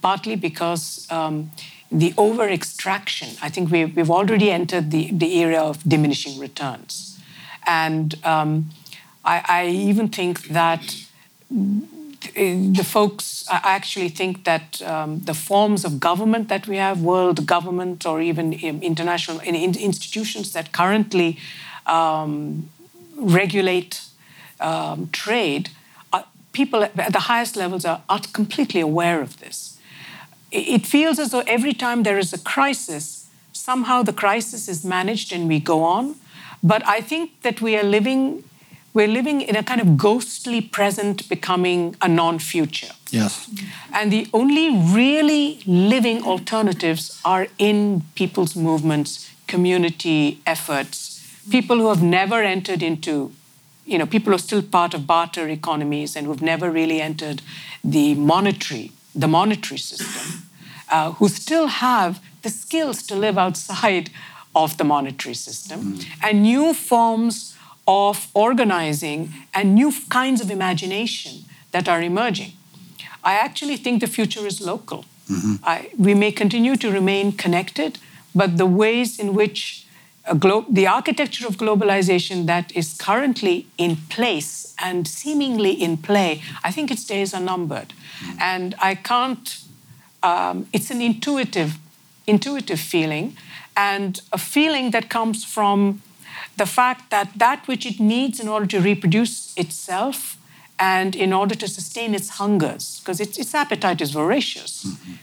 partly 0.02 0.38
because 0.38 1.06
um, 1.12 1.52
the 1.92 2.14
over 2.18 2.48
extraction, 2.48 3.36
I 3.42 3.50
think 3.50 3.70
we've, 3.70 3.94
we've 3.94 4.10
already 4.10 4.50
entered 4.50 4.92
the, 4.92 5.12
the 5.12 5.40
era 5.40 5.58
of 5.58 5.84
diminishing 5.84 6.40
returns. 6.40 7.20
And 7.68 8.16
um, 8.24 8.70
I, 9.26 9.44
I 9.50 9.68
even 9.68 10.08
think 10.08 10.48
that 10.48 10.96
the 12.22 12.84
folks 12.84 13.46
I 13.50 13.76
actually 13.76 14.10
think 14.10 14.44
that 14.44 14.82
um, 14.82 15.20
the 15.20 15.34
forms 15.34 15.86
of 15.86 16.00
government 16.00 16.48
that 16.50 16.68
we 16.68 16.78
have, 16.78 17.02
world 17.02 17.46
government 17.46 18.06
or 18.06 18.22
even 18.22 18.54
international 18.54 19.40
institutions 19.42 20.54
that 20.54 20.72
currently 20.72 21.38
um, 21.86 22.70
regulate 23.16 24.02
um, 24.60 25.10
trade, 25.12 25.70
uh, 26.14 26.24
people 26.54 26.84
at 26.84 26.96
the 26.96 27.20
highest 27.20 27.56
levels 27.56 27.86
are, 27.86 28.02
are 28.08 28.22
completely 28.34 28.82
aware 28.82 29.22
of 29.22 29.40
this. 29.40 29.78
It 30.52 30.86
feels 30.86 31.18
as 31.18 31.32
though 31.32 31.44
every 31.48 31.74
time 31.74 32.04
there 32.04 32.20
is 32.20 32.34
a 32.34 32.40
crisis, 32.40 33.30
somehow 33.54 34.04
the 34.04 34.14
crisis 34.14 34.68
is 34.68 34.84
managed 34.84 35.32
and 35.34 35.48
we 35.48 35.60
go 35.60 35.84
on. 35.84 36.16
But 36.64 36.86
I 36.88 37.02
think 37.02 37.42
that 37.42 37.62
we 37.62 37.76
are 37.78 37.84
living 37.84 38.44
we're 38.94 39.08
living 39.08 39.42
in 39.42 39.56
a 39.56 39.64
kind 39.64 39.82
of 39.82 39.98
ghostly 39.98 40.62
present 40.62 41.28
becoming 41.30 41.96
a 42.02 42.08
non 42.08 42.40
future. 42.40 42.94
Yes. 43.10 43.50
And 43.94 44.12
the 44.12 44.28
only 44.34 44.70
really 44.70 45.62
living 45.66 46.24
alternatives 46.24 47.20
are 47.26 47.48
in 47.58 48.04
people's 48.16 48.56
movements, 48.56 49.30
community 49.48 50.42
efforts, 50.46 51.26
people 51.50 51.78
who 51.78 51.90
have 51.90 52.04
never 52.04 52.42
entered 52.42 52.82
into, 52.84 53.32
you 53.86 53.98
know, 53.98 54.06
people 54.06 54.32
who 54.32 54.36
are 54.36 54.40
still 54.40 54.62
part 54.62 54.94
of 54.94 55.08
barter 55.08 55.48
economies 55.48 56.16
and 56.16 56.26
who've 56.26 56.42
never 56.42 56.70
really 56.70 57.02
entered 57.02 57.42
the 57.84 58.16
monetary, 58.16 58.92
the 59.16 59.28
monetary 59.28 59.78
system, 59.78 60.44
uh, 60.90 61.12
who 61.14 61.28
still 61.28 61.68
have 61.68 62.22
the 62.44 62.50
skills 62.50 63.04
to 63.04 63.16
live 63.16 63.38
outside 63.38 64.10
of 64.56 64.78
the 64.78 64.84
monetary 64.84 65.36
system, 65.36 65.94
mm. 65.94 66.06
and 66.22 66.44
new 66.44 66.74
forms 66.74 67.56
of 67.92 68.28
organizing 68.34 69.20
and 69.54 69.76
new 69.82 69.92
kinds 70.10 70.40
of 70.42 70.50
imagination 70.50 71.34
that 71.72 71.86
are 71.88 72.02
emerging. 72.02 72.52
I 73.32 73.34
actually 73.48 73.78
think 73.78 73.96
the 74.00 74.12
future 74.18 74.46
is 74.52 74.58
local. 74.62 75.02
Mm-hmm. 75.30 75.56
I, 75.64 75.90
we 75.98 76.14
may 76.14 76.32
continue 76.32 76.76
to 76.84 76.92
remain 76.92 77.32
connected, 77.44 78.00
but 78.34 78.58
the 78.58 78.66
ways 78.66 79.20
in 79.20 79.34
which 79.40 79.86
glo- 80.44 80.66
the 80.70 80.88
architecture 80.88 81.48
of 81.48 81.58
globalization 81.58 82.46
that 82.46 82.72
is 82.82 82.88
currently 83.08 83.68
in 83.78 83.98
place 84.16 84.74
and 84.88 85.08
seemingly 85.08 85.72
in 85.72 85.98
play, 85.98 86.42
I 86.64 86.72
think 86.72 86.92
its 86.92 87.06
days 87.06 87.34
are 87.34 87.44
numbered. 87.54 87.94
And 88.40 88.76
I 88.92 88.96
can't, 88.96 89.48
um, 90.24 90.68
it's 90.74 90.92
an 90.92 91.02
intuitive, 91.02 91.72
intuitive 92.26 92.80
feeling, 92.80 93.36
and 93.76 94.22
a 94.32 94.38
feeling 94.38 94.92
that 94.92 95.10
comes 95.10 95.46
from 95.56 96.02
the 96.62 96.70
fact 96.82 97.10
that 97.10 97.28
that 97.46 97.68
which 97.70 97.86
it 97.92 98.00
needs 98.00 98.40
in 98.44 98.48
order 98.54 98.68
to 98.76 98.80
reproduce 98.92 99.34
itself 99.64 100.38
and 100.78 101.16
in 101.16 101.32
order 101.34 101.56
to 101.56 101.68
sustain 101.68 102.16
its 102.20 102.30
hungers, 102.42 102.84
because 103.00 103.20
its, 103.26 103.36
its 103.44 103.54
appetite 103.64 104.00
is 104.06 104.12
voracious. 104.12 104.74
Mm-hmm 104.84 105.14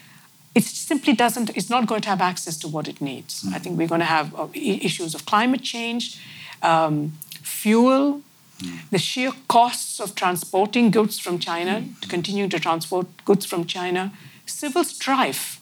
it 0.58 0.64
simply 0.64 1.12
doesn't, 1.12 1.56
it's 1.56 1.70
not 1.70 1.86
going 1.86 2.00
to 2.00 2.08
have 2.08 2.20
access 2.20 2.56
to 2.58 2.68
what 2.68 2.88
it 2.88 3.00
needs. 3.00 3.44
Mm. 3.44 3.54
I 3.54 3.58
think 3.58 3.78
we're 3.78 3.86
going 3.94 4.00
to 4.00 4.14
have 4.18 4.34
uh, 4.34 4.48
issues 4.54 5.14
of 5.14 5.24
climate 5.24 5.62
change, 5.62 6.20
um, 6.62 7.12
fuel, 7.42 8.22
mm. 8.58 8.90
the 8.90 8.98
sheer 8.98 9.32
costs 9.46 10.00
of 10.00 10.14
transporting 10.14 10.90
goods 10.90 11.18
from 11.18 11.38
China, 11.38 11.82
mm. 11.82 12.00
to 12.00 12.08
continue 12.08 12.48
to 12.48 12.58
transport 12.58 13.06
goods 13.24 13.46
from 13.46 13.66
China, 13.66 14.12
civil 14.46 14.82
strife 14.82 15.57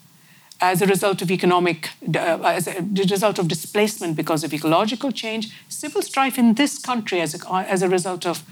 as 0.61 0.81
a 0.81 0.87
result 0.87 1.21
of 1.23 1.31
economic, 1.31 1.91
uh, 2.15 2.41
as 2.45 2.67
a 2.67 2.83
result 3.11 3.39
of 3.39 3.49
displacement 3.49 4.17
because 4.17 4.43
of 4.43 4.55
ecological 4.55 5.13
change, 5.13 5.53
civil 5.69 6.03
strife 6.03 6.39
in 6.39 6.55
this 6.55 6.79
country 6.79 7.21
as 7.21 7.35
a, 7.35 7.55
as 7.69 7.83
a 7.83 7.89
result 7.89 8.25
of 8.25 8.43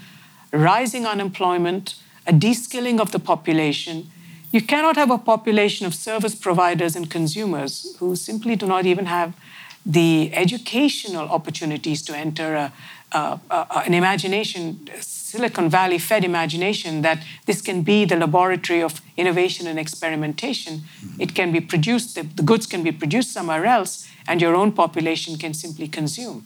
rising 0.51 1.05
unemployment, 1.05 1.95
a 2.27 2.33
de-skilling 2.33 2.99
of 2.99 3.11
the 3.11 3.19
population, 3.19 4.09
you 4.51 4.61
cannot 4.61 4.95
have 4.95 5.11
a 5.11 5.17
population 5.17 5.85
of 5.85 5.93
service 5.93 6.35
providers 6.35 6.95
and 6.95 7.09
consumers 7.09 7.95
who 7.99 8.15
simply 8.15 8.55
do 8.55 8.65
not 8.67 8.85
even 8.85 9.05
have 9.05 9.33
the 9.85 10.33
educational 10.33 11.27
opportunities 11.29 12.01
to 12.03 12.15
enter 12.15 12.55
a, 12.55 12.73
a, 13.11 13.39
an 13.85 13.93
imagination, 13.93 14.87
Silicon 15.25 15.69
Valley 15.69 15.97
fed 15.97 16.23
imagination, 16.23 17.01
that 17.01 17.23
this 17.47 17.59
can 17.61 17.81
be 17.81 18.05
the 18.05 18.15
laboratory 18.15 18.83
of 18.83 19.01
innovation 19.17 19.65
and 19.65 19.79
experimentation. 19.79 20.83
It 21.19 21.33
can 21.33 21.51
be 21.51 21.61
produced, 21.61 22.13
the, 22.13 22.21
the 22.21 22.43
goods 22.43 22.67
can 22.67 22.83
be 22.83 22.91
produced 22.91 23.33
somewhere 23.33 23.65
else, 23.65 24.07
and 24.27 24.39
your 24.39 24.55
own 24.55 24.71
population 24.71 25.37
can 25.37 25.53
simply 25.53 25.87
consume. 25.87 26.45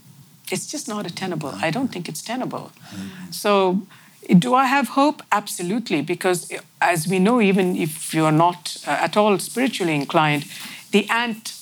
It's 0.50 0.66
just 0.66 0.88
not 0.88 1.06
tenable. 1.16 1.54
I 1.62 1.72
don't 1.72 1.90
think 1.90 2.08
it's 2.08 2.22
tenable. 2.22 2.72
So 3.32 3.82
do 4.38 4.56
I 4.56 4.66
have 4.66 4.90
hope? 4.90 5.24
Absolutely, 5.32 6.02
because 6.02 6.50
as 6.80 7.06
we 7.06 7.20
know, 7.20 7.42
even 7.42 7.76
if 7.76 8.14
you're 8.14 8.32
not 8.32 8.78
uh, 8.88 8.92
at 8.92 9.18
all 9.18 9.40
spiritually 9.40 9.96
inclined, 9.96 10.46
the 10.92 11.06
ant 11.10 11.54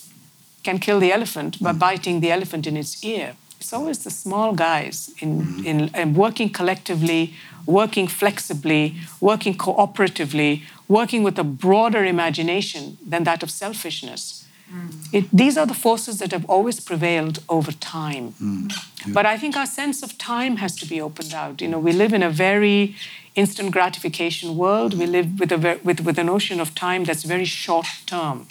can 0.64 0.78
kill 0.78 1.00
the 1.00 1.12
elephant 1.12 1.62
by 1.62 1.72
biting 1.72 2.20
the 2.20 2.32
elephant 2.32 2.68
in 2.68 2.78
its 2.78 3.04
ear. 3.04 3.36
It's 3.60 3.74
always 3.74 4.00
the 4.00 4.12
small 4.12 4.54
guys 4.54 5.12
in, 5.20 5.42
mm. 5.42 5.66
in, 5.66 5.96
in 5.96 6.14
working 6.14 6.50
collectively, 6.50 7.34
working 7.66 8.08
flexibly, 8.08 8.96
working 9.20 9.56
cooperatively, 9.58 10.64
working 10.88 11.24
with 11.24 11.38
a 11.40 11.44
broader 11.44 12.06
imagination 12.06 12.98
than 13.06 13.24
that 13.24 13.44
of 13.44 13.50
selfishness 13.50 14.48
it, 15.14 15.30
these 15.32 15.58
are 15.58 15.66
the 15.66 15.74
forces 15.74 16.20
that 16.20 16.32
have 16.32 16.46
always 16.50 16.80
prevailed 16.80 17.40
over 17.48 17.72
time. 17.72 18.34
Mm. 18.42 18.72
Yeah. 19.06 19.14
But 19.14 19.26
I 19.26 19.38
think 19.38 19.56
our 19.56 19.66
sense 19.66 20.04
of 20.04 20.18
time 20.18 20.58
has 20.58 20.76
to 20.78 20.86
be 20.86 21.00
opened 21.00 21.34
out. 21.34 21.62
You 21.62 21.70
know, 21.70 21.80
we 21.80 21.94
live 21.94 22.14
in 22.14 22.22
a 22.22 22.30
very 22.30 22.96
instant 23.36 23.72
gratification 23.72 24.58
world. 24.58 24.94
We 24.98 25.06
live 25.06 25.40
with 25.40 25.52
a, 25.52 25.80
with, 25.84 26.02
with 26.02 26.20
a 26.20 26.24
notion 26.24 26.60
of 26.60 26.76
time 26.76 27.06
that's 27.06 27.24
very 27.24 27.46
short 27.46 27.88
term. 28.06 28.48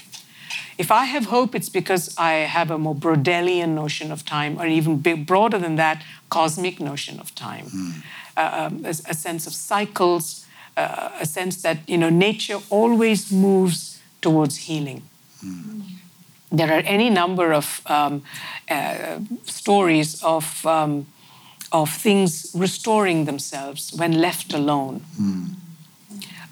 If 0.78 0.90
I 0.90 1.04
have 1.04 1.26
hope, 1.26 1.54
it's 1.54 1.68
because 1.68 2.14
I 2.18 2.32
have 2.32 2.70
a 2.70 2.78
more 2.78 2.94
Braudelian 2.94 3.74
notion 3.74 4.12
of 4.12 4.24
time, 4.24 4.60
or 4.60 4.66
even 4.66 4.98
big, 4.98 5.26
broader 5.26 5.58
than 5.58 5.76
that, 5.76 6.02
cosmic 6.28 6.80
notion 6.80 7.18
of 7.18 7.34
time. 7.34 7.66
Mm. 7.66 8.02
Uh, 8.36 8.50
um, 8.52 8.84
a, 8.84 8.90
a, 8.90 9.14
sense 9.14 9.46
of 9.46 9.54
cycles, 9.54 10.44
uh, 10.76 11.08
a 11.20 11.24
sense 11.24 11.62
that 11.62 11.78
you 11.88 11.96
know 11.96 12.10
nature 12.10 12.58
always 12.68 13.32
moves 13.32 13.98
towards 14.20 14.56
healing. 14.56 15.02
Mm 15.42 15.76
there 16.50 16.72
are 16.72 16.82
any 16.84 17.10
number 17.10 17.52
of 17.52 17.80
um, 17.86 18.22
uh, 18.70 19.18
stories 19.44 20.22
of, 20.22 20.64
um, 20.66 21.06
of 21.72 21.90
things 21.90 22.52
restoring 22.54 23.24
themselves 23.24 23.92
when 23.94 24.12
left 24.12 24.54
alone. 24.54 25.04
Mm. 25.20 25.54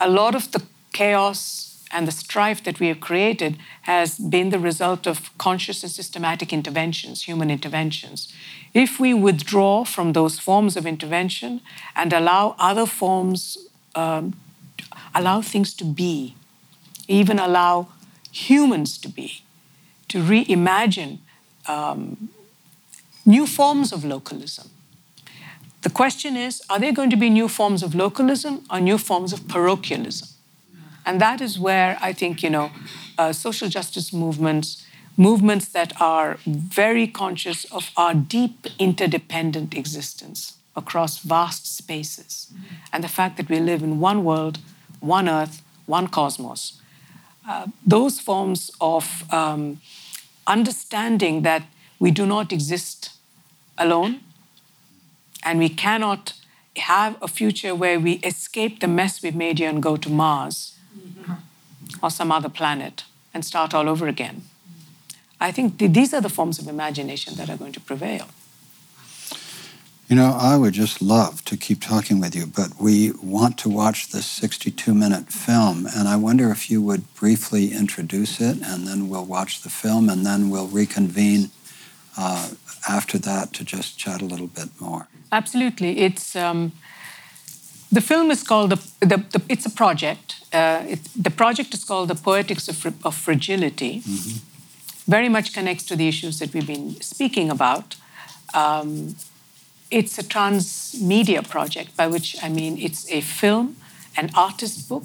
A 0.00 0.08
lot 0.08 0.34
of 0.34 0.50
the 0.52 0.62
chaos 0.92 1.73
and 1.94 2.08
the 2.08 2.12
strife 2.12 2.62
that 2.64 2.80
we 2.80 2.88
have 2.88 2.98
created 2.98 3.56
has 3.82 4.18
been 4.18 4.50
the 4.50 4.58
result 4.58 5.06
of 5.06 5.30
conscious 5.38 5.84
and 5.84 5.92
systematic 5.92 6.52
interventions, 6.52 7.22
human 7.22 7.50
interventions. 7.50 8.32
If 8.74 8.98
we 8.98 9.14
withdraw 9.14 9.84
from 9.84 10.12
those 10.12 10.40
forms 10.40 10.76
of 10.76 10.86
intervention 10.86 11.60
and 11.94 12.12
allow 12.12 12.56
other 12.58 12.84
forms, 12.84 13.56
um, 13.94 14.34
allow 15.14 15.40
things 15.40 15.72
to 15.74 15.84
be, 15.84 16.34
even 17.06 17.38
allow 17.38 17.86
humans 18.32 18.98
to 18.98 19.08
be, 19.08 19.42
to 20.08 20.18
reimagine 20.18 21.18
um, 21.68 22.28
new 23.24 23.46
forms 23.46 23.92
of 23.92 24.04
localism. 24.04 24.70
The 25.82 25.90
question 25.90 26.36
is 26.36 26.60
are 26.68 26.80
there 26.80 26.92
going 26.92 27.10
to 27.10 27.16
be 27.16 27.30
new 27.30 27.46
forms 27.46 27.84
of 27.84 27.94
localism 27.94 28.64
or 28.68 28.80
new 28.80 28.98
forms 28.98 29.32
of 29.32 29.46
parochialism? 29.46 30.33
And 31.06 31.20
that 31.20 31.40
is 31.40 31.58
where 31.58 31.98
I 32.00 32.12
think, 32.12 32.42
you 32.42 32.50
know, 32.50 32.70
uh, 33.18 33.32
social 33.32 33.68
justice 33.68 34.12
movements, 34.12 34.84
movements 35.16 35.68
that 35.68 35.92
are 36.00 36.38
very 36.46 37.06
conscious 37.06 37.64
of 37.66 37.90
our 37.96 38.14
deep 38.14 38.66
interdependent 38.78 39.74
existence 39.76 40.54
across 40.76 41.18
vast 41.18 41.76
spaces, 41.76 42.52
and 42.92 43.04
the 43.04 43.08
fact 43.08 43.36
that 43.36 43.48
we 43.48 43.60
live 43.60 43.82
in 43.82 44.00
one 44.00 44.24
world, 44.24 44.58
one 45.00 45.28
earth, 45.28 45.62
one 45.86 46.08
cosmos. 46.08 46.80
Uh, 47.48 47.66
those 47.86 48.18
forms 48.18 48.70
of 48.80 49.22
um, 49.32 49.80
understanding 50.46 51.42
that 51.42 51.62
we 51.98 52.10
do 52.10 52.26
not 52.26 52.52
exist 52.52 53.10
alone 53.78 54.20
and 55.42 55.58
we 55.58 55.68
cannot 55.68 56.32
have 56.76 57.16
a 57.22 57.28
future 57.28 57.74
where 57.74 58.00
we 58.00 58.14
escape 58.24 58.80
the 58.80 58.88
mess 58.88 59.22
we've 59.22 59.36
made 59.36 59.58
here 59.58 59.68
and 59.68 59.82
go 59.82 59.96
to 59.96 60.10
Mars 60.10 60.56
mm-hmm. 60.56 60.73
Or 62.02 62.10
some 62.10 62.32
other 62.32 62.48
planet 62.48 63.04
and 63.32 63.44
start 63.44 63.74
all 63.74 63.88
over 63.88 64.06
again. 64.06 64.42
I 65.40 65.52
think 65.52 65.78
th- 65.78 65.92
these 65.92 66.14
are 66.14 66.20
the 66.20 66.28
forms 66.28 66.58
of 66.58 66.68
imagination 66.68 67.34
that 67.34 67.50
are 67.50 67.56
going 67.56 67.72
to 67.72 67.80
prevail. 67.80 68.28
You 70.08 70.16
know, 70.16 70.36
I 70.38 70.56
would 70.56 70.74
just 70.74 71.00
love 71.00 71.44
to 71.46 71.56
keep 71.56 71.80
talking 71.80 72.20
with 72.20 72.36
you, 72.36 72.46
but 72.46 72.78
we 72.78 73.12
want 73.22 73.56
to 73.58 73.70
watch 73.70 74.10
this 74.10 74.26
62 74.26 74.94
minute 74.94 75.28
film, 75.32 75.86
and 75.96 76.08
I 76.08 76.16
wonder 76.16 76.50
if 76.50 76.70
you 76.70 76.82
would 76.82 77.12
briefly 77.14 77.72
introduce 77.72 78.40
it, 78.40 78.58
and 78.62 78.86
then 78.86 79.08
we'll 79.08 79.24
watch 79.24 79.62
the 79.62 79.70
film, 79.70 80.10
and 80.10 80.24
then 80.24 80.50
we'll 80.50 80.68
reconvene 80.68 81.50
uh, 82.18 82.50
after 82.88 83.18
that 83.18 83.54
to 83.54 83.64
just 83.64 83.98
chat 83.98 84.20
a 84.20 84.26
little 84.26 84.46
bit 84.46 84.68
more. 84.80 85.08
Absolutely. 85.32 85.98
It's. 86.00 86.36
Um, 86.36 86.72
the 87.90 88.00
film 88.00 88.30
is 88.30 88.42
called 88.42 88.70
the, 88.70 88.76
the, 89.00 89.16
the 89.16 89.42
it's 89.48 89.66
a 89.66 89.70
project. 89.70 90.36
Uh, 90.52 90.96
the 91.16 91.30
project 91.30 91.74
is 91.74 91.84
called 91.84 92.08
the 92.08 92.14
Poetics 92.14 92.68
of, 92.68 93.06
of 93.06 93.14
Fragility. 93.14 94.00
Mm-hmm. 94.00 95.10
Very 95.10 95.28
much 95.28 95.52
connects 95.52 95.84
to 95.86 95.96
the 95.96 96.08
issues 96.08 96.38
that 96.38 96.52
we've 96.54 96.66
been 96.66 97.00
speaking 97.00 97.50
about. 97.50 97.96
Um, 98.54 99.16
it's 99.90 100.18
a 100.18 100.22
transmedia 100.22 101.48
project, 101.48 101.96
by 101.96 102.06
which 102.06 102.36
I 102.42 102.48
mean 102.48 102.78
it's 102.78 103.10
a 103.10 103.20
film, 103.20 103.76
an 104.16 104.30
artist 104.34 104.88
book, 104.88 105.04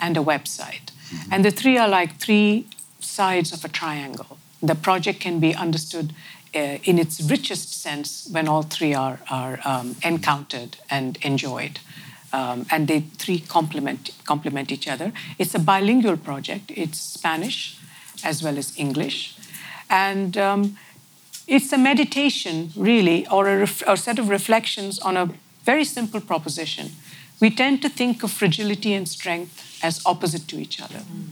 and 0.00 0.16
a 0.16 0.20
website. 0.20 0.86
Mm-hmm. 0.90 1.32
And 1.32 1.44
the 1.44 1.50
three 1.50 1.76
are 1.78 1.88
like 1.88 2.16
three 2.16 2.66
sides 3.00 3.52
of 3.52 3.64
a 3.64 3.68
triangle. 3.68 4.38
The 4.62 4.74
project 4.74 5.20
can 5.20 5.40
be 5.40 5.54
understood 5.54 6.14
uh, 6.54 6.78
in 6.84 6.98
its 6.98 7.20
richest 7.20 7.80
sense 7.80 8.28
when 8.30 8.48
all 8.48 8.62
three 8.62 8.94
are, 8.94 9.20
are 9.30 9.58
um, 9.64 9.96
encountered 10.02 10.76
and 10.90 11.18
enjoyed. 11.22 11.80
Um, 12.32 12.64
and 12.70 12.86
they 12.86 13.00
three 13.18 13.40
complement, 13.40 14.10
complement 14.24 14.70
each 14.70 14.86
other. 14.86 15.12
It's 15.38 15.54
a 15.54 15.58
bilingual 15.58 16.16
project, 16.16 16.70
it's 16.74 17.00
Spanish 17.00 17.76
as 18.24 18.42
well 18.42 18.56
as 18.56 18.72
English. 18.76 19.36
And 19.88 20.36
um, 20.38 20.76
it's 21.46 21.72
a 21.72 21.78
meditation, 21.78 22.70
really, 22.76 23.26
or 23.26 23.48
a, 23.48 23.58
ref- 23.58 23.82
or 23.88 23.96
set 23.96 24.18
of 24.18 24.28
reflections 24.28 25.00
on 25.00 25.16
a 25.16 25.30
very 25.64 25.84
simple 25.84 26.20
proposition. 26.20 26.92
We 27.40 27.50
tend 27.50 27.82
to 27.82 27.88
think 27.88 28.22
of 28.22 28.30
fragility 28.30 28.94
and 28.94 29.08
strength 29.08 29.80
as 29.82 30.00
opposite 30.06 30.46
to 30.48 30.58
each 30.58 30.80
other. 30.80 30.98
Mm. 30.98 31.24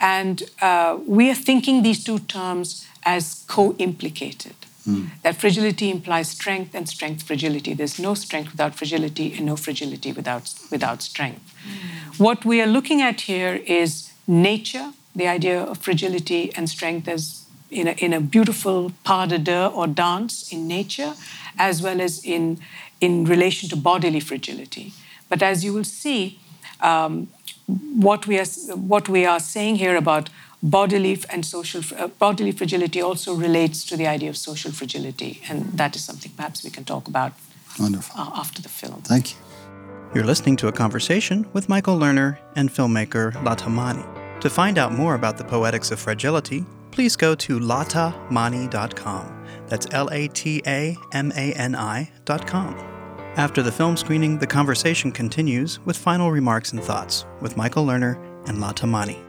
And 0.00 0.42
uh, 0.60 0.98
we 1.06 1.30
are 1.30 1.34
thinking 1.34 1.82
these 1.82 2.04
two 2.04 2.18
terms 2.20 2.86
as 3.04 3.44
co 3.48 3.74
implicated. 3.78 4.54
Mm. 4.86 5.08
That 5.22 5.36
fragility 5.36 5.90
implies 5.90 6.28
strength 6.28 6.74
and 6.74 6.88
strength 6.88 7.22
fragility. 7.22 7.74
There's 7.74 7.98
no 7.98 8.14
strength 8.14 8.52
without 8.52 8.74
fragility 8.74 9.34
and 9.34 9.46
no 9.46 9.56
fragility 9.56 10.12
without, 10.12 10.52
without 10.70 11.02
strength. 11.02 11.40
Mm. 11.42 12.20
What 12.20 12.44
we 12.44 12.62
are 12.62 12.66
looking 12.66 13.02
at 13.02 13.22
here 13.22 13.60
is 13.66 14.12
nature, 14.26 14.92
the 15.14 15.26
idea 15.26 15.60
of 15.60 15.78
fragility 15.78 16.54
and 16.54 16.68
strength 16.68 17.08
as 17.08 17.46
in 17.70 17.88
a, 17.88 17.92
in 17.92 18.12
a 18.12 18.20
beautiful 18.20 18.92
pas 19.04 19.28
de 19.28 19.38
deux 19.38 19.66
or 19.74 19.86
dance 19.86 20.52
in 20.52 20.68
nature, 20.68 21.14
as 21.58 21.82
well 21.82 22.00
as 22.00 22.24
in, 22.24 22.58
in 23.00 23.24
relation 23.24 23.68
to 23.68 23.76
bodily 23.76 24.20
fragility. 24.20 24.92
But 25.28 25.42
as 25.42 25.64
you 25.64 25.72
will 25.72 25.84
see, 25.84 26.38
um, 26.80 27.28
what, 27.66 28.26
we 28.26 28.38
are, 28.38 28.44
what 28.74 29.08
we 29.08 29.26
are 29.26 29.40
saying 29.40 29.76
here 29.76 29.96
about 29.96 30.30
bodily 30.62 31.18
and 31.30 31.44
social 31.44 31.82
uh, 31.98 32.08
bodily 32.08 32.52
fragility 32.52 33.00
also 33.00 33.34
relates 33.34 33.84
to 33.84 33.96
the 33.96 34.06
idea 34.06 34.30
of 34.30 34.36
social 34.36 34.72
fragility, 34.72 35.40
and 35.48 35.64
that 35.78 35.96
is 35.96 36.04
something 36.04 36.32
perhaps 36.36 36.64
we 36.64 36.70
can 36.70 36.84
talk 36.84 37.08
about 37.08 37.32
Wonderful. 37.78 38.18
Uh, 38.18 38.30
after 38.34 38.62
the 38.62 38.68
film. 38.68 39.02
Thank 39.02 39.32
you. 39.32 39.38
You're 40.14 40.24
listening 40.24 40.56
to 40.56 40.68
a 40.68 40.72
conversation 40.72 41.46
with 41.52 41.68
Michael 41.68 41.98
Lerner 41.98 42.38
and 42.54 42.70
filmmaker 42.70 43.34
Lata 43.44 43.68
Mani. 43.68 44.04
To 44.40 44.48
find 44.48 44.78
out 44.78 44.92
more 44.92 45.14
about 45.14 45.36
the 45.36 45.44
poetics 45.44 45.90
of 45.90 45.98
fragility, 45.98 46.64
please 46.90 47.16
go 47.16 47.34
to 47.34 47.58
latamani.com. 47.58 49.32
That's 49.66 49.86
L 49.90 50.08
A 50.12 50.28
T 50.28 50.62
A 50.66 50.96
M 51.12 51.32
A 51.36 51.52
N 51.54 51.74
I.com. 51.74 52.74
After 53.36 53.62
the 53.62 53.72
film 53.72 53.98
screening, 53.98 54.38
the 54.38 54.46
conversation 54.46 55.12
continues 55.12 55.78
with 55.84 55.98
final 55.98 56.30
remarks 56.30 56.72
and 56.72 56.82
thoughts 56.82 57.26
with 57.42 57.56
Michael 57.56 57.84
Lerner 57.84 58.16
and 58.48 58.60
Lata 58.60 58.86
Mani. 58.86 59.25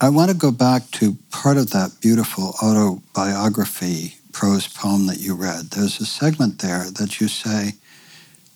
I 0.00 0.08
want 0.08 0.30
to 0.30 0.36
go 0.36 0.50
back 0.50 0.90
to 0.92 1.16
part 1.30 1.56
of 1.56 1.70
that 1.70 2.00
beautiful 2.00 2.54
autobiography 2.62 4.16
prose 4.32 4.68
poem 4.68 5.06
that 5.06 5.18
you 5.18 5.34
read. 5.34 5.70
There's 5.70 6.00
a 6.00 6.06
segment 6.06 6.60
there 6.60 6.90
that 6.90 7.20
you 7.20 7.28
say, 7.28 7.74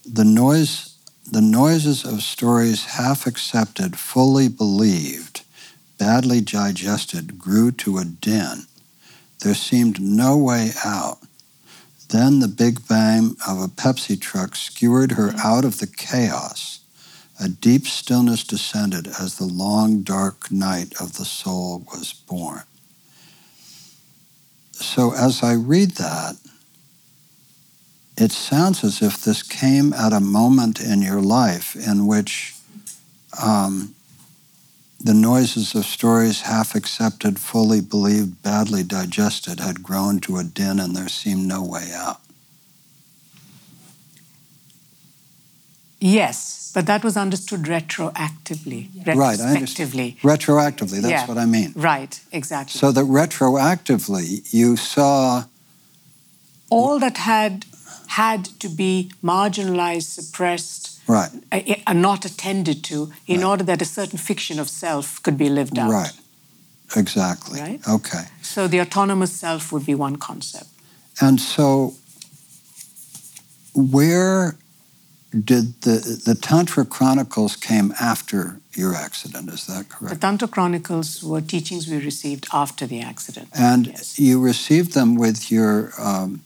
the 0.04 0.24
noise 0.24 0.96
the 1.28 1.40
noises 1.40 2.04
of 2.04 2.22
stories 2.22 2.84
half 2.84 3.26
accepted, 3.26 3.98
fully 3.98 4.48
believed, 4.48 5.42
badly 5.98 6.40
digested, 6.40 7.36
grew 7.36 7.72
to 7.72 7.98
a 7.98 8.04
din. 8.04 8.66
There 9.40 9.54
seemed 9.54 10.00
no 10.00 10.36
way 10.36 10.70
out. 10.84 11.18
Then 12.10 12.38
the 12.38 12.48
big 12.48 12.86
bang 12.86 13.34
of 13.46 13.60
a 13.60 13.66
Pepsi 13.66 14.20
truck 14.20 14.54
skewered 14.54 15.12
her 15.12 15.32
out 15.36 15.64
of 15.64 15.78
the 15.78 15.88
chaos. 15.88 16.78
A 17.38 17.48
deep 17.48 17.86
stillness 17.86 18.44
descended 18.44 19.06
as 19.06 19.36
the 19.36 19.44
long, 19.44 20.02
dark 20.02 20.50
night 20.50 20.94
of 21.00 21.18
the 21.18 21.24
soul 21.24 21.84
was 21.92 22.12
born. 22.12 22.62
So 24.72 25.12
as 25.12 25.42
I 25.42 25.52
read 25.54 25.92
that, 25.92 26.36
it 28.16 28.32
sounds 28.32 28.82
as 28.82 29.02
if 29.02 29.22
this 29.22 29.42
came 29.42 29.92
at 29.92 30.14
a 30.14 30.20
moment 30.20 30.80
in 30.80 31.02
your 31.02 31.20
life 31.20 31.76
in 31.76 32.06
which 32.06 32.54
um, 33.42 33.94
the 34.98 35.12
noises 35.12 35.74
of 35.74 35.84
stories 35.84 36.42
half 36.42 36.74
accepted, 36.74 37.38
fully 37.38 37.82
believed, 37.82 38.42
badly 38.42 38.82
digested 38.82 39.60
had 39.60 39.82
grown 39.82 40.20
to 40.20 40.38
a 40.38 40.44
din 40.44 40.80
and 40.80 40.96
there 40.96 41.08
seemed 41.08 41.46
no 41.46 41.62
way 41.62 41.92
out. 41.92 42.20
Yes, 45.98 46.70
but 46.74 46.86
that 46.86 47.02
was 47.02 47.16
understood 47.16 47.62
retroactively, 47.62 48.88
Right, 49.06 49.40
I 49.40 49.54
retrospectively. 49.54 50.16
Retroactively, 50.22 51.00
that's 51.00 51.22
Yeah. 51.22 51.26
what 51.26 51.38
I 51.38 51.46
mean. 51.46 51.72
Right, 51.74 52.20
exactly. 52.32 52.78
So 52.78 52.92
that 52.92 53.04
retroactively 53.06 54.52
you 54.52 54.76
saw, 54.76 55.44
all 56.68 56.98
that 56.98 57.18
had 57.18 57.64
had 58.08 58.44
to 58.60 58.68
be 58.68 59.10
marginalized, 59.22 60.08
suppressed, 60.20 60.98
right, 61.08 61.30
uh, 61.52 61.60
uh, 61.86 61.92
not 61.92 62.24
attended 62.24 62.84
to, 62.84 63.12
in 63.26 63.42
order 63.42 63.64
that 63.64 63.82
a 63.82 63.84
certain 63.84 64.18
fiction 64.18 64.60
of 64.60 64.68
self 64.68 65.20
could 65.22 65.36
be 65.36 65.48
lived 65.48 65.78
out. 65.78 65.90
right, 65.90 66.12
exactly. 66.94 67.60
Right. 67.60 67.80
Okay. 67.88 68.24
So 68.42 68.68
the 68.68 68.80
autonomous 68.80 69.32
self 69.32 69.72
would 69.72 69.86
be 69.86 69.94
one 69.94 70.16
concept. 70.16 70.68
And 71.20 71.40
so, 71.40 71.94
where 73.74 74.56
did 75.44 75.82
the 75.82 76.20
the 76.24 76.34
Tantra 76.34 76.84
Chronicles 76.84 77.56
came 77.56 77.92
after 78.00 78.60
your 78.72 78.94
accident? 78.94 79.50
Is 79.50 79.66
that 79.66 79.88
correct? 79.88 80.14
The? 80.14 80.20
Tantra 80.20 80.48
Chronicles 80.48 81.22
were 81.22 81.40
teachings 81.40 81.88
we 81.88 81.98
received 81.98 82.46
after 82.52 82.86
the 82.86 83.00
accident. 83.00 83.48
And 83.54 83.86
yes. 83.86 84.18
you 84.18 84.40
received 84.40 84.92
them 84.92 85.16
with 85.16 85.50
your 85.50 85.92
um, 85.98 86.42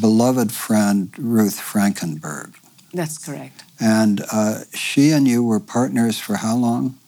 beloved 0.00 0.52
friend 0.52 1.10
Ruth 1.18 1.60
Frankenberg, 1.60 2.54
That's 2.94 3.18
correct. 3.18 3.62
and 3.78 4.22
uh, 4.32 4.64
she 4.74 5.10
and 5.10 5.26
you 5.28 5.44
were 5.44 5.60
partners 5.60 6.18
for 6.18 6.36
how 6.36 6.56
long? 6.56 6.98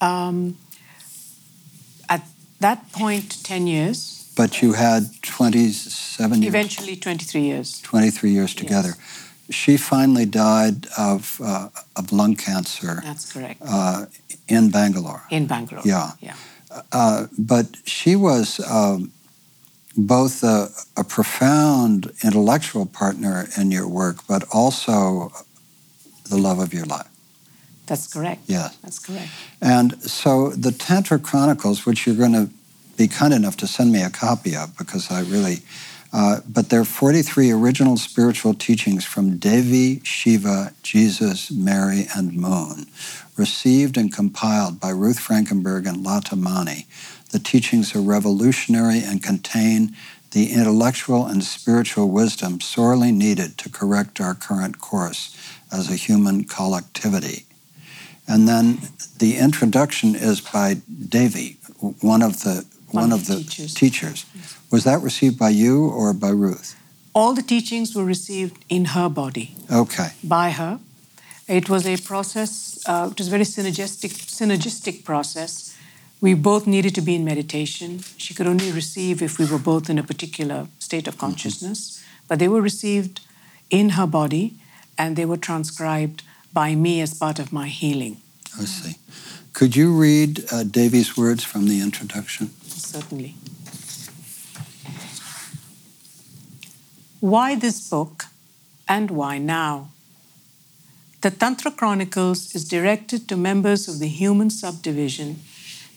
Um, 0.00 0.58
at 2.08 2.22
that 2.60 2.92
point, 2.92 3.42
10 3.44 3.66
years, 3.66 4.30
But 4.36 4.60
you 4.62 4.72
had 4.74 5.22
27 5.22 6.42
years, 6.42 6.48
eventually 6.48 6.96
23 6.96 7.40
years. 7.40 7.80
23 7.80 8.30
years 8.30 8.54
together. 8.54 8.94
She 9.50 9.76
finally 9.76 10.26
died 10.26 10.86
of 10.96 11.40
uh, 11.42 11.68
of 11.96 12.12
lung 12.12 12.36
cancer 12.36 13.00
That's 13.02 13.32
correct. 13.32 13.60
uh, 13.66 14.06
in 14.48 14.70
Bangalore. 14.70 15.22
In 15.30 15.46
Bangalore. 15.46 15.82
Yeah. 15.84 16.12
Yeah. 16.20 16.36
Uh, 16.92 17.26
but 17.38 17.66
she 17.84 18.16
was 18.16 18.60
um, 18.68 19.12
both 19.96 20.42
a, 20.42 20.68
a 20.96 21.04
profound 21.04 22.12
intellectual 22.24 22.86
partner 22.86 23.46
in 23.56 23.70
your 23.70 23.86
work, 23.86 24.26
but 24.26 24.44
also 24.52 25.32
the 26.28 26.36
love 26.36 26.58
of 26.58 26.72
your 26.74 26.86
life. 26.86 27.08
That's 27.86 28.12
correct. 28.12 28.42
Yeah. 28.46 28.70
That's 28.82 28.98
correct. 28.98 29.28
And 29.60 30.02
so 30.02 30.50
the 30.50 30.72
Tantra 30.72 31.18
Chronicles, 31.18 31.84
which 31.86 32.06
you're 32.06 32.16
going 32.16 32.32
to 32.32 32.48
be 32.96 33.08
kind 33.08 33.34
enough 33.34 33.56
to 33.58 33.66
send 33.66 33.92
me 33.92 34.02
a 34.02 34.10
copy 34.10 34.56
of, 34.56 34.76
because 34.78 35.10
I 35.10 35.20
really, 35.20 35.58
uh, 36.14 36.40
but 36.48 36.68
there 36.68 36.80
are 36.80 36.84
43 36.84 37.50
original 37.50 37.96
spiritual 37.96 38.54
teachings 38.54 39.04
from 39.04 39.36
Devi, 39.36 40.00
Shiva, 40.04 40.72
Jesus, 40.84 41.50
Mary, 41.50 42.06
and 42.16 42.34
Moon, 42.34 42.86
received 43.36 43.96
and 43.96 44.14
compiled 44.14 44.78
by 44.78 44.90
Ruth 44.90 45.18
Frankenberg 45.18 45.88
and 45.88 46.04
Lata 46.04 46.36
Mani. 46.36 46.86
The 47.32 47.40
teachings 47.40 47.96
are 47.96 48.00
revolutionary 48.00 49.00
and 49.00 49.24
contain 49.24 49.96
the 50.30 50.52
intellectual 50.52 51.26
and 51.26 51.42
spiritual 51.42 52.08
wisdom 52.08 52.60
sorely 52.60 53.10
needed 53.10 53.58
to 53.58 53.68
correct 53.68 54.20
our 54.20 54.34
current 54.34 54.78
course 54.78 55.36
as 55.72 55.90
a 55.90 55.96
human 55.96 56.44
collectivity. 56.44 57.44
And 58.28 58.46
then 58.46 58.78
the 59.18 59.36
introduction 59.36 60.14
is 60.14 60.40
by 60.40 60.76
Devi, 61.08 61.56
one 62.00 62.22
of 62.22 62.44
the 62.44 62.64
one, 62.94 63.12
of 63.12 63.26
the 63.26 63.36
teachers. 63.36 63.74
teachers. 63.74 64.26
Was 64.70 64.84
that 64.84 65.00
received 65.02 65.38
by 65.38 65.50
you 65.50 65.86
or 65.88 66.12
by 66.12 66.30
Ruth? 66.30 66.76
All 67.14 67.34
the 67.34 67.42
teachings 67.42 67.94
were 67.94 68.04
received 68.04 68.64
in 68.68 68.86
her 68.86 69.08
body 69.08 69.54
Okay. 69.70 70.08
by 70.22 70.50
her. 70.50 70.80
It 71.46 71.68
was 71.68 71.86
a 71.86 71.96
process, 71.98 72.82
uh, 72.86 73.08
it 73.12 73.18
was 73.18 73.28
a 73.28 73.30
very 73.30 73.44
synergistic, 73.44 74.12
synergistic 74.38 75.04
process. 75.04 75.74
We 76.20 76.34
both 76.34 76.66
needed 76.66 76.94
to 76.94 77.02
be 77.02 77.14
in 77.14 77.24
meditation. 77.24 78.02
She 78.16 78.32
could 78.34 78.46
only 78.46 78.72
receive 78.72 79.20
if 79.22 79.38
we 79.38 79.44
were 79.44 79.58
both 79.58 79.90
in 79.90 79.98
a 79.98 80.02
particular 80.02 80.68
state 80.78 81.06
of 81.06 81.18
consciousness, 81.18 82.02
but 82.28 82.38
they 82.38 82.48
were 82.48 82.62
received 82.62 83.20
in 83.70 83.90
her 83.90 84.06
body 84.06 84.54
and 84.96 85.16
they 85.16 85.26
were 85.26 85.36
transcribed 85.36 86.22
by 86.52 86.74
me 86.74 87.00
as 87.02 87.12
part 87.14 87.38
of 87.38 87.52
my 87.52 87.68
healing. 87.68 88.16
I 88.58 88.64
see. 88.64 88.96
Could 89.52 89.76
you 89.76 89.92
read 89.92 90.44
uh, 90.50 90.64
Devi's 90.64 91.16
words 91.16 91.44
from 91.44 91.68
the 91.68 91.80
introduction? 91.82 92.50
Certainly. 92.76 93.34
Why 97.20 97.54
this 97.54 97.88
book 97.88 98.26
and 98.86 99.10
why 99.10 99.38
now? 99.38 99.88
The 101.22 101.30
Tantra 101.30 101.70
Chronicles 101.70 102.54
is 102.54 102.68
directed 102.68 103.28
to 103.28 103.36
members 103.36 103.88
of 103.88 103.98
the 103.98 104.08
human 104.08 104.50
subdivision 104.50 105.40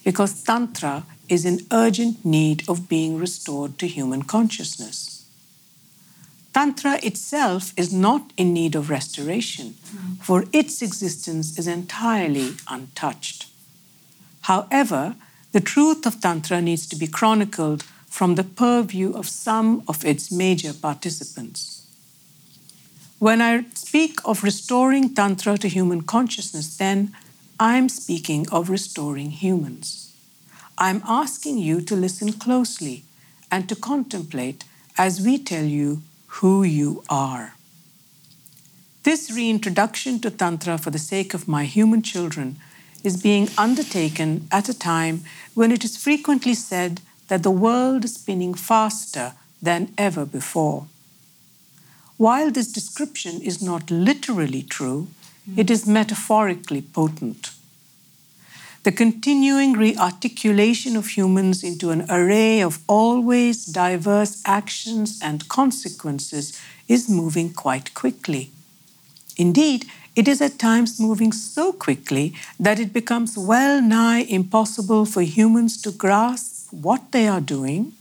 because 0.02 0.42
Tantra 0.42 1.04
is 1.28 1.44
in 1.44 1.66
urgent 1.70 2.24
need 2.24 2.66
of 2.66 2.88
being 2.88 3.18
restored 3.18 3.78
to 3.78 3.86
human 3.86 4.22
consciousness. 4.22 5.26
Tantra 6.54 6.98
itself 7.02 7.74
is 7.76 7.92
not 7.92 8.32
in 8.38 8.54
need 8.54 8.74
of 8.74 8.88
restoration, 8.88 9.74
for 10.22 10.46
its 10.52 10.80
existence 10.80 11.58
is 11.58 11.66
entirely 11.66 12.56
untouched. 12.66 13.46
However, 14.42 15.14
the 15.58 15.64
truth 15.64 16.06
of 16.06 16.20
Tantra 16.20 16.62
needs 16.62 16.86
to 16.86 16.94
be 16.94 17.08
chronicled 17.08 17.82
from 18.06 18.36
the 18.36 18.44
purview 18.44 19.12
of 19.12 19.26
some 19.28 19.82
of 19.88 20.04
its 20.04 20.30
major 20.30 20.72
participants. 20.72 21.84
When 23.18 23.42
I 23.42 23.64
speak 23.74 24.20
of 24.24 24.44
restoring 24.44 25.16
Tantra 25.16 25.58
to 25.58 25.68
human 25.68 26.02
consciousness, 26.02 26.76
then 26.76 27.12
I'm 27.58 27.88
speaking 27.88 28.48
of 28.52 28.70
restoring 28.70 29.32
humans. 29.32 30.14
I'm 30.86 31.02
asking 31.04 31.58
you 31.58 31.80
to 31.80 31.96
listen 31.96 32.34
closely 32.34 33.02
and 33.50 33.68
to 33.68 33.74
contemplate 33.74 34.62
as 34.96 35.20
we 35.20 35.38
tell 35.38 35.64
you 35.64 36.02
who 36.38 36.62
you 36.62 37.02
are. 37.10 37.54
This 39.02 39.32
reintroduction 39.32 40.20
to 40.20 40.30
Tantra 40.30 40.78
for 40.78 40.92
the 40.92 41.00
sake 41.12 41.34
of 41.34 41.48
my 41.48 41.64
human 41.64 42.02
children 42.02 42.58
is 43.04 43.22
being 43.22 43.48
undertaken 43.56 44.46
at 44.50 44.68
a 44.68 44.78
time 44.78 45.22
when 45.54 45.72
it 45.72 45.84
is 45.84 45.96
frequently 45.96 46.54
said 46.54 47.00
that 47.28 47.42
the 47.42 47.50
world 47.50 48.04
is 48.04 48.14
spinning 48.14 48.54
faster 48.54 49.32
than 49.62 49.92
ever 49.96 50.24
before. 50.24 50.86
While 52.16 52.50
this 52.50 52.72
description 52.72 53.40
is 53.40 53.62
not 53.62 53.90
literally 53.90 54.62
true, 54.62 55.08
it 55.56 55.70
is 55.70 55.86
metaphorically 55.86 56.82
potent. 56.82 57.52
The 58.82 58.92
continuing 58.92 59.74
rearticulation 59.74 60.96
of 60.96 61.08
humans 61.08 61.62
into 61.62 61.90
an 61.90 62.06
array 62.10 62.60
of 62.60 62.80
always 62.86 63.64
diverse 63.66 64.42
actions 64.46 65.18
and 65.22 65.48
consequences 65.48 66.58
is 66.86 67.08
moving 67.08 67.52
quite 67.52 67.92
quickly. 67.94 68.50
Indeed, 69.36 69.86
it 70.18 70.26
is 70.26 70.40
at 70.42 70.58
times 70.58 70.98
moving 70.98 71.30
so 71.30 71.72
quickly 71.72 72.34
that 72.58 72.80
it 72.80 72.92
becomes 72.92 73.38
well 73.38 73.80
nigh 73.80 74.22
impossible 74.38 75.04
for 75.04 75.22
humans 75.22 75.80
to 75.80 75.92
grasp 75.92 76.72
what 76.72 77.12
they 77.12 77.28
are 77.28 77.40
doing 77.40 77.92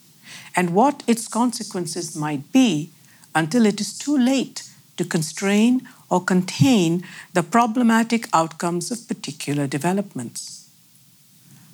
and 0.55 0.71
what 0.71 1.03
its 1.05 1.27
consequences 1.27 2.15
might 2.15 2.51
be 2.51 2.89
until 3.35 3.67
it 3.67 3.79
is 3.79 3.95
too 3.95 4.17
late 4.17 4.63
to 4.97 5.05
constrain 5.05 5.87
or 6.09 6.19
contain 6.19 7.03
the 7.33 7.43
problematic 7.43 8.27
outcomes 8.33 8.89
of 8.89 9.07
particular 9.07 9.67
developments. 9.67 10.67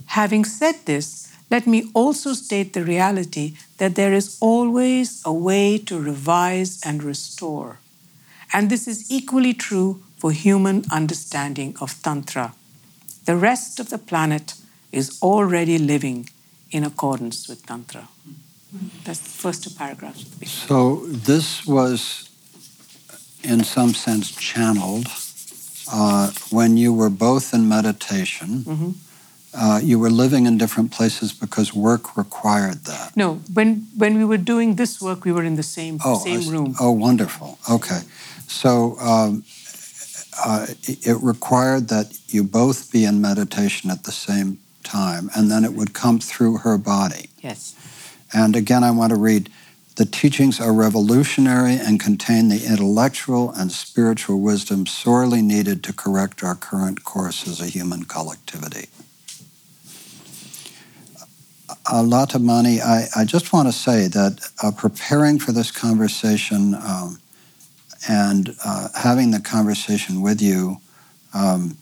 Having 0.08 0.44
said 0.44 0.76
this, 0.84 1.32
let 1.50 1.66
me 1.66 1.90
also 1.94 2.34
state 2.34 2.74
the 2.74 2.84
reality 2.84 3.56
that 3.78 3.96
there 3.96 4.12
is 4.12 4.38
always 4.42 5.22
a 5.24 5.32
way 5.32 5.78
to 5.78 5.98
revise 5.98 6.82
and 6.84 7.02
restore. 7.02 7.80
And 8.52 8.70
this 8.70 8.90
is 8.90 9.10
equally 9.10 9.54
true 9.54 10.04
for 10.24 10.32
human 10.32 10.86
understanding 10.90 11.76
of 11.82 12.02
Tantra. 12.02 12.54
The 13.26 13.36
rest 13.36 13.78
of 13.82 13.90
the 13.90 13.98
planet 13.98 14.54
is 14.90 15.20
already 15.22 15.78
living 15.78 16.30
in 16.72 16.86
accordance 16.86 17.50
with 17.50 17.66
Tantra. 17.66 18.08
That's 19.04 19.20
the 19.20 19.36
first 19.44 19.66
two 19.66 19.72
paragraphs. 19.72 20.24
So 20.48 21.02
this 21.28 21.68
was, 21.68 22.30
in 23.44 23.66
some 23.66 23.94
sense, 23.94 24.32
channeled 24.32 25.08
uh, 25.92 26.32
when 26.52 26.78
you 26.78 26.94
were 26.94 27.10
both 27.10 27.54
in 27.54 27.68
meditation. 27.68 28.50
Mm-hmm. 28.64 28.92
Uh, 29.54 29.80
you 29.84 30.00
were 30.00 30.10
living 30.10 30.46
in 30.46 30.58
different 30.58 30.90
places 30.90 31.34
because 31.34 31.74
work 31.74 32.16
required 32.16 32.86
that. 32.86 33.12
No, 33.16 33.42
when 33.54 33.88
when 33.98 34.18
we 34.18 34.26
were 34.26 34.44
doing 34.54 34.78
this 34.78 35.02
work, 35.02 35.26
we 35.26 35.34
were 35.34 35.46
in 35.46 35.56
the 35.56 35.70
same 35.78 35.98
oh, 36.06 36.18
same 36.18 36.50
room. 36.50 36.76
Oh, 36.80 36.92
wonderful. 37.08 37.58
Okay, 37.70 38.02
so 38.48 38.96
um, 39.00 39.44
uh, 40.44 40.68
it 40.84 41.18
required 41.22 41.90
that 41.90 42.18
you 42.28 42.44
both 42.44 42.92
be 42.92 43.06
in 43.06 43.22
meditation 43.22 43.90
at 43.90 44.04
the 44.04 44.12
same 44.12 44.60
time, 44.84 45.30
and 45.36 45.50
then 45.50 45.64
it 45.64 45.74
would 45.74 45.94
come 45.94 46.20
through 46.20 46.58
her 46.58 46.78
body. 46.78 47.30
Yes. 47.42 47.76
And 48.34 48.56
again, 48.56 48.84
I 48.84 48.92
want 48.92 49.12
to 49.12 49.20
read 49.20 49.50
the 49.96 50.06
teachings 50.06 50.60
are 50.60 50.74
revolutionary 50.74 51.76
and 51.76 52.00
contain 52.00 52.50
the 52.50 52.66
intellectual 52.66 53.52
and 53.52 53.72
spiritual 53.72 54.42
wisdom 54.42 54.88
sorely 54.88 55.42
needed 55.42 55.84
to 55.84 55.94
correct 55.94 56.44
our 56.44 56.56
current 56.56 57.04
course 57.04 57.48
as 57.48 57.62
a 57.62 57.68
human 57.68 58.06
collectivity. 58.06 58.88
Uh, 61.92 62.02
Lata 62.02 62.40
Mani, 62.40 62.82
I, 62.82 63.08
I 63.16 63.26
just 63.26 63.54
want 63.54 63.68
to 63.68 63.72
say 63.72 64.08
that 64.08 64.50
uh, 64.64 64.72
preparing 64.72 65.38
for 65.38 65.52
this 65.52 65.70
conversation 65.70 66.74
um, 66.76 67.20
and 68.08 68.56
uh, 68.66 68.90
having 68.96 69.32
the 69.32 69.40
conversation 69.40 70.22
with 70.22 70.42
you 70.42 70.78
um, 71.34 71.78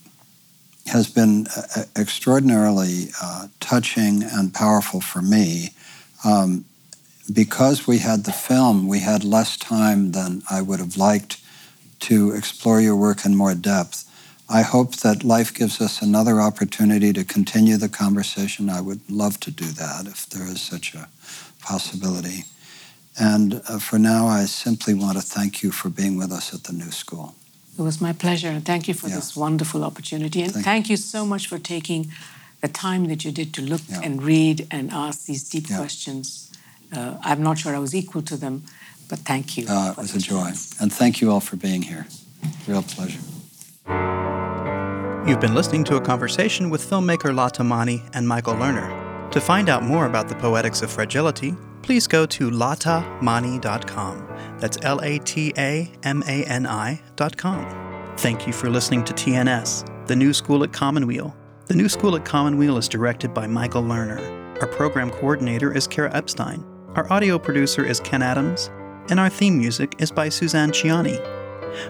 has 0.86 1.08
been 1.08 1.46
uh, 1.56 1.84
extraordinarily 1.96 3.08
uh, 3.22 3.48
touching 3.60 4.22
and 4.22 4.52
powerful 4.54 5.00
for 5.00 5.22
me. 5.22 5.70
Um, 6.24 6.64
because 7.32 7.86
we 7.86 7.98
had 7.98 8.24
the 8.24 8.32
film, 8.32 8.88
we 8.88 9.00
had 9.00 9.24
less 9.24 9.56
time 9.56 10.12
than 10.12 10.42
I 10.50 10.60
would 10.60 10.80
have 10.80 10.96
liked 10.96 11.40
to 12.00 12.32
explore 12.32 12.80
your 12.80 12.96
work 12.96 13.24
in 13.24 13.36
more 13.36 13.54
depth. 13.54 14.08
I 14.48 14.62
hope 14.62 14.96
that 14.96 15.24
life 15.24 15.54
gives 15.54 15.80
us 15.80 16.02
another 16.02 16.40
opportunity 16.40 17.12
to 17.12 17.24
continue 17.24 17.76
the 17.76 17.88
conversation. 17.88 18.68
I 18.68 18.80
would 18.80 19.08
love 19.08 19.38
to 19.40 19.50
do 19.50 19.66
that 19.66 20.06
if 20.06 20.26
there 20.26 20.46
is 20.46 20.60
such 20.60 20.94
a 20.94 21.08
possibility. 21.60 22.44
And 23.18 23.60
uh, 23.68 23.78
for 23.78 23.98
now, 23.98 24.26
I 24.26 24.46
simply 24.46 24.94
want 24.94 25.18
to 25.18 25.22
thank 25.22 25.62
you 25.62 25.70
for 25.70 25.90
being 25.90 26.16
with 26.16 26.32
us 26.32 26.54
at 26.54 26.64
the 26.64 26.72
New 26.72 26.90
School. 26.90 27.34
It 27.78 27.82
was 27.82 28.00
my 28.00 28.12
pleasure. 28.12 28.48
And 28.48 28.64
thank 28.64 28.88
you 28.88 28.94
for 28.94 29.08
yeah. 29.08 29.16
this 29.16 29.36
wonderful 29.36 29.84
opportunity. 29.84 30.42
And 30.42 30.52
thank, 30.52 30.64
thank 30.64 30.90
you 30.90 30.96
so 30.96 31.24
much 31.24 31.46
for 31.46 31.58
taking 31.58 32.10
the 32.60 32.68
time 32.68 33.08
that 33.08 33.24
you 33.24 33.32
did 33.32 33.52
to 33.54 33.62
look 33.62 33.80
yeah. 33.88 34.00
and 34.02 34.22
read 34.22 34.66
and 34.70 34.90
ask 34.90 35.26
these 35.26 35.48
deep 35.48 35.68
yeah. 35.68 35.78
questions. 35.78 36.50
Uh, 36.94 37.16
I'm 37.22 37.42
not 37.42 37.58
sure 37.58 37.74
I 37.74 37.78
was 37.78 37.94
equal 37.94 38.22
to 38.22 38.36
them, 38.36 38.64
but 39.08 39.20
thank 39.20 39.56
you. 39.56 39.66
Uh, 39.68 39.92
it 39.92 39.96
was 39.96 40.14
a 40.14 40.18
joy. 40.18 40.50
And 40.80 40.92
thank 40.92 41.20
you 41.20 41.30
all 41.30 41.40
for 41.40 41.56
being 41.56 41.82
here. 41.82 42.06
Real 42.66 42.82
pleasure. 42.82 43.20
You've 45.26 45.40
been 45.40 45.54
listening 45.54 45.84
to 45.84 45.96
a 45.96 46.00
conversation 46.00 46.68
with 46.68 46.88
filmmaker 46.88 47.34
Lata 47.34 47.62
Mani 47.62 48.02
and 48.12 48.26
Michael 48.26 48.54
Lerner. 48.54 49.30
To 49.30 49.40
find 49.40 49.68
out 49.68 49.82
more 49.82 50.06
about 50.06 50.28
the 50.28 50.34
poetics 50.34 50.82
of 50.82 50.90
fragility, 50.90 51.54
please 51.82 52.06
go 52.06 52.26
to 52.26 52.50
latamani.com. 52.50 54.28
That's 54.58 54.78
L 54.82 55.00
A 55.02 55.18
T 55.18 55.52
A 55.58 55.90
M 56.02 56.22
A 56.26 56.44
N 56.44 56.66
I.com. 56.66 58.14
Thank 58.18 58.46
you 58.46 58.52
for 58.52 58.70
listening 58.70 59.04
to 59.04 59.12
TNS, 59.12 60.06
the 60.06 60.16
new 60.16 60.32
school 60.32 60.64
at 60.64 60.72
Commonweal. 60.72 61.36
The 61.66 61.74
new 61.74 61.88
school 61.88 62.16
at 62.16 62.24
Commonweal 62.24 62.76
is 62.76 62.88
directed 62.88 63.32
by 63.32 63.46
Michael 63.46 63.82
Lerner. 63.82 64.20
Our 64.60 64.68
program 64.68 65.10
coordinator 65.10 65.76
is 65.76 65.86
Kara 65.86 66.14
Epstein. 66.14 66.64
Our 66.94 67.10
audio 67.12 67.38
producer 67.38 67.84
is 67.84 68.00
Ken 68.00 68.22
Adams. 68.22 68.70
And 69.10 69.18
our 69.18 69.28
theme 69.28 69.58
music 69.58 69.96
is 69.98 70.12
by 70.12 70.28
Suzanne 70.28 70.70
Ciani. 70.70 71.18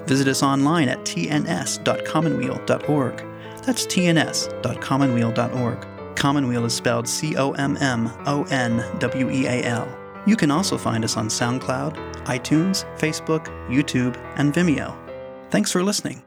Visit 0.06 0.28
us 0.28 0.42
online 0.42 0.88
at 0.88 1.00
tns.commonweal.org. 1.00 3.26
That's 3.64 3.86
tns.commonweal.org. 3.86 5.91
Commonweal 6.16 6.64
is 6.64 6.74
spelled 6.74 7.08
C 7.08 7.36
O 7.36 7.52
M 7.52 7.76
M 7.78 8.10
O 8.26 8.44
N 8.50 8.84
W 8.98 9.30
E 9.30 9.46
A 9.46 9.62
L. 9.64 9.88
You 10.26 10.36
can 10.36 10.50
also 10.50 10.78
find 10.78 11.04
us 11.04 11.16
on 11.16 11.28
SoundCloud, 11.28 11.96
iTunes, 12.26 12.84
Facebook, 12.98 13.46
YouTube, 13.68 14.16
and 14.36 14.52
Vimeo. 14.52 14.96
Thanks 15.50 15.72
for 15.72 15.82
listening. 15.82 16.22